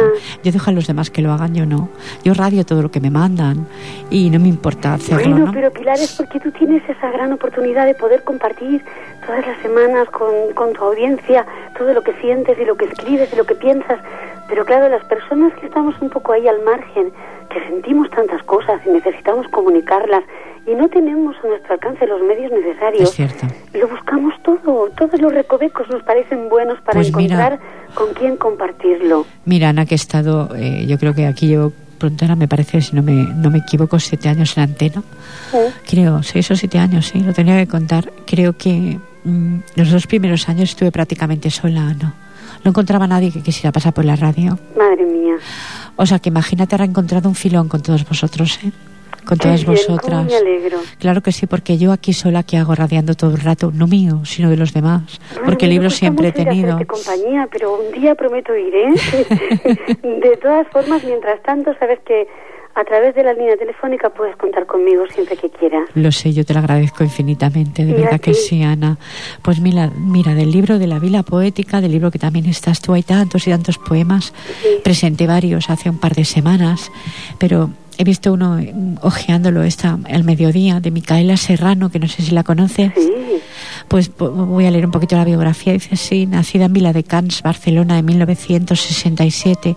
Yo 0.43 0.53
dejo 0.53 0.70
a 0.70 0.72
los 0.72 0.87
demás 0.87 1.11
que 1.11 1.22
lo 1.22 1.33
hagan, 1.33 1.55
yo 1.55 1.66
no. 1.66 1.89
Yo 2.24 2.35
radio 2.35 2.64
todo 2.64 2.83
lo 2.83 2.91
que 2.91 3.01
me 3.01 3.11
mandan 3.11 3.66
y 4.11 4.30
no 4.30 4.39
me 4.39 4.49
importa 4.49 4.95
hacerlo, 4.95 5.30
Bueno, 5.30 5.47
¿no? 5.47 5.53
pero 5.53 5.72
Pilar, 5.72 5.99
es 5.99 6.14
porque 6.16 6.41
tú 6.41 6.51
tienes 6.53 6.83
esa 6.89 7.11
gran 7.11 7.33
oportunidad 7.33 7.87
de 7.87 7.95
poder 7.95 8.22
compartir 8.22 8.85
todas 9.26 9.47
las 9.47 9.59
semanas 9.62 10.09
con, 10.11 10.53
con 10.55 10.72
tu 10.72 10.85
audiencia 10.85 11.47
todo 11.76 11.93
lo 11.93 12.03
que 12.03 12.12
sientes 12.20 12.59
y 12.61 12.64
lo 12.64 12.76
que 12.76 12.87
escribes 12.87 13.33
y 13.33 13.37
lo 13.37 13.45
que 13.45 13.55
piensas. 13.55 13.99
Pero 14.49 14.64
claro, 14.64 14.89
las 14.89 15.05
personas 15.05 15.53
que 15.55 15.66
estamos 15.66 15.95
un 16.01 16.11
poco 16.11 16.33
ahí 16.33 16.47
al 16.47 16.62
margen, 16.64 17.12
que 17.49 17.61
sentimos 17.68 18.11
tantas 18.11 18.43
cosas 18.45 18.80
y 18.87 18.91
necesitamos 18.91 19.47
comunicarlas 19.49 20.22
y 20.67 20.75
no 20.75 20.89
tenemos 20.89 21.35
a 21.43 21.49
nuestro 21.49 21.75
alcance 21.75 22.07
los 22.07 22.21
medios 22.23 22.51
necesarios, 22.53 23.09
Es 23.11 23.15
cierto. 23.17 23.47
lo 23.75 23.89
buscamos 23.89 24.35
todo. 24.43 24.91
Todos 24.97 25.21
los 25.21 25.33
recovecos 25.33 25.89
nos 25.91 26.03
parecen 26.05 26.49
buenos 26.49 26.81
para 26.83 27.01
Pues 27.01 27.15
mira- 27.15 27.35
encontrar 27.37 27.61
con 27.95 28.15
quién 28.15 28.37
compartirlo. 28.37 29.27
Mira, 29.45 29.71
Ana, 29.71 29.87
que 29.87 29.95
he 29.95 29.97
estado, 29.97 30.55
eh, 30.57 30.87
yo 30.87 30.99
creo 30.99 31.15
que 31.15 31.27
aquí 31.27 31.49
llevo 31.49 31.73
pronto, 31.99 32.25
ahora 32.25 32.37
me 32.37 32.49
parece, 32.49 32.81
si 32.81 32.95
no 32.97 33.03
me, 33.03 33.13
no 33.13 33.51
me 33.51 33.59
equivoco, 33.59 33.99
siete 33.99 34.29
años 34.29 34.57
en 34.57 34.65
antena. 34.65 35.03
¿Eh? 35.53 35.71
Creo, 35.89 36.23
seis 36.23 36.51
o 36.51 36.57
siete 36.57 36.79
años, 36.79 37.07
sí, 37.09 37.21
lo 37.21 37.33
tenía 37.33 37.57
que 37.59 37.67
contar. 37.69 38.11
Creo 38.27 38.53
que 38.57 38.99
mm, 39.25 39.57
los 39.77 39.91
dos 39.91 40.07
primeros 40.07 40.49
años 40.49 40.71
estuve 40.71 40.91
prácticamente 40.93 41.51
sola, 41.51 41.95
¿no? 42.01 42.13
No 42.65 42.69
encontraba 42.71 43.05
a 43.07 43.09
nadie 43.09 43.33
que 43.33 43.43
quisiera 43.43 43.73
pasar 43.73 43.93
por 43.93 44.05
la 44.05 44.15
radio. 44.17 44.59
Madre 44.77 45.05
mía. 45.05 45.35
O 45.97 46.07
sea, 46.07 46.19
que 46.21 46.29
imagínate 46.29 46.75
haber 46.77 46.89
encontrado 46.91 47.29
un 47.29 47.35
filón 47.35 47.69
con 47.69 47.83
todos 47.83 48.09
vosotros, 48.09 48.59
¿eh? 48.65 48.71
Con 49.25 49.39
Qué 49.39 49.45
todas 49.45 49.64
bien, 49.64 49.73
vosotras. 49.77 50.27
me 50.27 50.37
alegro. 50.37 50.79
Claro 50.99 51.23
que 51.23 51.33
sí, 51.33 51.47
porque 51.47 51.79
yo 51.79 51.93
aquí 51.93 52.12
sola 52.12 52.43
que 52.43 52.57
hago 52.57 52.75
radiando 52.75 53.14
todo 53.14 53.31
el 53.31 53.41
rato, 53.41 53.70
no 53.73 53.87
mío, 53.87 54.25
sino 54.25 54.51
de 54.51 54.57
los 54.57 54.73
demás. 54.73 55.20
Bueno, 55.31 55.47
porque 55.47 55.66
libros 55.66 55.93
gusta 55.93 55.99
siempre 56.01 56.27
he 56.27 56.29
ir 56.29 56.35
tenido. 56.35 56.75
hacerte 56.75 56.87
compañía, 56.87 57.49
pero 57.51 57.79
un 57.79 57.93
día 57.93 58.14
prometo 58.14 58.57
ir, 58.57 58.75
¿eh? 58.75 58.93
de 60.03 60.37
todas 60.39 60.66
formas, 60.68 61.05
mientras 61.05 61.43
tanto, 61.43 61.73
sabes 61.79 62.01
que 62.05 62.27
a 62.75 62.85
través 62.85 63.14
de 63.14 63.23
la 63.23 63.35
línea 63.35 63.57
telefónica 63.57 64.09
puedes 64.11 64.35
contar 64.37 64.66
conmigo 64.66 65.05
siempre 65.12 65.37
que 65.37 65.51
quieras. 65.51 65.89
Lo 65.95 66.11
sé, 66.11 66.33
yo 66.33 66.45
te 66.45 66.55
lo 66.55 66.61
agradezco 66.61 67.05
infinitamente, 67.05 67.85
de 67.85 67.93
Y 67.93 67.95
verdad 67.95 68.20
que 68.20 68.35
sí, 68.35 68.62
Ana. 68.62 68.97
Pues 69.43 69.61
mira, 69.61 69.91
mira, 69.97 70.35
del 70.35 70.51
libro 70.51 70.79
de 70.79 70.87
la 70.87 70.99
Vila 70.99 71.23
Poética, 71.23 71.81
del 71.81 71.93
libro 71.93 72.11
que 72.11 72.18
también 72.18 72.47
estás 72.47 72.81
tú, 72.81 72.95
hay 72.95 73.03
tantos 73.03 73.47
y 73.47 73.51
tantos 73.51 73.79
poemas. 73.79 74.33
Sí. 74.62 74.68
Presenté 74.83 75.27
varios 75.27 75.68
hace 75.68 75.91
un 75.91 75.99
par 75.99 76.14
de 76.14 76.25
semanas, 76.25 76.91
pero 77.39 77.70
he 78.03 78.05
visto 78.05 78.33
uno 78.33 78.59
eh, 78.59 78.75
ojeándolo 79.01 79.63
esta, 79.63 79.99
al 80.05 80.25
mediodía 80.25 80.81
de 80.81 80.91
Micaela 80.91 81.37
Serrano, 81.37 81.91
que 81.91 81.99
no 81.99 82.09
sé 82.09 82.23
si 82.23 82.33
la 82.33 82.43
conoces. 82.43 82.93
Sí, 82.95 83.11
Pues 83.89 84.11
voy 84.17 84.67
a 84.67 84.71
leer 84.71 84.87
un 84.87 84.93
poquito 84.93 85.17
la 85.17 85.25
biografía. 85.25 85.73
Dice 85.73 85.91
así, 85.93 86.27
nacida 86.27 86.67
en 86.67 86.73
Viladecans, 86.73 87.43
Barcelona, 87.43 87.99
en 87.99 88.05
1967, 88.05 89.77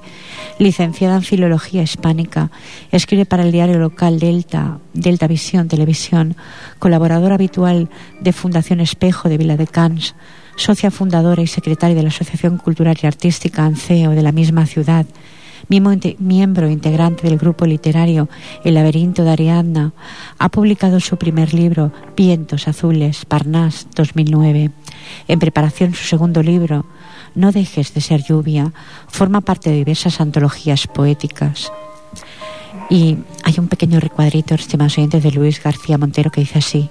licenciada 0.60 1.16
en 1.16 1.22
Filología 1.22 1.84
Hispánica, 1.84 2.52
escribe 2.92 3.26
para 3.26 3.44
el 3.44 3.52
diario 3.52 3.78
local 3.78 4.20
Delta, 4.20 4.80
Delta 4.94 5.28
Visión 5.28 5.68
Televisión, 5.68 6.36
colaboradora 6.80 7.36
habitual 7.36 7.90
de 8.20 8.34
Fundación 8.34 8.80
Espejo 8.80 9.30
de 9.30 9.38
Viladecans, 9.38 10.16
socia 10.56 10.90
fundadora 10.90 11.42
y 11.42 11.48
secretaria 11.48 11.96
de 11.96 12.04
la 12.04 12.10
Asociación 12.10 12.58
Cultural 12.58 12.98
y 13.02 13.06
Artística 13.06 13.66
ANCEO 13.66 14.12
de 14.12 14.24
la 14.24 14.32
misma 14.32 14.66
ciudad, 14.66 15.06
miembro, 15.70 15.93
inte- 15.93 16.16
miembro 16.20 16.70
integrante 16.70 17.28
del 17.28 17.38
grupo 17.38 17.66
literario 17.66 18.30
El 18.63 18.76
laberinto 18.76 19.24
de 19.24 19.32
Ariadna, 19.32 19.93
ha 20.38 20.49
publicado 20.49 20.99
su 20.99 21.18
primer 21.18 21.53
libro, 21.53 21.91
Vientos 22.16 22.68
Azules, 22.68 23.26
Parnás, 23.26 23.88
2009. 23.95 24.72
En 25.28 25.39
preparación 25.39 25.93
su 25.93 26.03
segundo 26.05 26.41
libro, 26.43 26.86
No 27.36 27.51
dejes 27.51 27.93
de 27.93 28.01
ser 28.01 28.24
lluvia, 28.24 28.72
forma 29.07 29.41
parte 29.41 29.70
de 29.70 29.76
diversas 29.78 30.22
antologías 30.22 30.88
poéticas. 30.88 31.72
Y 32.89 33.18
hay 33.43 33.55
un 33.57 33.68
pequeño 33.68 33.99
recuadrito, 33.99 34.55
estimados 34.55 34.97
oyentes, 34.97 35.24
de 35.24 35.32
Luis 35.32 35.61
García 35.61 35.97
Montero 35.97 36.30
que 36.32 36.41
dice 36.41 36.59
así, 36.59 36.89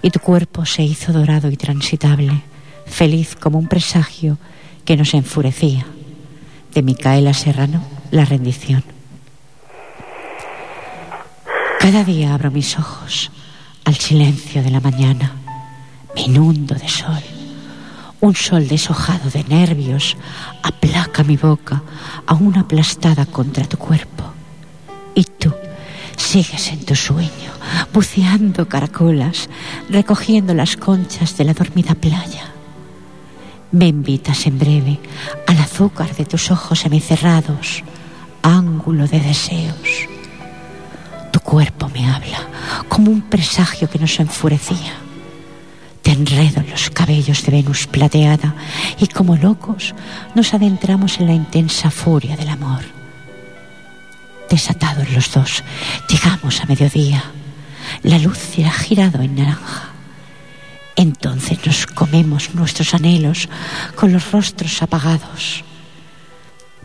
y 0.00 0.10
tu 0.10 0.20
cuerpo 0.20 0.64
se 0.64 0.82
hizo 0.82 1.12
dorado 1.12 1.50
y 1.50 1.56
transitable, 1.56 2.42
feliz 2.86 3.34
como 3.36 3.58
un 3.58 3.68
presagio 3.68 4.38
que 4.84 4.96
nos 4.96 5.12
enfurecía. 5.14 5.86
De 6.74 6.82
Micaela 6.82 7.34
Serrano, 7.34 7.82
La 8.14 8.24
rendición. 8.24 8.84
Cada 11.80 12.04
día 12.04 12.32
abro 12.32 12.52
mis 12.52 12.78
ojos 12.78 13.32
al 13.84 13.96
silencio 13.96 14.62
de 14.62 14.70
la 14.70 14.78
mañana. 14.78 15.32
Me 16.14 16.22
inundo 16.22 16.76
de 16.76 16.88
sol. 16.88 17.24
Un 18.20 18.36
sol 18.36 18.68
deshojado 18.68 19.30
de 19.30 19.42
nervios 19.42 20.16
aplaca 20.62 21.24
mi 21.24 21.36
boca, 21.36 21.82
aún 22.24 22.56
aplastada 22.56 23.26
contra 23.26 23.64
tu 23.64 23.78
cuerpo. 23.78 24.22
Y 25.16 25.24
tú 25.24 25.52
sigues 26.16 26.68
en 26.68 26.84
tu 26.84 26.94
sueño, 26.94 27.50
buceando 27.92 28.68
caracolas, 28.68 29.48
recogiendo 29.90 30.54
las 30.54 30.76
conchas 30.76 31.36
de 31.36 31.46
la 31.46 31.52
dormida 31.52 31.96
playa. 31.96 32.52
Me 33.72 33.88
invitas 33.88 34.46
en 34.46 34.56
breve 34.56 35.00
al 35.48 35.58
azúcar 35.58 36.14
de 36.14 36.24
tus 36.26 36.52
ojos 36.52 36.78
semicerrados, 36.78 37.82
ángulo 38.44 39.08
de 39.08 39.18
deseos. 39.18 40.08
Tu 41.32 41.40
cuerpo 41.40 41.88
me 41.88 42.08
habla 42.08 42.46
como 42.88 43.10
un 43.10 43.22
presagio 43.22 43.88
que 43.88 43.98
nos 43.98 44.20
enfurecía. 44.20 44.92
Te 46.02 46.12
enredo 46.12 46.60
en 46.60 46.70
los 46.70 46.90
cabellos 46.90 47.44
de 47.44 47.52
Venus 47.52 47.86
plateada 47.86 48.54
y 49.00 49.06
como 49.06 49.36
locos 49.36 49.94
nos 50.34 50.52
adentramos 50.52 51.18
en 51.18 51.26
la 51.26 51.32
intensa 51.32 51.90
furia 51.90 52.36
del 52.36 52.50
amor. 52.50 52.84
Desatados 54.50 55.10
los 55.10 55.32
dos, 55.32 55.64
llegamos 56.08 56.60
a 56.60 56.66
mediodía. 56.66 57.24
La 58.02 58.18
luz 58.18 58.38
se 58.38 58.66
ha 58.66 58.70
girado 58.70 59.22
en 59.22 59.36
naranja. 59.36 59.88
Entonces 60.96 61.58
nos 61.66 61.86
comemos 61.86 62.54
nuestros 62.54 62.92
anhelos 62.92 63.48
con 63.96 64.12
los 64.12 64.30
rostros 64.30 64.82
apagados. 64.82 65.64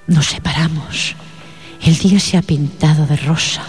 Nos 0.08 0.28
separamos. 0.28 1.16
El 1.82 1.98
día 1.98 2.20
se 2.20 2.38
ha 2.38 2.42
pintado 2.42 3.06
de 3.06 3.16
rosa. 3.16 3.64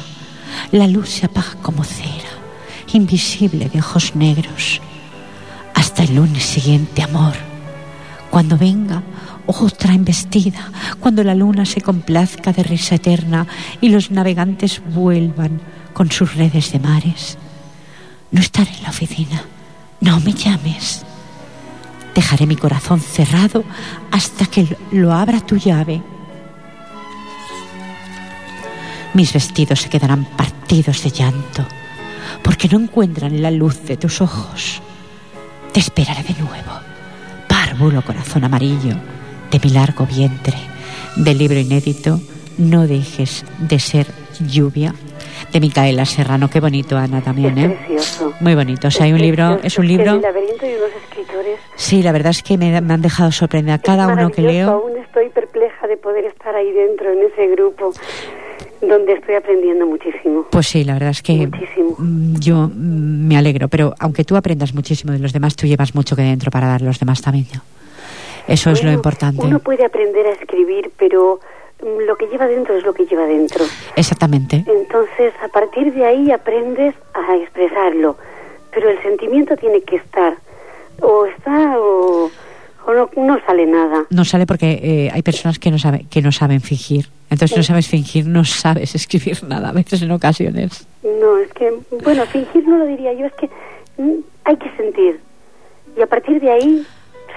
La 0.73 0.87
luz 0.87 1.09
se 1.09 1.27
apaga 1.27 1.55
como 1.63 1.85
cera, 1.85 2.31
invisible 2.93 3.69
de 3.69 3.79
ojos 3.79 4.15
negros. 4.15 4.81
Hasta 5.75 6.03
el 6.05 6.17
lunes 6.17 6.45
siguiente, 6.45 7.03
amor. 7.03 7.35
Cuando 8.31 8.57
venga 8.57 9.03
otra 9.47 9.95
embestida, 9.95 10.71
cuando 11.01 11.25
la 11.25 11.35
luna 11.35 11.65
se 11.65 11.81
complazca 11.81 12.53
de 12.53 12.63
risa 12.63 12.97
eterna 12.97 13.47
y 13.81 13.89
los 13.89 14.11
navegantes 14.11 14.81
vuelvan 14.95 15.61
con 15.93 16.11
sus 16.11 16.35
redes 16.35 16.73
de 16.73 16.79
mares. 16.79 17.39
No 18.31 18.41
estaré 18.41 18.71
en 18.77 18.83
la 18.85 18.91
oficina 18.91 19.45
no 20.01 20.19
me 20.21 20.33
llames. 20.33 21.03
Dejaré 22.15 22.47
mi 22.47 22.57
corazón 22.57 23.01
cerrado 23.01 23.65
hasta 24.11 24.47
que 24.47 24.77
lo 24.91 25.13
abra 25.13 25.41
tu 25.41 25.57
llave. 25.57 26.03
Mis 29.15 29.33
vestidos 29.33 29.81
se 29.81 29.89
quedarán 29.89 30.25
partidos 30.25 31.03
de 31.03 31.11
llanto 31.11 31.67
porque 32.43 32.69
no 32.69 32.79
encuentran 32.79 33.43
la 33.43 33.51
luz 33.51 33.85
de 33.85 33.97
tus 33.97 34.21
ojos. 34.21 34.81
Te 35.73 35.81
esperaré 35.81 36.23
de 36.23 36.35
nuevo, 36.35 36.73
párvulo 37.49 38.03
corazón 38.03 38.45
amarillo, 38.45 38.95
de 39.51 39.61
mi 39.63 39.71
largo 39.71 40.07
vientre, 40.07 40.57
del 41.17 41.39
libro 41.39 41.59
inédito 41.59 42.21
No 42.59 42.87
dejes 42.87 43.45
de 43.59 43.79
ser 43.79 44.07
lluvia 44.39 44.95
de 45.53 45.61
Micaela 45.61 46.05
Serrano. 46.05 46.49
Qué 46.49 46.61
bonito, 46.61 46.97
Ana, 46.97 47.21
también, 47.21 47.59
¿eh? 47.59 47.69
Precioso. 47.71 48.33
Muy 48.41 48.55
bonito. 48.55 48.89
O 48.89 48.91
sea, 48.91 49.07
hay 49.07 49.13
un 49.13 49.21
libro, 49.21 49.59
es 49.63 49.79
un 49.79 49.87
libro. 49.89 50.13
El 50.13 50.23
laberinto 50.23 50.67
y 50.67 50.75
unos 50.75 50.91
escritores. 51.03 51.59
Sí, 51.77 52.03
la 52.03 52.13
verdad 52.13 52.31
es 52.31 52.43
que 52.43 52.59
me, 52.59 52.77
han 52.77 53.03
dejado 53.03 53.33
sorprender. 53.33 53.81
Cada 53.81 54.09
uno 54.09 54.31
que 54.31 54.43
leo. 54.43 54.71
Aún 54.71 54.97
estoy 54.99 55.29
perpleja 55.31 55.87
de 55.87 55.97
poder 55.97 56.27
estar 56.27 56.55
ahí 56.55 56.71
dentro, 56.73 57.13
en 57.13 57.21
ese 57.33 57.49
grupo, 57.49 57.93
donde 58.81 59.13
estoy 59.13 59.35
aprendiendo 59.35 59.87
muchísimo. 59.87 60.47
Pues 60.51 60.67
sí, 60.69 60.85
la 60.85 60.95
verdad 60.95 61.11
es 61.11 61.23
que 61.23 61.47
muchísimo. 61.47 61.97
Mm, 61.99 62.37
yo 62.39 62.69
mm, 62.69 63.29
me 63.29 63.37
alegro, 63.37 63.69
pero 63.69 63.95
aunque 63.99 64.25
tú 64.25 64.37
aprendas 64.37 64.75
muchísimo 64.75 65.13
de 65.13 65.19
los 65.19 65.33
demás, 65.33 65.57
tú 65.57 65.67
llevas 65.67 65.95
mucho 65.95 66.17
que 66.17 66.23
dentro 66.23 66.51
para 66.51 66.67
dar 66.67 66.83
a 66.83 66.85
los 66.85 66.99
demás 66.99 67.21
también. 67.21 67.47
Eso 68.49 68.71
es 68.71 68.83
lo 68.83 68.91
importante. 68.91 69.45
Uno 69.45 69.61
puede 69.61 69.85
aprender 69.85 70.27
a 70.27 70.31
escribir, 70.33 70.91
pero 70.99 71.41
lo 71.83 72.17
que 72.17 72.27
lleva 72.27 72.47
dentro 72.47 72.77
es 72.77 72.85
lo 72.85 72.93
que 72.93 73.07
lleva 73.07 73.27
dentro. 73.27 73.65
Exactamente. 73.97 74.65
Entonces, 74.67 75.33
a 75.43 75.49
partir 75.49 75.93
de 75.95 76.05
ahí 76.05 76.31
aprendes 76.31 76.95
a 77.15 77.37
expresarlo, 77.37 78.17
pero 78.73 78.91
el 78.91 79.01
sentimiento 79.03 79.57
tiene 79.57 79.83
que 79.83 79.97
estar. 79.97 80.37
O 81.01 81.27
está 81.27 81.79
o, 81.79 82.31
no, 83.17 83.39
sale 83.47 83.67
nada. 83.67 84.07
No 84.11 84.25
sale 84.25 84.47
porque 84.47 84.81
eh, 84.83 85.11
hay 85.13 85.23
personas 85.23 85.59
que 85.59 85.71
no, 85.71 85.79
saben 85.79 86.07
que 86.09 86.23
no 86.23 86.33
saben 86.33 86.61
fingir. 86.61 87.09
Entonces, 87.31 87.57
no 87.57 87.63
sabes 87.63 87.89
fingir, 87.89 88.27
no 88.27 88.45
sabes 88.45 88.95
escribir 88.95 89.43
nada, 89.45 89.69
a 89.69 89.73
veces 89.73 90.03
en 90.03 90.11
ocasiones. 90.11 90.87
No, 91.03 91.39
es 91.39 91.53
que, 91.53 91.73
bueno, 92.03 92.25
fingir 92.27 92.67
no 92.67 92.79
lo 92.79 92.87
diría 92.87 93.13
yo, 93.13 93.27
es 93.27 93.33
que 93.35 93.49
mm, 93.99 94.19
hay 94.45 94.57
que 94.57 94.71
sentir. 94.77 95.21
Y 95.97 96.03
a 96.03 96.07
partir 96.07 96.41
de 96.41 96.51
ahí 96.51 96.87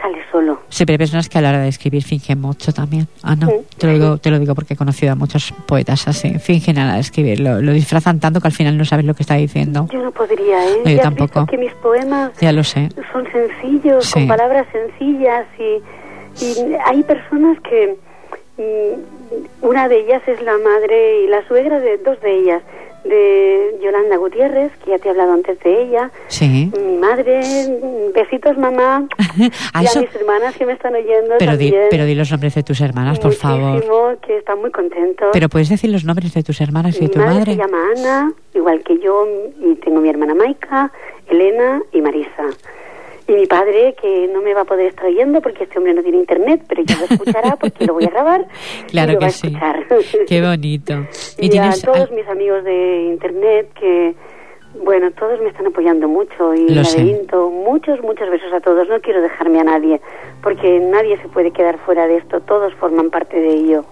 sale 0.04 0.20
solo. 0.32 0.60
Sí, 0.68 0.86
pero 0.86 0.96
hay 0.96 0.98
personas 0.98 1.30
que 1.30 1.38
a 1.38 1.42
la 1.42 1.50
hora 1.50 1.60
de 1.60 1.70
escribir 1.70 2.04
fingen 2.04 2.40
mucho 2.40 2.74
también. 2.74 3.08
Ah, 3.24 3.36
no, 3.36 3.48
te, 3.78 3.88
lo 3.88 3.94
digo, 3.94 4.18
te 4.18 4.30
lo 4.30 4.40
digo 4.40 4.54
porque 4.54 4.74
he 4.74 4.78
conocido 4.78 5.14
a 5.14 5.16
muchos 5.16 5.54
poetas 5.66 6.08
así, 6.08 6.38
fingen 6.40 6.78
a 6.78 6.82
la 6.82 6.86
hora 6.88 6.96
de 6.96 7.02
escribir, 7.02 7.40
lo, 7.40 7.60
disfrazan 7.74 8.20
tanto 8.20 8.42
que 8.42 8.48
al 8.48 8.54
final 8.54 8.78
no 8.78 8.86
sabes 8.86 9.06
lo 9.06 9.14
que 9.14 9.24
está 9.24 9.36
diciendo. 9.36 9.88
Yo 9.92 10.04
no 10.04 10.12
podría, 10.12 10.64
¿eh? 10.66 10.96
yo 10.96 11.02
tampoco. 11.02 11.46
que 11.46 11.58
mis 11.58 11.74
poemas 11.76 12.32
ya 12.40 12.52
lo 12.52 12.64
sé. 12.64 12.90
son 13.12 13.26
sencillos, 13.32 14.12
con 14.12 14.28
palabras 14.28 14.68
sencillas 14.72 15.48
y, 15.58 16.44
y 16.44 16.76
hay 16.86 17.04
personas 17.04 17.58
que... 17.62 17.98
Mm, 18.58 19.24
una 19.64 19.88
de 19.88 20.02
ellas 20.02 20.22
es 20.28 20.40
la 20.44 20.56
madre 20.60 21.24
y 21.24 21.28
la 21.28 21.48
suegra 21.48 21.80
de 21.80 21.98
dos 21.98 22.22
de 22.22 22.38
ellas 22.38 22.62
de 23.04 23.80
Yolanda 23.82 24.18
Gutiérrez, 24.18 24.72
que 24.84 24.92
ya 24.92 24.98
te 24.98 25.08
he 25.08 25.12
hablado 25.12 25.34
antes 25.34 25.60
de 25.60 25.82
ella. 25.84 26.12
Sí. 26.28 26.72
Mi 26.78 26.98
madre, 26.98 27.42
besitos 28.14 28.58
mamá. 28.58 29.08
y 29.38 29.44
a 29.76 29.82
mis 29.82 30.16
hermanas 30.16 30.56
que 30.56 30.66
me 30.66 30.74
están 30.74 30.96
oyendo 30.96 31.36
pero 31.40 31.52
también. 31.52 31.72
Di, 31.72 31.78
pero 31.90 32.06
di 32.06 32.16
los 32.16 32.32
nombres 32.32 32.56
de 32.56 32.64
tus 32.64 32.82
hermanas, 32.82 33.20
por 33.20 33.34
favor. 33.34 34.18
que 34.20 34.38
están 34.38 34.60
muy 34.60 34.72
contentos. 34.72 35.30
Pero 35.34 35.50
puedes 35.50 35.70
decir 35.70 35.90
los 35.90 36.06
nombres 36.06 36.34
de 36.34 36.44
tus 36.44 36.62
hermanas 36.62 36.98
y 36.98 37.02
de 37.02 37.10
tu 37.10 37.20
madre. 37.20 37.34
madre. 37.34 37.52
se 37.54 37.58
llama 37.58 37.78
Ana, 37.96 38.34
igual 38.54 38.84
que 38.84 39.00
yo, 39.00 39.28
y 39.60 39.76
tengo 39.76 40.02
mi 40.02 40.10
hermana 40.10 40.34
Maika, 40.34 40.92
Elena 41.28 41.82
y 41.92 42.02
Marisa. 42.02 42.48
Y 43.28 43.32
mi 43.32 43.46
padre, 43.46 43.96
que 44.02 44.28
no 44.34 44.42
me 44.42 44.54
va 44.54 44.62
a 44.62 44.66
poder 44.66 44.88
estar 44.88 45.06
oyendo 45.06 45.42
porque 45.42 45.64
este 45.64 45.78
hombre 45.78 45.94
no 45.94 46.04
tiene 46.04 46.18
internet, 46.18 46.64
pero 46.68 46.84
ya 46.84 46.98
lo 46.98 47.06
escuchará 47.06 47.56
porque 47.56 47.86
lo 47.86 47.94
voy 47.94 48.06
a 48.06 48.10
grabar. 48.10 48.48
Claro 48.88 49.12
y 49.12 49.14
lo 49.16 49.20
que 49.20 49.26
va 49.26 49.30
a 49.30 49.32
sí. 49.32 49.58
Qué 50.28 50.42
bonito. 50.42 50.94
Y, 51.40 51.58
a 51.58 51.72
todos 51.84 52.12
mis 52.12 52.28
amigos 52.28 52.64
de 52.64 53.04
internet 53.12 53.70
que, 53.80 54.14
bueno, 54.84 55.12
todos 55.12 55.40
me 55.42 55.50
están 55.50 55.68
apoyando 55.68 56.08
mucho 56.08 56.54
y 56.54 56.68
lo 56.70 56.82
laberinto, 56.82 57.50
muchos, 57.50 58.02
muchos 58.02 58.30
besos 58.30 58.52
a 58.54 58.60
todos. 58.60 58.88
No 58.90 59.00
quiero 59.02 59.22
dejarme 59.22 59.60
a 59.60 59.64
nadie 59.64 60.02
porque 60.42 60.80
nadie 60.80 61.18
se 61.22 61.28
puede 61.30 61.52
quedar 61.52 61.78
fuera 61.80 62.08
de 62.08 62.18
esto. 62.18 62.42
Todos 62.42 62.74
forman 62.76 63.10
parte 63.10 63.40
de 63.40 63.50
ello. 63.50 63.86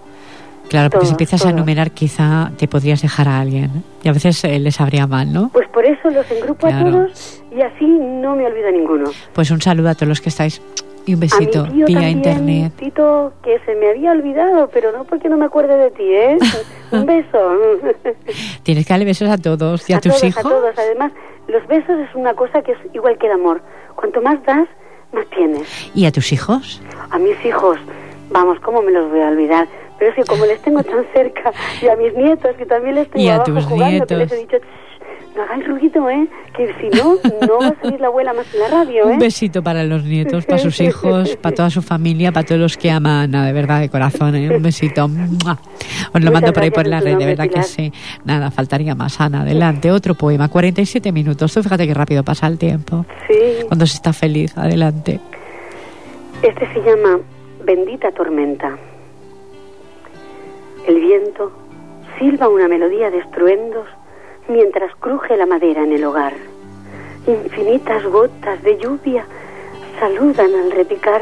Claro, 0.69 0.89
porque 0.89 1.05
si 1.05 1.11
empiezas 1.11 1.45
a 1.45 1.49
enumerar 1.49 1.91
quizá 1.91 2.51
te 2.57 2.67
podrías 2.67 3.01
dejar 3.01 3.27
a 3.27 3.41
alguien 3.41 3.65
¿eh? 3.65 3.81
y 4.03 4.09
a 4.09 4.13
veces 4.13 4.43
eh, 4.45 4.57
les 4.57 4.75
sabría 4.75 5.05
mal, 5.05 5.31
¿no? 5.31 5.49
Pues 5.49 5.67
por 5.69 5.85
eso 5.85 6.09
los 6.09 6.29
engrupo 6.31 6.67
a 6.67 6.79
todos 6.79 7.43
y 7.55 7.61
así 7.61 7.85
no 7.85 8.35
me 8.35 8.45
olvido 8.45 8.71
ninguno. 8.71 9.11
Pues 9.33 9.51
un 9.51 9.61
saludo 9.61 9.89
a 9.89 9.95
todos 9.95 10.07
los 10.07 10.21
que 10.21 10.29
estáis 10.29 10.61
y 11.05 11.13
un 11.13 11.19
besito 11.19 11.61
a 11.61 11.63
mi 11.63 11.69
tío 11.69 11.85
vía 11.87 11.95
también, 11.95 12.17
internet. 12.17 12.73
Tito, 12.77 13.33
que 13.43 13.59
se 13.65 13.75
me 13.75 13.89
había 13.89 14.11
olvidado, 14.11 14.69
pero 14.71 14.91
no 14.91 15.03
porque 15.03 15.29
no 15.29 15.37
me 15.37 15.45
acuerde 15.45 15.75
de 15.75 15.91
ti, 15.91 16.03
¿eh? 16.03 16.37
un 16.91 17.05
beso. 17.05 17.57
Tienes 18.63 18.85
que 18.85 18.93
darle 18.93 19.05
besos 19.05 19.29
a 19.29 19.37
todos 19.37 19.89
y 19.89 19.93
a, 19.93 19.99
tus 19.99 20.13
todos, 20.13 20.23
hijos. 20.23 20.45
A 20.45 20.49
todos, 20.49 20.75
además, 20.77 21.11
los 21.47 21.65
besos 21.67 21.99
es 21.99 22.15
una 22.15 22.33
cosa 22.33 22.61
que 22.61 22.73
es 22.73 22.77
igual 22.93 23.17
que 23.17 23.27
el 23.27 23.33
amor. 23.33 23.61
Cuanto 23.95 24.21
más 24.21 24.43
das, 24.45 24.67
más 25.11 25.25
tienes. 25.35 25.91
¿Y 25.95 26.05
a 26.05 26.11
tus 26.11 26.31
hijos? 26.31 26.81
A 27.09 27.17
mis 27.17 27.43
hijos, 27.45 27.77
vamos, 28.29 28.59
¿cómo 28.59 28.81
me 28.81 28.91
los 28.91 29.09
voy 29.09 29.21
a 29.21 29.29
olvidar? 29.29 29.67
Pero 30.01 30.09
es 30.09 30.15
que 30.15 30.23
como 30.23 30.47
les 30.47 30.59
tengo 30.63 30.81
tan 30.81 31.05
cerca, 31.13 31.51
y 31.79 31.87
a 31.87 31.95
mis 31.95 32.11
nietos, 32.15 32.55
que 32.57 32.65
también 32.65 32.95
les 32.95 33.07
tengo 33.07 33.23
y 33.23 33.27
a 33.29 33.35
abajo 33.35 33.53
tus 33.53 33.65
jugando, 33.65 33.91
nietos. 33.91 34.07
que 34.07 34.15
les 34.17 34.31
he 34.31 34.37
dicho, 34.37 34.57
no 35.35 35.43
hagáis 35.43 35.67
ruido, 35.67 36.09
¿eh? 36.09 36.27
Que 36.57 36.73
si 36.81 36.89
no, 36.89 37.17
no 37.47 37.59
va 37.59 37.67
a 37.67 37.75
salir 37.79 38.01
la 38.01 38.07
abuela 38.07 38.33
más 38.33 38.51
en 38.51 38.61
la 38.61 38.67
radio, 38.67 39.03
¿eh? 39.07 39.13
Un 39.13 39.19
besito 39.19 39.61
para 39.61 39.83
los 39.83 40.03
nietos, 40.03 40.47
para 40.47 40.57
sus 40.57 40.81
hijos, 40.81 41.35
para 41.37 41.53
toda 41.55 41.69
su 41.69 41.83
familia, 41.83 42.31
para 42.31 42.47
todos 42.47 42.59
los 42.59 42.77
que 42.77 42.89
aman, 42.89 43.29
no, 43.29 43.43
de 43.43 43.53
verdad, 43.53 43.79
de 43.79 43.89
corazón, 43.89 44.35
¿eh? 44.35 44.49
Un 44.55 44.63
besito. 44.63 45.07
¡Mua! 45.07 45.53
Os 45.53 46.13
lo 46.15 46.19
Muchas 46.19 46.33
mando 46.33 46.51
por 46.53 46.63
ahí 46.63 46.71
por 46.71 46.87
la 46.87 46.99
red, 46.99 47.17
de 47.19 47.25
verdad 47.27 47.47
que 47.47 47.61
sí. 47.61 47.93
Nada, 48.25 48.49
faltaría 48.49 48.95
más. 48.95 49.21
Ana, 49.21 49.41
adelante. 49.43 49.91
Otro 49.91 50.15
poema, 50.15 50.49
47 50.49 51.11
minutos. 51.11 51.53
Tú 51.53 51.61
fíjate 51.61 51.85
qué 51.85 51.93
rápido 51.93 52.23
pasa 52.23 52.47
el 52.47 52.57
tiempo. 52.57 53.05
Sí, 53.27 53.35
Cuando 53.67 53.85
se 53.85 53.97
está 53.97 54.13
feliz, 54.13 54.57
adelante. 54.57 55.19
este 56.41 56.67
se 56.73 56.79
llama 56.81 57.19
Bendita 57.63 58.11
Tormenta. 58.11 58.77
El 60.87 60.99
viento 60.99 61.51
silba 62.17 62.49
una 62.49 62.67
melodía 62.67 63.11
de 63.11 63.19
estruendos 63.19 63.87
mientras 64.47 64.95
cruje 64.95 65.37
la 65.37 65.45
madera 65.45 65.83
en 65.83 65.91
el 65.91 66.03
hogar. 66.03 66.33
Infinitas 67.27 68.03
gotas 68.05 68.61
de 68.63 68.77
lluvia 68.77 69.25
saludan 69.99 70.55
al 70.55 70.71
repicar 70.71 71.21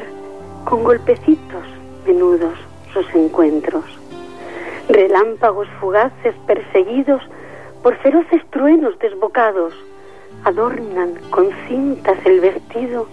con 0.64 0.84
golpecitos 0.84 1.64
menudos 2.07 2.57
sus 2.93 3.05
encuentros. 3.14 3.84
Relámpagos 4.88 5.68
fugaces 5.82 6.34
perseguidos 6.47 7.22
por 7.84 7.97
feroces 7.97 8.41
truenos 8.51 8.97
desbocados 8.99 9.74
adornan 10.45 11.16
con 11.30 11.49
cintas 11.68 12.18
el 12.26 12.39
vestido 12.39 13.07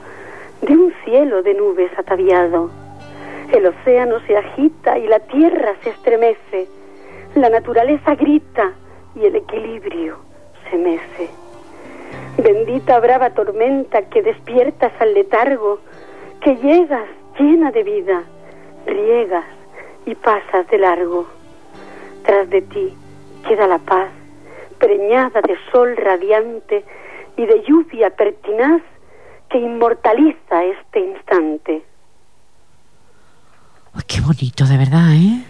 de 0.62 0.72
un 0.74 0.92
cielo 1.04 1.42
de 1.42 1.54
nubes 1.54 1.90
ataviado. 1.98 2.70
El 3.52 3.66
océano 3.66 4.18
se 4.26 4.36
agita 4.36 4.98
y 4.98 5.06
la 5.06 5.20
tierra 5.20 5.74
se 5.82 5.90
estremece. 5.90 6.68
La 7.34 7.48
naturaleza 7.48 8.14
grita 8.14 8.72
y 9.14 9.24
el 9.24 9.36
equilibrio 9.36 10.16
se 10.68 10.76
mece. 10.76 11.30
Bendita 12.38 12.98
brava 13.00 13.30
tormenta 13.30 14.02
que 14.02 14.22
despiertas 14.22 14.92
al 15.00 15.14
letargo, 15.14 15.78
que 16.40 16.56
llegas 16.56 17.08
llena 17.38 17.70
de 17.70 17.82
vida, 17.82 18.24
riegas 18.86 19.44
y 20.06 20.14
pasas 20.14 20.68
de 20.68 20.78
largo. 20.78 21.26
Tras 22.24 22.50
de 22.50 22.62
ti 22.62 22.94
queda 23.46 23.66
la 23.66 23.78
paz, 23.78 24.10
preñada 24.78 25.40
de 25.40 25.56
sol 25.70 25.96
radiante 25.96 26.84
y 27.36 27.46
de 27.46 27.62
lluvia 27.62 28.10
pertinaz 28.10 28.82
que 29.48 29.58
inmortaliza 29.58 30.64
este 30.64 31.00
instante. 31.00 31.82
Qué 34.06 34.20
bonito, 34.20 34.64
de 34.64 34.76
verdad, 34.76 35.14
¿eh? 35.14 35.42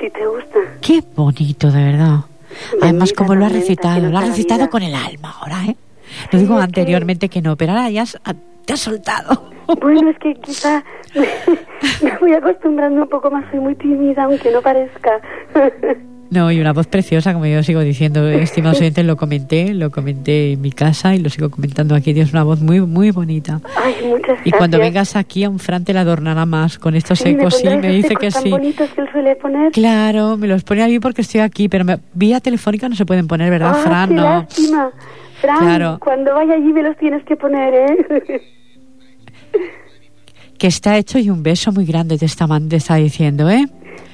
Si 0.00 0.10
te 0.10 0.26
gusta. 0.26 0.58
Qué 0.80 1.02
bonito, 1.14 1.70
de 1.70 1.84
verdad. 1.84 2.20
Además, 2.82 3.12
como 3.12 3.34
lo 3.34 3.46
ha 3.46 3.48
recitado, 3.48 4.10
lo 4.10 4.18
ha 4.18 4.22
recitado 4.22 4.68
con 4.68 4.82
el 4.82 4.94
alma 4.94 5.34
ahora, 5.40 5.64
¿eh? 5.66 5.76
Lo 6.30 6.38
digo 6.38 6.58
anteriormente 6.58 7.28
que... 7.28 7.40
no, 7.40 7.56
pero 7.56 7.72
ahora 7.72 7.90
ya 7.90 8.04
te 8.64 8.72
has 8.72 8.80
soltado. 8.80 9.50
Bueno, 9.80 10.10
es 10.10 10.18
que 10.20 10.34
quizá 10.34 10.84
me 12.02 12.18
voy 12.18 12.34
acostumbrando 12.34 13.02
un 13.02 13.08
poco 13.08 13.30
más, 13.30 13.44
soy 13.50 13.60
muy 13.60 13.74
tímida, 13.76 14.24
aunque 14.24 14.50
no 14.50 14.60
parezca. 14.60 15.20
No, 16.32 16.50
y 16.50 16.58
una 16.62 16.72
voz 16.72 16.86
preciosa, 16.86 17.34
como 17.34 17.44
yo 17.44 17.62
sigo 17.62 17.80
diciendo, 17.80 18.26
estimados 18.26 18.80
oyentes, 18.80 19.04
lo 19.04 19.18
comenté, 19.18 19.74
lo 19.74 19.90
comenté 19.90 20.52
en 20.52 20.62
mi 20.62 20.72
casa 20.72 21.14
y 21.14 21.18
lo 21.18 21.28
sigo 21.28 21.50
comentando 21.50 21.94
aquí. 21.94 22.14
Tienes 22.14 22.32
una 22.32 22.42
voz 22.42 22.62
muy, 22.62 22.80
muy 22.80 23.10
bonita. 23.10 23.60
Ay, 23.76 23.96
muchas 24.06 24.28
gracias. 24.28 24.46
Y 24.46 24.50
cuando 24.52 24.78
vengas 24.78 25.14
aquí, 25.14 25.44
a 25.44 25.50
un 25.50 25.58
Fran 25.58 25.84
te 25.84 25.92
la 25.92 26.00
adornará 26.00 26.46
más 26.46 26.78
con 26.78 26.94
estos 26.94 27.20
ecos, 27.26 27.58
sí, 27.58 27.68
me 27.68 27.90
dice 27.90 28.16
que 28.16 28.30
tan 28.30 28.42
sí. 28.44 28.48
bonitos 28.48 28.88
que 28.92 29.02
él 29.02 29.08
suele 29.12 29.36
poner? 29.36 29.72
Claro, 29.72 30.38
me 30.38 30.46
los 30.46 30.64
pone 30.64 30.82
a 30.82 30.86
mí 30.86 30.98
porque 31.00 31.20
estoy 31.20 31.42
aquí, 31.42 31.68
pero 31.68 31.84
vía 32.14 32.40
telefónica 32.40 32.88
no 32.88 32.96
se 32.96 33.04
pueden 33.04 33.26
poner, 33.26 33.50
¿verdad, 33.50 33.74
ah, 33.74 33.82
Fran? 33.82 34.08
Qué 34.08 34.14
no. 34.14 34.22
lástima. 34.22 34.90
Fran, 35.38 35.58
claro. 35.58 35.98
cuando 36.00 36.32
vaya 36.32 36.54
allí 36.54 36.72
me 36.72 36.82
los 36.82 36.96
tienes 36.96 37.22
que 37.24 37.36
poner, 37.36 37.74
¿eh? 37.74 38.40
que 40.58 40.66
está 40.66 40.96
hecho 40.96 41.18
y 41.18 41.28
un 41.28 41.42
beso 41.42 41.72
muy 41.72 41.84
grande 41.84 42.16
te 42.16 42.24
está, 42.24 42.46
te 42.70 42.76
está 42.76 42.94
diciendo, 42.94 43.50
¿eh? 43.50 43.66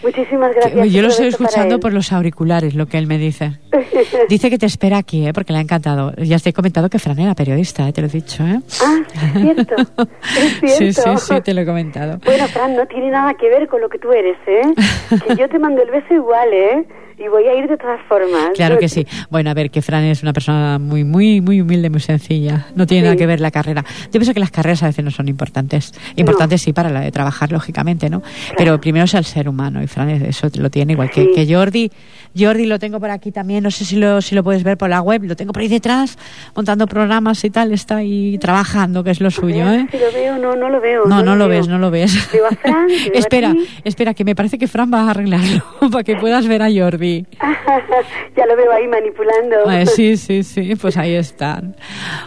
Muchísimas 0.03 0.55
gracias. 0.55 0.93
yo 0.93 1.03
lo 1.03 1.09
estoy 1.09 1.27
escuchando 1.27 1.81
por 1.81 1.93
los 1.93 2.13
auriculares, 2.13 2.75
lo 2.75 2.87
que 2.87 2.99
él 2.99 3.07
me 3.07 3.19
dice. 3.19 3.59
dice 4.29 4.51
que 4.51 4.59
te 4.59 4.67
espera 4.67 4.99
aquí, 4.99 5.27
¿eh? 5.27 5.33
porque 5.33 5.53
le 5.53 5.59
ha 5.59 5.63
encantado. 5.63 6.13
Ya 6.17 6.39
te 6.39 6.51
he 6.51 6.53
comentado 6.53 6.89
que 6.89 6.99
Fran 6.99 7.19
era 7.19 7.35
periodista, 7.35 7.89
¿eh? 7.89 7.93
te 7.93 8.01
lo 8.01 8.07
he 8.07 8.11
dicho. 8.11 8.45
¿eh? 8.45 8.61
Ah, 8.85 9.01
es 9.13 9.43
cierto. 9.43 9.75
Es 10.39 10.61
cierto. 10.61 10.77
Sí, 10.79 10.93
sí, 10.93 11.35
sí, 11.35 11.41
te 11.41 11.55
lo 11.55 11.63
he 11.63 11.67
comentado. 11.67 12.19
Bueno, 12.25 12.47
Fran, 12.49 12.77
no 12.77 12.87
tiene 12.87 13.11
nada 13.11 13.35
que 13.35 13.49
ver 13.49 13.67
con 13.69 13.81
lo 13.81 13.89
que 13.89 13.99
tú 13.99 14.13
eres, 14.13 14.37
¿eh? 14.47 14.63
que 15.27 15.37
yo 15.37 15.49
te 15.49 15.59
mando 15.59 15.83
el 15.83 15.91
beso 15.91 16.15
igual, 16.15 16.53
¿eh? 16.53 16.87
Y 17.19 17.29
voy 17.29 17.45
a 17.45 17.55
ir 17.55 17.69
de 17.69 17.77
todas 17.77 18.01
formas. 18.09 18.51
Claro 18.55 18.79
que 18.79 18.89
sí. 18.89 19.07
Bueno, 19.31 19.51
a 19.51 19.55
ver, 19.55 19.71
que 19.71 19.83
Fran 19.83 20.05
es 20.05 20.23
una 20.23 20.33
persona 20.33 20.79
muy, 20.79 21.05
muy, 21.05 21.41
muy 21.41 21.61
humilde, 21.61 21.91
muy 21.91 22.01
sencilla. 22.01 22.67
No 22.75 22.87
tiene 22.87 23.05
nada 23.05 23.17
que 23.17 23.27
ver 23.27 23.41
la 23.41 23.51
carrera. 23.51 23.85
Yo 24.05 24.13
pienso 24.13 24.35
que 24.35 24.41
las 24.41 24.51
carreras 24.51 24.83
a 24.83 24.87
veces 24.87 25.05
no 25.05 25.11
son 25.11 25.29
importantes. 25.29 25.93
Importantes 26.17 26.63
sí 26.63 26.73
para 26.73 26.91
la 26.91 27.01
de 27.01 27.11
trabajar, 27.11 27.51
lógicamente, 27.51 28.09
¿no? 28.09 28.23
Pero 28.57 28.81
primero 28.81 29.05
es 29.05 29.15
el 29.15 29.25
ser 29.25 29.49
humano 29.49 29.83
y 29.83 29.87
Fran 29.87 30.11
eso 30.11 30.49
lo 30.55 30.71
tiene 30.71 30.93
igual 30.93 31.11
que, 31.11 31.33
que 31.33 31.53
Jordi. 31.53 31.91
Jordi 32.39 32.67
lo 32.67 32.79
tengo 32.79 33.01
por 33.01 33.11
aquí 33.11 33.33
también, 33.33 33.65
no 33.65 33.71
sé 33.71 33.85
si 33.85 33.97
lo, 33.97 34.21
si 34.21 34.35
lo 34.35 34.45
puedes 34.45 34.63
ver 34.63 34.77
por 34.79 34.89
la 34.89 35.01
web, 35.01 35.25
lo 35.25 35.35
tengo 35.35 35.53
por 35.53 35.63
ahí 35.63 35.69
detrás, 35.69 36.19
montando 36.55 36.87
programas 36.87 37.43
y 37.45 37.51
tal, 37.51 37.73
está 37.73 37.97
ahí 37.97 38.39
trabajando, 38.39 39.03
que 39.03 39.11
es 39.11 39.21
lo 39.21 39.31
suyo, 39.31 39.69
¿eh? 39.73 39.87
Si 39.91 39.99
lo 39.99 40.13
veo, 40.13 40.39
no, 40.39 40.55
no 40.55 40.69
lo 40.69 40.81
veo. 40.81 41.05
No, 41.07 41.23
no, 41.23 41.35
lo, 41.35 41.49
ves, 41.49 41.69
no 41.69 41.79
lo 41.79 41.91
ves. 41.91 42.31
Veo 42.33 42.47
a 42.47 42.51
Fran, 42.51 42.87
espera, 43.15 43.55
espera, 43.85 44.15
que 44.15 44.25
me 44.25 44.35
parece 44.35 44.59
que 44.59 44.69
Fran 44.69 44.93
va 44.93 45.03
a 45.03 45.11
arreglarlo 45.11 45.65
para 45.91 46.05
que 46.05 46.17
puedas 46.17 46.47
ver 46.47 46.63
a 46.63 46.69
Jordi. 46.71 47.08
ya 48.37 48.47
lo 48.47 48.57
veo 48.57 48.73
ahí 48.73 48.87
manipulando. 48.87 49.57
sí, 49.87 50.17
sí, 50.17 50.43
sí, 50.43 50.75
pues 50.77 50.97
ahí 50.97 51.15
están. 51.15 51.77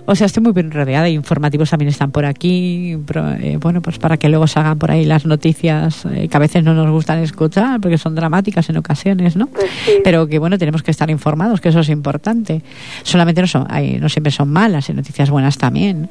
O 0.06 0.16
sea, 0.16 0.28
estoy 0.28 0.44
muy 0.44 0.52
bien 0.54 0.72
rodeada 0.72 1.10
informativos 1.10 1.70
también 1.70 1.90
están 1.90 2.12
por 2.12 2.26
aquí. 2.26 2.98
Eh, 3.42 3.58
bueno, 3.60 3.82
pues 3.82 4.00
para 4.00 4.18
que 4.18 4.30
luego 4.30 4.48
salgan 4.48 4.78
por 4.78 4.92
ahí 4.92 5.06
las 5.06 5.26
noticias 5.26 6.06
eh, 6.06 6.28
que 6.28 6.38
a 6.38 6.40
veces 6.40 6.64
no 6.64 6.74
nos 6.74 6.90
gustan 6.92 7.20
escuchar 7.20 7.80
porque 7.80 7.98
son 7.98 8.16
dramáticas 8.16 8.70
en 8.70 8.78
ocasiones, 8.78 9.36
¿no? 9.36 9.48
Pues 9.48 9.70
sí. 9.86 9.94
Pero 10.04 10.28
que 10.28 10.40
bueno, 10.40 10.58
tenemos 10.58 10.84
que 10.84 10.92
estar 10.92 11.10
informados, 11.10 11.62
que 11.62 11.70
eso 11.70 11.80
es 11.80 11.90
importante. 11.90 12.62
Solamente 13.04 13.42
no, 13.42 13.48
son, 13.48 13.68
hay, 13.70 13.98
no 14.00 14.10
siempre 14.10 14.32
son 14.32 14.50
malas, 14.50 14.90
hay 14.90 14.96
noticias 14.96 15.30
buenas 15.30 15.58
también. 15.58 16.10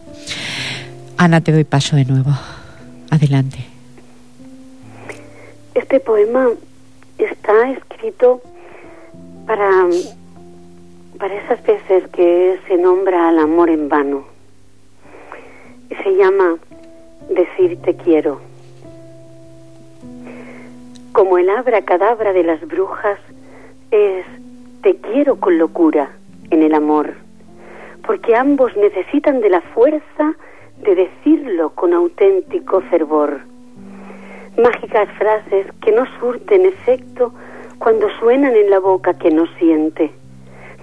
Ana, 1.16 1.40
te 1.40 1.52
doy 1.52 1.64
paso 1.64 1.96
de 1.96 2.04
nuevo. 2.04 2.30
Adelante. 3.10 3.58
Este 5.74 6.00
poema 6.00 6.46
está 7.18 7.52
escrito 7.70 8.42
para, 9.46 9.86
para 11.18 11.34
esas 11.34 11.62
veces 11.64 12.08
que 12.08 12.58
se 12.66 12.76
nombra 12.76 13.28
al 13.28 13.38
amor 13.38 13.70
en 13.70 13.88
vano. 13.88 14.24
Se 16.02 16.16
llama 16.16 16.56
Decir 17.28 17.80
te 17.82 17.94
quiero. 17.96 18.40
Como 21.12 21.38
el 21.38 21.48
cadabra 21.84 22.32
de 22.32 22.44
las 22.44 22.66
brujas 22.66 23.18
es 23.90 24.24
te 24.82 24.96
quiero 24.96 25.36
con 25.36 25.58
locura 25.58 26.10
en 26.50 26.62
el 26.62 26.74
amor, 26.74 27.14
porque 28.06 28.34
ambos 28.34 28.74
necesitan 28.76 29.40
de 29.40 29.50
la 29.50 29.60
fuerza 29.60 30.34
de 30.82 30.94
decirlo 30.94 31.70
con 31.70 31.92
auténtico 31.92 32.80
fervor. 32.82 33.40
Mágicas 34.56 35.08
frases 35.18 35.66
que 35.82 35.92
no 35.92 36.04
surten 36.18 36.66
efecto 36.66 37.32
cuando 37.80 38.08
suenan 38.20 38.54
en 38.54 38.68
la 38.68 38.78
boca 38.78 39.14
que 39.14 39.30
no 39.30 39.46
siente. 39.58 40.12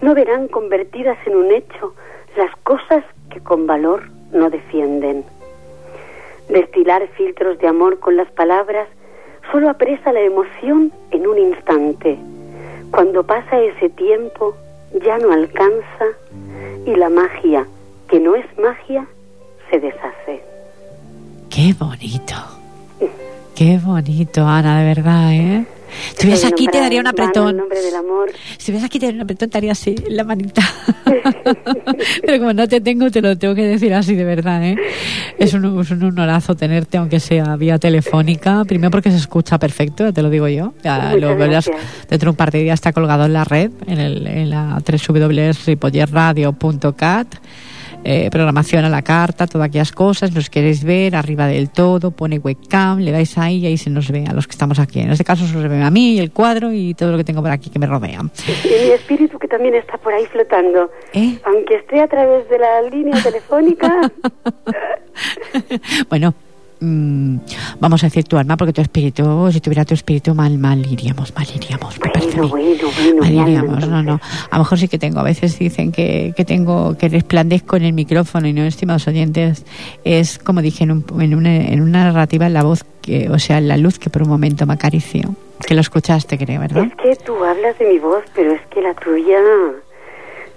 No 0.02 0.16
verán 0.16 0.48
convertidas 0.48 1.18
en 1.28 1.36
un 1.36 1.52
hecho 1.52 1.94
las 2.36 2.54
cosas 2.64 3.04
que 3.30 3.40
con 3.40 3.68
valor 3.68 4.10
no 4.34 4.50
defienden. 4.50 5.24
Destilar 6.50 7.08
filtros 7.10 7.60
de 7.60 7.68
amor 7.68 8.00
con 8.00 8.18
las 8.18 8.30
palabras 8.32 8.88
solo 9.52 9.70
apresa 9.70 10.12
la 10.12 10.22
emoción 10.22 10.92
en 11.12 11.28
un 11.28 11.38
instante. 11.38 12.18
Cuando 12.90 13.24
pasa 13.24 13.60
ese 13.60 13.90
tiempo 13.90 14.56
ya 15.06 15.20
no 15.20 15.32
alcanza 15.32 16.06
y 16.84 16.96
la 16.96 17.10
magia, 17.10 17.68
que 18.10 18.20
no 18.20 18.36
es 18.36 18.46
magia, 18.58 19.06
se 19.70 19.80
deshace. 19.80 20.42
Qué 21.50 21.76
bonito. 21.78 22.36
Qué 23.56 23.80
bonito, 23.84 24.46
Ana, 24.46 24.80
de 24.80 24.86
verdad, 24.86 25.34
¿eh? 25.34 25.66
Si 26.18 26.28
ves 26.28 26.46
aquí 26.46 26.68
te 26.68 26.80
daría 26.80 27.00
un 27.00 27.08
apretón. 27.08 27.60
amor. 27.98 28.32
Si 28.58 28.76
aquí 28.76 29.00
te 29.00 29.08
daría 29.08 29.18
un 29.18 29.24
apretón, 29.24 29.50
te 29.50 29.58
haría 29.58 29.72
así, 29.72 29.96
la 30.10 30.24
manita. 30.24 30.62
Pero 32.26 32.40
como 32.40 32.54
no 32.54 32.68
te 32.68 32.82
tengo, 32.82 33.10
te 33.12 33.22
lo 33.22 33.38
tengo 33.38 33.54
que 33.56 33.64
decir 33.64 33.94
así 33.94 34.16
de 34.16 34.24
verdad, 34.24 34.64
¿eh? 34.64 34.78
Es 35.38 35.54
un, 35.54 35.80
es 35.80 35.92
un 35.92 36.04
honorazo 36.04 36.56
tenerte, 36.56 36.98
aunque 36.98 37.20
sea 37.20 37.56
vía 37.56 37.78
telefónica. 37.80 38.64
Primero 38.66 38.92
porque 38.92 39.12
se 39.12 39.18
escucha 39.18 39.60
perfecto, 39.60 40.14
te 40.14 40.22
lo 40.22 40.30
digo 40.30 40.48
yo. 40.48 40.74
Ya 40.84 41.16
lo 41.16 41.36
verás 41.36 41.70
dentro 42.10 42.28
de 42.28 42.32
un 42.32 42.36
par 42.36 42.52
de 42.52 42.64
días 42.64 42.76
está 42.76 42.94
colgado 42.94 43.26
en 43.26 43.34
la 43.34 43.44
red, 43.44 43.72
en, 43.88 44.00
el, 44.00 44.28
en 44.28 44.50
la 44.50 44.82
www.ripollerradio.cat 44.86 47.28
eh, 48.04 48.30
programación 48.30 48.86
a 48.86 48.90
la 48.90 49.02
carta, 49.02 49.48
todas 49.48 49.68
aquellas 49.68 49.92
cosas, 49.92 50.34
nos 50.34 50.50
queréis 50.50 50.84
ver, 50.84 51.16
arriba 51.16 51.48
del 51.48 51.70
todo, 51.70 52.12
pone 52.12 52.40
webcam, 52.40 53.00
le 53.00 53.12
dais 53.12 53.38
ahí 53.38 53.58
y 53.58 53.66
ahí 53.68 53.78
se 53.78 53.90
nos 53.90 54.12
ve 54.12 54.26
a 54.28 54.34
los 54.34 54.48
que 54.48 54.52
estamos 54.52 54.80
aquí. 54.80 55.00
En 55.00 55.12
este 55.12 55.24
caso 55.24 55.46
se 55.46 55.54
nos 55.54 55.70
ve 55.70 55.82
a 55.82 55.92
mí, 55.92 56.20
el 56.20 56.32
cuadro 56.32 56.72
y 56.72 56.94
todo 56.94 57.12
lo 57.12 57.18
que 57.18 57.24
tengo 57.24 57.42
por 57.42 57.52
aquí 57.52 57.70
que 57.70 57.80
me 57.80 57.86
rodea. 57.86 58.22
Y 58.64 58.86
mi 58.86 58.92
espíritu 58.92 59.38
que 59.40 59.48
también 59.48 59.76
está 59.76 59.98
por 59.98 60.14
ahí 60.14 60.26
flotando. 60.26 60.92
¿Eh? 61.14 61.38
Aunque 61.44 61.76
esté 61.76 62.02
a 62.02 62.08
través 62.08 62.50
de 62.50 62.60
la 62.60 62.82
línea 62.84 63.22
telefónica. 63.22 64.12
bueno, 66.10 66.34
mmm, 66.80 67.38
vamos 67.80 68.04
a 68.04 68.08
decir 68.08 68.24
tu 68.24 68.38
alma, 68.38 68.58
porque 68.58 68.74
tu 68.74 68.82
espíritu, 68.82 69.50
si 69.52 69.62
tuviera 69.62 69.86
tu 69.86 69.94
espíritu 69.94 70.34
mal, 70.36 70.58
mal 70.58 70.86
iríamos, 70.86 71.34
mal 71.36 71.48
iríamos. 71.56 72.00
Me 72.00 72.12
bueno, 72.12 72.48
bueno, 72.48 72.88
bueno, 72.96 73.22
mal 73.22 73.34
iríamos, 73.34 73.88
no, 73.88 74.04
no. 74.04 74.20
A 74.50 74.58
lo 74.58 74.64
mejor 74.64 74.78
sí 74.78 74.88
que 74.88 74.98
tengo, 74.98 75.20
a 75.20 75.24
veces 75.24 75.58
dicen 75.58 75.92
que, 75.92 76.34
que 76.36 76.46
tengo, 76.46 76.98
que 76.98 77.10
resplandezco 77.10 77.78
en 77.78 77.84
el 77.84 77.94
micrófono 77.94 78.48
y 78.48 78.54
no, 78.54 78.64
estimados 78.64 79.08
oyentes, 79.08 79.66
es 80.04 80.40
como 80.40 80.62
dije 80.62 80.84
en, 80.84 80.92
un, 80.92 81.06
en, 81.20 81.36
una, 81.36 81.56
en 81.56 81.82
una 81.82 82.06
narrativa, 82.06 82.50
la 82.50 82.64
voz, 82.64 82.86
que, 83.02 83.30
o 83.30 83.40
sea, 83.40 83.62
la 83.62 83.78
luz 83.78 84.00
que 84.00 84.10
por 84.10 84.24
un 84.24 84.30
momento 84.30 84.66
me 84.66 84.74
acarició. 84.74 85.36
Que 85.66 85.74
lo 85.74 85.82
escuchaste, 85.82 86.38
creo, 86.38 86.62
¿verdad? 86.62 86.86
Es 86.86 87.18
que 87.18 87.24
tú 87.26 87.34
hablas 87.44 87.78
de 87.80 87.88
mi 87.88 87.98
voz, 87.98 88.24
pero 88.36 88.52
es 88.52 88.62
que 88.68 88.80
la 88.80 88.94
tuya 88.94 89.40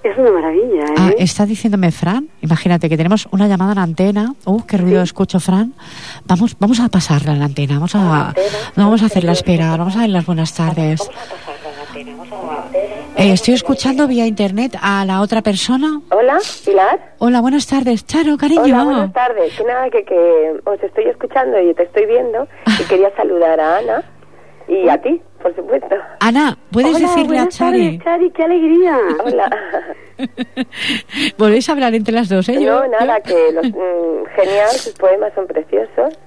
es 0.03 0.17
una 0.17 0.31
maravilla, 0.31 0.85
¿eh? 0.85 0.95
Ah, 0.97 1.11
está 1.19 1.47
diciéndome 1.47 1.91
Fran. 1.93 2.29
Imagínate 2.41 2.89
que 2.89 2.97
tenemos 2.97 3.29
una 3.33 3.49
llamada 3.49 3.73
en 3.73 3.77
la 3.77 3.83
antena. 3.83 4.35
Uh, 4.47 4.63
qué 4.65 4.79
ruido 4.79 5.03
escucho, 5.03 5.41
Fran. 5.41 5.75
Vamos, 6.25 6.57
vamos 6.59 6.81
a 6.81 6.89
pasarla 6.89 7.33
en 7.33 7.39
la 7.41 7.45
antena. 7.47 7.75
Vamos 7.75 7.95
a, 7.95 8.35
no 8.77 8.85
vamos 8.85 9.03
a 9.03 9.07
hacerla 9.07 9.33
esperar. 9.33 9.79
Vamos 9.79 9.97
a 9.97 10.01
dar 10.01 10.09
las 10.09 10.27
buenas 10.27 10.55
tardes. 10.55 11.01
Eh, 13.17 13.33
estoy 13.33 13.55
escuchando 13.55 14.07
vía 14.07 14.27
internet 14.27 14.79
a 14.81 15.05
la 15.05 15.21
otra 15.21 15.43
persona. 15.43 16.01
Hola, 16.11 16.39
Pilar. 16.65 17.15
Hola, 17.19 17.41
buenas 17.41 17.67
tardes. 17.67 18.07
Charo, 18.07 18.39
cariño. 18.39 18.63
Hola, 18.63 18.85
buenas 18.85 19.13
tardes. 19.13 19.53
Que 19.57 19.65
nada, 19.65 19.91
que, 19.91 20.05
que 20.05 20.61
os 20.65 20.83
estoy 20.83 21.05
escuchando 21.05 21.61
y 21.61 21.75
te 21.75 21.83
estoy 21.83 22.07
viendo. 22.07 22.49
Y 22.81 22.85
quería 22.85 23.15
saludar 23.15 23.61
a 23.61 23.79
Ana 23.79 24.05
y 24.71 24.89
a 24.89 24.97
ti, 25.01 25.21
por 25.43 25.55
supuesto. 25.57 25.97
Ana, 26.21 26.57
¿puedes 26.71 26.95
Hola, 26.97 27.09
decirle 27.09 27.39
a 27.39 27.49
Chari? 27.49 27.99
tardes, 27.99 28.05
Chari, 28.05 28.31
qué 28.31 28.43
alegría. 28.45 28.99
Hola. 29.25 29.51
Volvéis 31.39 31.69
a 31.69 31.73
hablar 31.73 31.95
entre 31.95 32.15
las 32.15 32.29
dos, 32.29 32.49
¿eh? 32.49 32.63
Yo- 32.63 32.83
no, 32.83 32.89
nada, 32.89 33.21
que 33.21 33.53
los, 33.53 33.67
mm, 33.71 34.25
genial, 34.37 34.69
sus 34.71 34.93
poemas 34.95 35.33
son 35.35 35.47
preciosos. 35.47 36.19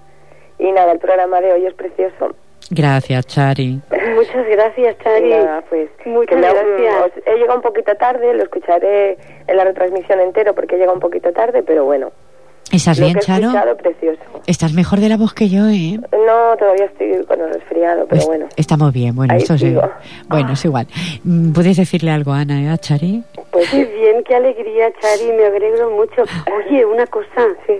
Y 0.59 0.71
nada, 0.71 0.91
el 0.93 0.99
programa 0.99 1.41
de 1.41 1.53
hoy 1.53 1.65
es 1.65 1.73
precioso. 1.73 2.35
Gracias, 2.69 3.25
Chari. 3.27 3.81
Muchas 4.15 4.47
gracias, 4.47 4.97
Chari. 4.99 5.29
Nada, 5.29 5.63
pues, 5.69 5.89
Muchas 6.05 6.35
me 6.37 6.41
gracias. 6.41 6.95
os- 7.05 7.23
he 7.27 7.35
llegado 7.37 7.55
un 7.57 7.61
poquito 7.61 7.93
tarde, 7.95 8.33
lo 8.33 8.43
escucharé 8.43 9.17
en 9.47 9.57
la 9.57 9.63
retransmisión 9.65 10.19
entero 10.21 10.53
porque 10.55 10.75
he 10.75 10.77
llegado 10.77 10.93
un 10.95 11.01
poquito 11.01 11.31
tarde, 11.33 11.61
pero 11.63 11.83
bueno, 11.85 12.11
¿Estás 12.73 12.99
lo 12.99 13.05
bien, 13.05 13.13
que 13.15 13.19
he 13.19 13.23
Charo? 13.25 13.77
precioso. 13.77 14.19
Estás 14.47 14.73
mejor 14.73 14.99
de 14.99 15.09
la 15.09 15.17
voz 15.17 15.33
que 15.33 15.47
yo, 15.47 15.67
¿eh? 15.67 15.99
No, 16.11 16.57
todavía 16.57 16.85
estoy 16.85 17.23
con 17.25 17.39
el 17.39 17.53
resfriado, 17.53 17.99
pero 18.07 18.07
Pues 18.09 18.25
bueno. 18.25 18.47
Estamos 18.57 18.91
bien, 18.91 19.15
bueno, 19.15 19.33
esto 19.35 19.57
sí. 19.57 19.75
Bueno, 20.27 20.53
es 20.53 20.65
igual. 20.65 20.87
Mm, 21.23 21.53
¿Puedes 21.53 21.77
decirle 21.77 22.11
algo 22.11 22.33
a 22.33 22.39
Ana, 22.39 22.61
eh, 22.61 22.69
a 22.69 22.77
Chari? 22.77 23.23
Pues 23.51 23.69
Qué 23.69 23.85
bien, 23.85 24.23
qué 24.23 24.35
alegría, 24.35 24.91
Chari, 24.99 25.31
me 25.31 25.45
alegro 25.45 25.91
mucho. 25.91 26.23
Oye, 26.67 26.83
una 26.85 27.05
cosa, 27.07 27.47
sí. 27.67 27.73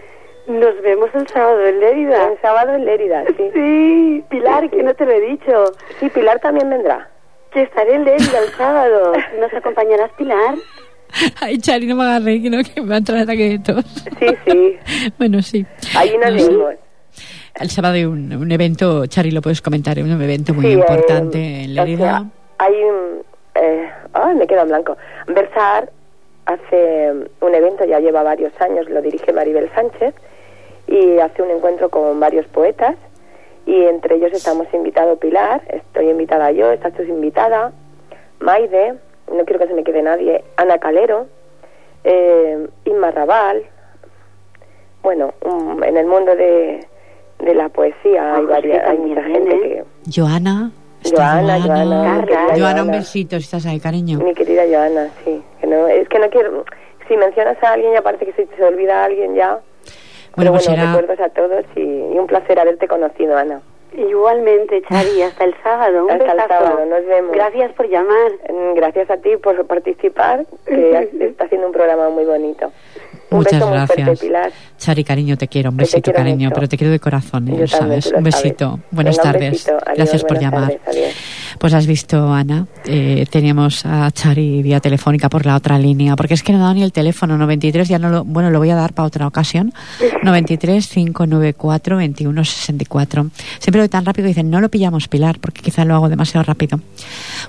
nos 0.48 0.82
vemos 0.82 1.10
el 1.16 1.28
sábado 1.28 1.66
en 1.66 1.80
Lérida. 1.80 2.28
El 2.32 2.40
sábado 2.42 2.74
en 2.76 2.86
Lérida, 2.86 3.24
sí. 3.36 3.50
Sí, 3.54 4.24
Pilar, 4.30 4.70
que 4.70 4.84
no 4.84 4.94
te 4.94 5.06
lo 5.06 5.12
he 5.12 5.22
dicho, 5.22 5.66
Sí, 6.00 6.10
Pilar 6.10 6.40
también 6.40 6.70
vendrá. 6.70 7.10
que 7.52 7.64
estaré 7.64 7.96
en 7.96 8.06
Lérida 8.06 8.40
el 8.40 8.50
sábado. 8.58 9.14
¿Nos 9.40 9.54
acompañarás, 9.54 10.12
Pilar? 10.18 10.56
Ay, 11.42 11.58
Chari, 11.60 11.86
no 11.88 11.96
me 11.96 12.20
reír, 12.20 12.44
que 12.44 12.50
no, 12.50 12.64
que 12.64 12.82
me 12.82 12.88
va 12.90 12.96
a 12.96 12.98
entrar 12.98 13.20
ataque 13.20 13.50
de 13.50 13.60
tos. 13.60 13.86
Sí, 14.20 14.28
sí. 14.46 14.78
bueno, 15.18 15.42
sí. 15.42 15.66
Allí 15.96 16.18
nos 16.18 16.34
No 16.34 16.50
vemos. 16.50 16.74
El 17.56 17.70
sábado 17.70 17.94
hay 17.96 18.06
un, 18.06 18.34
un 18.34 18.52
evento, 18.52 19.06
Chari, 19.06 19.30
lo 19.30 19.42
puedes 19.42 19.62
comentar, 19.62 20.00
un 20.00 20.10
evento 20.22 20.54
muy 20.56 20.66
Sí, 20.66 20.72
importante 20.72 21.38
eh, 21.38 21.64
en 21.66 21.72
o 21.72 21.74
sea, 21.76 21.86
Lérida. 21.86 22.26
hay 22.58 22.74
un... 22.74 23.24
Eh, 23.56 23.90
ay, 24.14 24.36
me 24.36 24.48
quedo 24.48 24.62
en 24.62 24.70
blanco. 24.70 24.98
Versar 25.28 25.92
hace 26.46 27.12
un 27.42 27.54
evento, 27.56 27.86
ya 27.86 28.00
lleva 28.00 28.24
varios 28.24 28.52
años, 28.60 28.90
lo 28.90 29.02
dirige 29.02 29.32
Maribel 29.32 29.70
Sánchez, 29.76 30.16
y 30.88 31.20
hace 31.20 31.44
un 31.44 31.52
encuentro 31.52 31.90
con 31.90 32.20
varios 32.20 32.48
poetas, 32.48 32.96
y 33.66 33.76
entre 33.86 34.16
ellos 34.16 34.32
estamos 34.34 34.68
invitado 34.74 35.18
Pilar, 35.18 35.62
estoy 35.70 36.10
invitada 36.10 36.52
yo, 36.52 36.72
estás 36.72 36.94
tú 36.94 37.04
invitada, 37.04 37.72
Maide, 38.40 38.96
no 39.32 39.44
quiero 39.46 39.60
que 39.60 39.68
se 39.68 39.74
me 39.74 39.84
quede 39.84 40.02
nadie, 40.02 40.44
Ana 40.58 40.78
Calero, 40.80 41.28
eh, 42.04 42.68
Inma 42.86 43.12
Raval, 43.12 43.64
bueno, 45.02 45.34
um, 45.46 45.84
en 45.84 45.98
el 45.98 46.06
mundo 46.06 46.36
de, 46.36 46.86
de 47.40 47.56
la 47.56 47.70
poesía 47.70 48.24
Ah, 48.24 48.36
hay, 48.38 48.42
José 48.44 48.52
varias, 48.54 48.88
hay 48.90 48.98
mucha 49.00 49.22
viene, 49.22 49.34
gente 49.34 49.56
¿eh? 49.56 49.84
que... 50.06 50.12
Joana. 50.22 50.72
Joana, 51.06 51.60
Joana, 51.62 52.22
querida 52.26 52.46
Joana, 52.48 52.54
un 52.54 52.88
Joana. 52.88 52.92
besito 52.94 53.36
si 53.38 53.44
estás 53.44 53.66
ahí, 53.66 53.80
cariño. 53.82 54.20
Mi 54.20 54.34
querida 54.34 54.64
Joana, 54.70 55.10
sí. 55.26 55.44
Que 55.60 55.68
no, 55.68 55.88
es 55.88 56.08
que 56.08 56.20
no 56.20 56.30
quiero... 56.30 56.64
Si 57.10 57.18
mencionas 57.18 57.62
a 57.62 57.74
alguien 57.74 57.92
ya 57.94 58.02
parece 58.02 58.26
que 58.26 58.32
se, 58.32 58.48
se 58.56 58.64
olvida 58.64 59.02
a 59.02 59.06
alguien 59.06 59.36
ya. 59.36 59.50
Bueno, 59.50 59.64
Pero 60.38 60.52
pues 60.54 60.68
bueno, 60.68 60.82
será- 60.82 60.96
recuerdos 60.96 61.26
a 61.26 61.30
todos 61.30 61.66
y, 61.76 61.82
y 61.82 62.18
un 62.18 62.26
placer 62.28 62.58
haberte 62.58 62.88
conocido, 62.88 63.36
Ana. 63.38 63.62
Igualmente, 63.94 64.82
Chari, 64.84 65.22
hasta 65.24 65.44
el 65.46 65.56
sábado. 65.64 66.06
Un 66.06 66.12
Hasta 66.12 66.32
el 66.32 66.48
sábado, 66.48 66.86
nos 66.86 67.06
vemos. 67.06 67.32
Gracias 67.32 67.72
por 67.74 67.88
llamar. 67.90 68.32
Mm, 68.50 68.74
Gracias 68.76 69.10
a 69.10 69.18
ti 69.18 69.38
por 69.38 69.66
participar, 69.66 70.46
que 70.66 71.10
está 71.20 71.46
haciendo 71.46 71.68
un 71.68 71.74
programa 71.74 72.10
muy 72.10 72.26
bonito. 72.26 72.72
Un 73.34 73.40
Muchas 73.40 73.54
beso 73.54 73.68
muy 73.68 73.74
gracias. 73.78 74.06
fuerte, 74.06 74.26
Pilar. 74.28 74.52
Chari, 74.78 75.04
cariño, 75.04 75.38
te 75.38 75.48
quiero. 75.48 75.70
Un 75.72 75.78
besito, 75.78 76.02
quiero 76.02 76.18
cariño. 76.18 76.50
mucho. 76.50 76.56
Pero 76.56 76.70
te 76.70 76.78
quiero 76.78 76.92
de 76.92 77.00
corazón, 77.00 77.48
¿eh? 77.50 77.68
Sabes. 77.68 78.12
Un 78.16 78.24
besito. 78.24 78.80
Buenas 78.92 79.18
Venga, 79.18 79.32
tardes. 79.32 79.52
besito. 79.52 79.72
Adiós, 79.74 79.96
Gracias 79.98 80.24
por 80.24 80.40
llamar. 80.40 80.74
tardes. 80.86 81.16
Pues 81.60 81.74
has 81.74 81.88
visto, 81.88 82.34
Ana, 82.34 82.68
eh, 82.86 83.26
teníamos 83.30 83.86
a 83.86 84.12
Chari 84.12 84.62
vía 84.64 84.80
telefónica 84.80 85.30
por 85.30 85.46
la 85.46 85.56
otra 85.56 85.78
línea, 85.80 86.16
porque 86.16 86.34
es 86.34 86.44
que 86.44 86.52
no 86.52 86.60
dado 86.60 86.74
ni 86.74 86.84
el 86.84 86.92
teléfono 86.92 87.38
93, 87.38 87.88
ya 87.88 88.00
no 88.00 88.10
lo, 88.10 88.24
bueno, 88.24 88.50
lo 88.50 88.60
voy 88.60 88.70
a 88.72 88.76
dar 88.76 88.94
para 88.94 89.08
otra 89.08 89.28
ocasión. 89.28 89.74
93 90.24 90.88
594 90.88 91.98
21 91.98 92.44
64. 92.44 93.28
Siempre 93.60 93.82
lo 93.82 93.90
tan 93.90 94.06
rápido 94.06 94.28
dicen, 94.28 94.50
no 94.50 94.60
lo 94.62 94.70
pillamos, 94.70 95.08
Pilar, 95.08 95.40
porque 95.40 95.62
quizá 95.62 95.86
lo 95.86 95.96
hago 95.96 96.10
demasiado 96.10 96.44
rápido. 96.44 96.80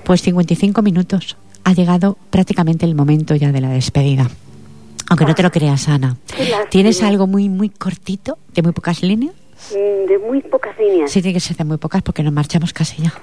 Pues 0.03 0.21
55 0.21 0.81
minutos. 0.81 1.37
Ha 1.63 1.73
llegado 1.73 2.17
prácticamente 2.29 2.85
el 2.85 2.93
momento 2.93 3.33
ya 3.35 3.51
de 3.51 3.59
la 3.59 3.69
despedida. 3.69 4.29
Aunque 5.09 5.25
no 5.25 5.35
te 5.35 5.43
lo 5.43 5.51
creas, 5.51 5.87
Ana. 5.87 6.15
¿Tienes 6.69 7.03
algo 7.03 7.27
muy, 7.27 7.49
muy 7.49 7.69
cortito, 7.69 8.37
de 8.53 8.61
muy 8.61 8.71
pocas 8.71 9.03
líneas? 9.03 9.35
Mm, 9.71 10.07
De 10.07 10.17
muy 10.17 10.41
pocas 10.41 10.77
líneas. 10.79 11.11
Sí, 11.11 11.21
tiene 11.21 11.35
que 11.35 11.39
ser 11.39 11.57
de 11.57 11.63
muy 11.63 11.77
pocas 11.77 12.01
porque 12.01 12.23
nos 12.23 12.33
marchamos 12.33 12.73
casi 12.73 13.03
ya. 13.03 13.13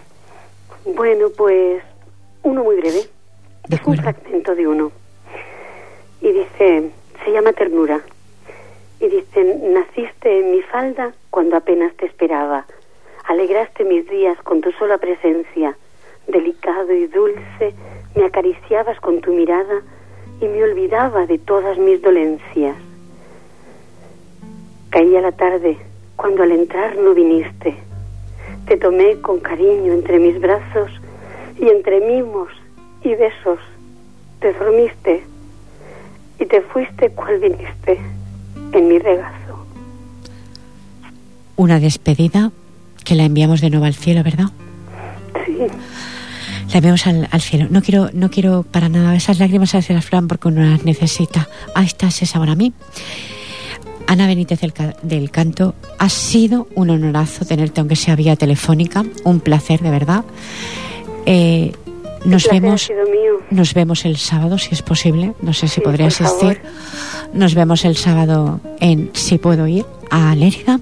Bueno, 0.85 1.27
pues 1.37 1.83
uno 2.43 2.63
muy 2.65 2.77
breve. 2.77 3.03
De 3.69 3.77
es 3.77 3.83
un 3.85 3.97
fragmento 3.97 4.55
de 4.55 4.67
uno. 4.67 4.93
Y 6.21 6.33
dice, 6.33 6.91
se 7.25 7.33
llama 7.33 7.53
Ternura. 7.53 8.01
Y 9.01 9.09
dice, 9.09 9.61
naciste 9.73 10.41
en 10.41 10.53
mi 10.53 10.63
falda 10.63 11.13
cuando 11.31 11.57
apenas 11.57 11.95
te 11.97 12.07
esperaba. 12.07 12.67
Alegraste 13.27 13.85
mis 13.85 14.09
días 14.09 14.37
con 14.43 14.61
tu 14.61 14.71
sola 14.73 14.99
presencia. 14.99 15.77
Delicado 16.29 16.93
y 16.93 17.07
dulce, 17.09 17.75
me 18.15 18.25
acariciabas 18.27 19.01
con 19.01 19.21
tu 19.21 19.33
mirada 19.33 19.83
y 20.43 20.49
me 20.49 20.65
olvidaba 20.65 21.27
de 21.27 21.39
todas 21.39 21.79
mis 21.79 22.03
dolencias. 22.03 22.77
Caía 24.91 25.21
la 25.21 25.33
tarde 25.33 25.79
cuando 26.17 26.43
al 26.43 26.51
entrar 26.51 26.97
no 26.97 27.15
viniste. 27.15 27.77
Te 28.67 28.77
tomé 28.77 29.21
con 29.21 29.39
cariño 29.39 29.93
entre 29.93 30.19
mis 30.19 30.41
brazos 30.41 30.91
y 31.61 31.69
entre 31.69 32.01
mimos 32.01 32.49
y 33.03 33.15
besos 33.15 33.61
te 34.41 34.53
dormiste 34.53 35.23
y 36.41 36.47
te 36.47 36.61
fuiste 36.61 37.11
cual 37.11 37.39
viniste 37.39 38.01
en 38.73 38.89
mi 38.89 38.99
regazo. 38.99 39.65
Una 41.55 41.79
despedida 41.79 42.51
que 43.05 43.15
la 43.15 43.25
enviamos 43.25 43.61
de 43.61 43.71
nuevo 43.71 43.85
al 43.85 43.95
cielo, 43.95 44.25
¿verdad? 44.25 44.47
Sí, 45.47 45.69
La 46.73 46.79
enviamos 46.79 47.07
al, 47.07 47.29
al 47.31 47.41
cielo. 47.43 47.67
No 47.71 47.83
quiero, 47.83 48.11
no 48.15 48.31
quiero 48.31 48.63
para 48.63 48.89
nada 48.89 49.15
esas 49.15 49.39
lágrimas 49.39 49.71
se 49.71 49.93
las 49.93 50.05
flan 50.05 50.27
porque 50.29 50.49
uno 50.49 50.63
las 50.63 50.85
necesita. 50.85 51.49
Ahí 51.75 51.87
está, 51.87 52.07
es 52.09 52.35
ahora 52.35 52.53
a 52.53 52.57
mí. 52.57 52.73
Ana 54.07 54.27
Benítez 54.27 54.61
del, 54.61 54.73
Ca- 54.73 54.97
del 55.03 55.31
Canto, 55.31 55.75
ha 55.99 56.09
sido 56.09 56.67
un 56.75 56.91
honorazo 56.91 57.45
tenerte, 57.45 57.81
aunque 57.81 57.97
sea 57.97 58.17
vía 58.17 58.37
telefónica. 58.37 59.05
Un 59.25 59.41
placer, 59.41 59.81
de 59.81 59.91
verdad. 59.91 60.25
Eh, 61.27 61.73
nos 62.25 62.49
vemos. 62.49 62.91
Nos 63.51 63.75
vemos 63.75 64.05
el 64.07 64.17
sábado, 64.17 64.57
si 64.59 64.75
es 64.75 64.83
posible. 64.83 65.35
No 65.43 65.53
sé 65.53 65.69
si 65.69 65.77
Sí, 65.77 65.81
podría 65.83 66.11
favor. 66.11 66.33
asistir. 66.53 66.61
Nos 67.35 67.55
vemos 67.55 67.85
el 67.85 67.97
sábado 67.97 68.61
en 68.81 69.11
Si 69.13 69.39
Puedo 69.39 69.67
Ir 69.67 69.85
a 70.11 70.35
Lérida. 70.35 70.81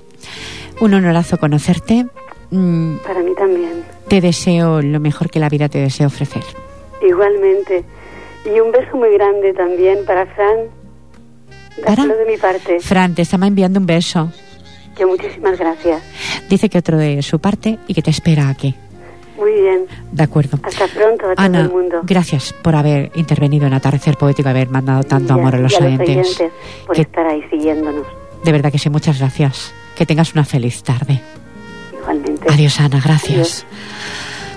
Un 0.80 0.94
honorazo 0.94 1.36
conocerte. 1.38 2.06
Mm, 2.50 2.96
Para 2.98 3.20
mí 3.22 3.30
también. 3.36 3.69
Te 4.10 4.20
deseo 4.20 4.82
lo 4.82 4.98
mejor 4.98 5.30
que 5.30 5.38
la 5.38 5.48
vida 5.48 5.68
te 5.68 5.78
desea 5.78 6.08
ofrecer. 6.08 6.42
Igualmente. 7.00 7.84
Y 8.44 8.58
un 8.58 8.72
beso 8.72 8.96
muy 8.96 9.12
grande 9.12 9.52
también 9.54 10.04
para 10.04 10.26
Fran. 10.26 10.58
¿Para? 11.86 12.04
De 12.06 12.24
mi 12.26 12.36
parte. 12.36 12.80
Fran, 12.80 13.14
te 13.14 13.22
estaba 13.22 13.46
enviando 13.46 13.78
un 13.78 13.86
beso. 13.86 14.30
Que 14.96 15.06
muchísimas 15.06 15.56
gracias. 15.58 16.02
Dice 16.48 16.68
que 16.68 16.78
otro 16.78 16.98
de 16.98 17.22
su 17.22 17.38
parte 17.38 17.78
y 17.86 17.94
que 17.94 18.02
te 18.02 18.10
espera 18.10 18.48
aquí. 18.48 18.74
Muy 19.38 19.52
bien. 19.52 19.86
De 20.10 20.24
acuerdo. 20.24 20.58
Hasta 20.64 20.86
pronto 20.88 21.30
a 21.30 21.34
todo 21.36 21.46
Ana, 21.46 21.60
el 21.60 21.70
mundo. 21.70 22.00
gracias 22.02 22.52
por 22.52 22.74
haber 22.74 23.12
intervenido 23.14 23.66
en 23.68 23.72
Atardecer 23.74 24.16
Poético 24.16 24.48
y 24.48 24.50
haber 24.50 24.68
mandado 24.70 25.04
tanto 25.04 25.34
amor 25.34 25.54
a 25.54 25.58
los 25.58 25.80
a 25.80 25.84
oyentes. 25.84 26.08
oyentes 26.08 26.52
por 26.84 26.96
Que- 26.96 27.02
estar 27.02 27.26
ahí 27.26 27.42
siguiéndonos. 27.48 28.06
De 28.44 28.50
verdad 28.52 28.72
que 28.72 28.78
sí, 28.78 28.90
muchas 28.90 29.20
gracias. 29.20 29.72
Que 29.94 30.04
tengas 30.04 30.32
una 30.34 30.44
feliz 30.44 30.82
tarde. 30.82 31.20
Igualmente. 31.92 32.46
Adiós, 32.50 32.80
Ana, 32.80 33.00
gracias. 33.02 33.30
Adiós. 33.34 33.66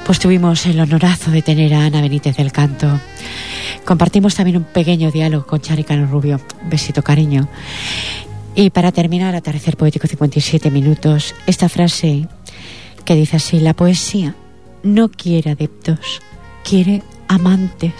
Pues 0.05 0.19
tuvimos 0.19 0.65
el 0.65 0.79
honorazo 0.81 1.31
de 1.31 1.41
tener 1.41 1.73
a 1.73 1.85
Ana 1.85 2.01
Benítez 2.01 2.35
del 2.35 2.51
Canto. 2.51 2.99
Compartimos 3.85 4.35
también 4.35 4.57
un 4.57 4.63
pequeño 4.63 5.11
diálogo 5.11 5.45
con 5.45 5.61
Chari 5.61 5.85
Cano 5.85 6.07
Rubio. 6.07 6.41
Besito, 6.69 7.01
cariño. 7.01 7.47
Y 8.53 8.69
para 8.69 8.91
terminar, 8.91 9.33
Atardecer 9.33 9.77
Poético 9.77 10.05
57 10.07 10.69
minutos, 10.71 11.33
esta 11.47 11.69
frase 11.69 12.27
que 13.05 13.15
dice 13.15 13.37
así, 13.37 13.59
la 13.59 13.73
poesía 13.73 14.35
no 14.83 15.09
quiere 15.09 15.51
adeptos, 15.51 16.21
quiere 16.63 17.01
amantes, 17.29 17.93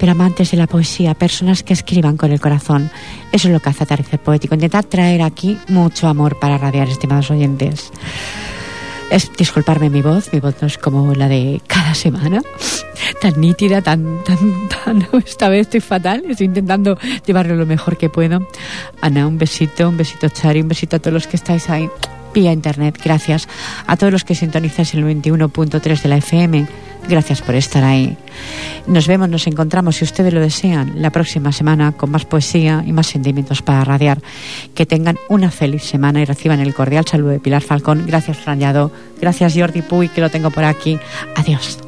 pero 0.00 0.12
amantes 0.12 0.50
de 0.50 0.56
la 0.56 0.66
poesía, 0.66 1.14
personas 1.14 1.62
que 1.62 1.72
escriban 1.72 2.16
con 2.16 2.32
el 2.32 2.40
corazón. 2.40 2.90
Eso 3.30 3.46
es 3.46 3.54
lo 3.54 3.60
que 3.60 3.70
hace 3.70 3.84
Atardecer 3.84 4.18
Poético, 4.18 4.54
intentar 4.54 4.84
traer 4.84 5.22
aquí 5.22 5.56
mucho 5.68 6.08
amor 6.08 6.38
para 6.40 6.58
radiar, 6.58 6.88
estimados 6.88 7.30
oyentes. 7.30 7.92
Es 9.10 9.32
disculparme 9.36 9.88
mi 9.88 10.02
voz, 10.02 10.32
mi 10.32 10.40
voz 10.40 10.56
no 10.60 10.66
es 10.66 10.76
como 10.76 11.14
la 11.14 11.28
de 11.28 11.62
cada 11.66 11.94
semana, 11.94 12.42
tan 13.22 13.40
nítida, 13.40 13.80
tan, 13.80 14.22
tan, 14.22 14.68
tan. 14.68 15.08
Esta 15.26 15.48
vez 15.48 15.62
estoy 15.62 15.80
fatal, 15.80 16.24
estoy 16.28 16.46
intentando 16.46 16.98
llevarlo 17.24 17.56
lo 17.56 17.64
mejor 17.64 17.96
que 17.96 18.10
puedo. 18.10 18.46
Ana, 19.00 19.26
un 19.26 19.38
besito, 19.38 19.88
un 19.88 19.96
besito 19.96 20.28
Chari, 20.28 20.60
un 20.60 20.68
besito 20.68 20.96
a 20.96 20.98
todos 20.98 21.14
los 21.14 21.26
que 21.26 21.36
estáis 21.36 21.70
ahí 21.70 21.88
vía 22.34 22.52
internet. 22.52 23.00
Gracias 23.02 23.48
a 23.86 23.96
todos 23.96 24.12
los 24.12 24.24
que 24.24 24.34
sintonizáis 24.34 24.92
el 24.92 25.04
91.3 25.04 26.02
de 26.02 26.08
la 26.08 26.16
FM. 26.18 26.66
Gracias 27.08 27.40
por 27.40 27.54
estar 27.54 27.82
ahí. 27.84 28.16
Nos 28.86 29.06
vemos, 29.06 29.28
nos 29.28 29.46
encontramos, 29.46 29.96
si 29.96 30.04
ustedes 30.04 30.32
lo 30.32 30.40
desean, 30.40 31.00
la 31.00 31.10
próxima 31.10 31.52
semana 31.52 31.92
con 31.92 32.10
más 32.10 32.24
poesía 32.24 32.84
y 32.86 32.92
más 32.92 33.06
sentimientos 33.06 33.62
para 33.62 33.82
radiar. 33.84 34.20
Que 34.74 34.86
tengan 34.86 35.18
una 35.28 35.50
feliz 35.50 35.82
semana 35.82 36.20
y 36.20 36.24
reciban 36.24 36.60
el 36.60 36.74
cordial 36.74 37.06
saludo 37.06 37.30
de 37.30 37.40
Pilar 37.40 37.62
Falcón. 37.62 38.04
Gracias, 38.06 38.44
Rayado. 38.44 38.90
Gracias, 39.20 39.54
Jordi 39.56 39.82
Puy, 39.82 40.08
que 40.08 40.20
lo 40.20 40.30
tengo 40.30 40.50
por 40.50 40.64
aquí. 40.64 40.98
Adiós. 41.34 41.78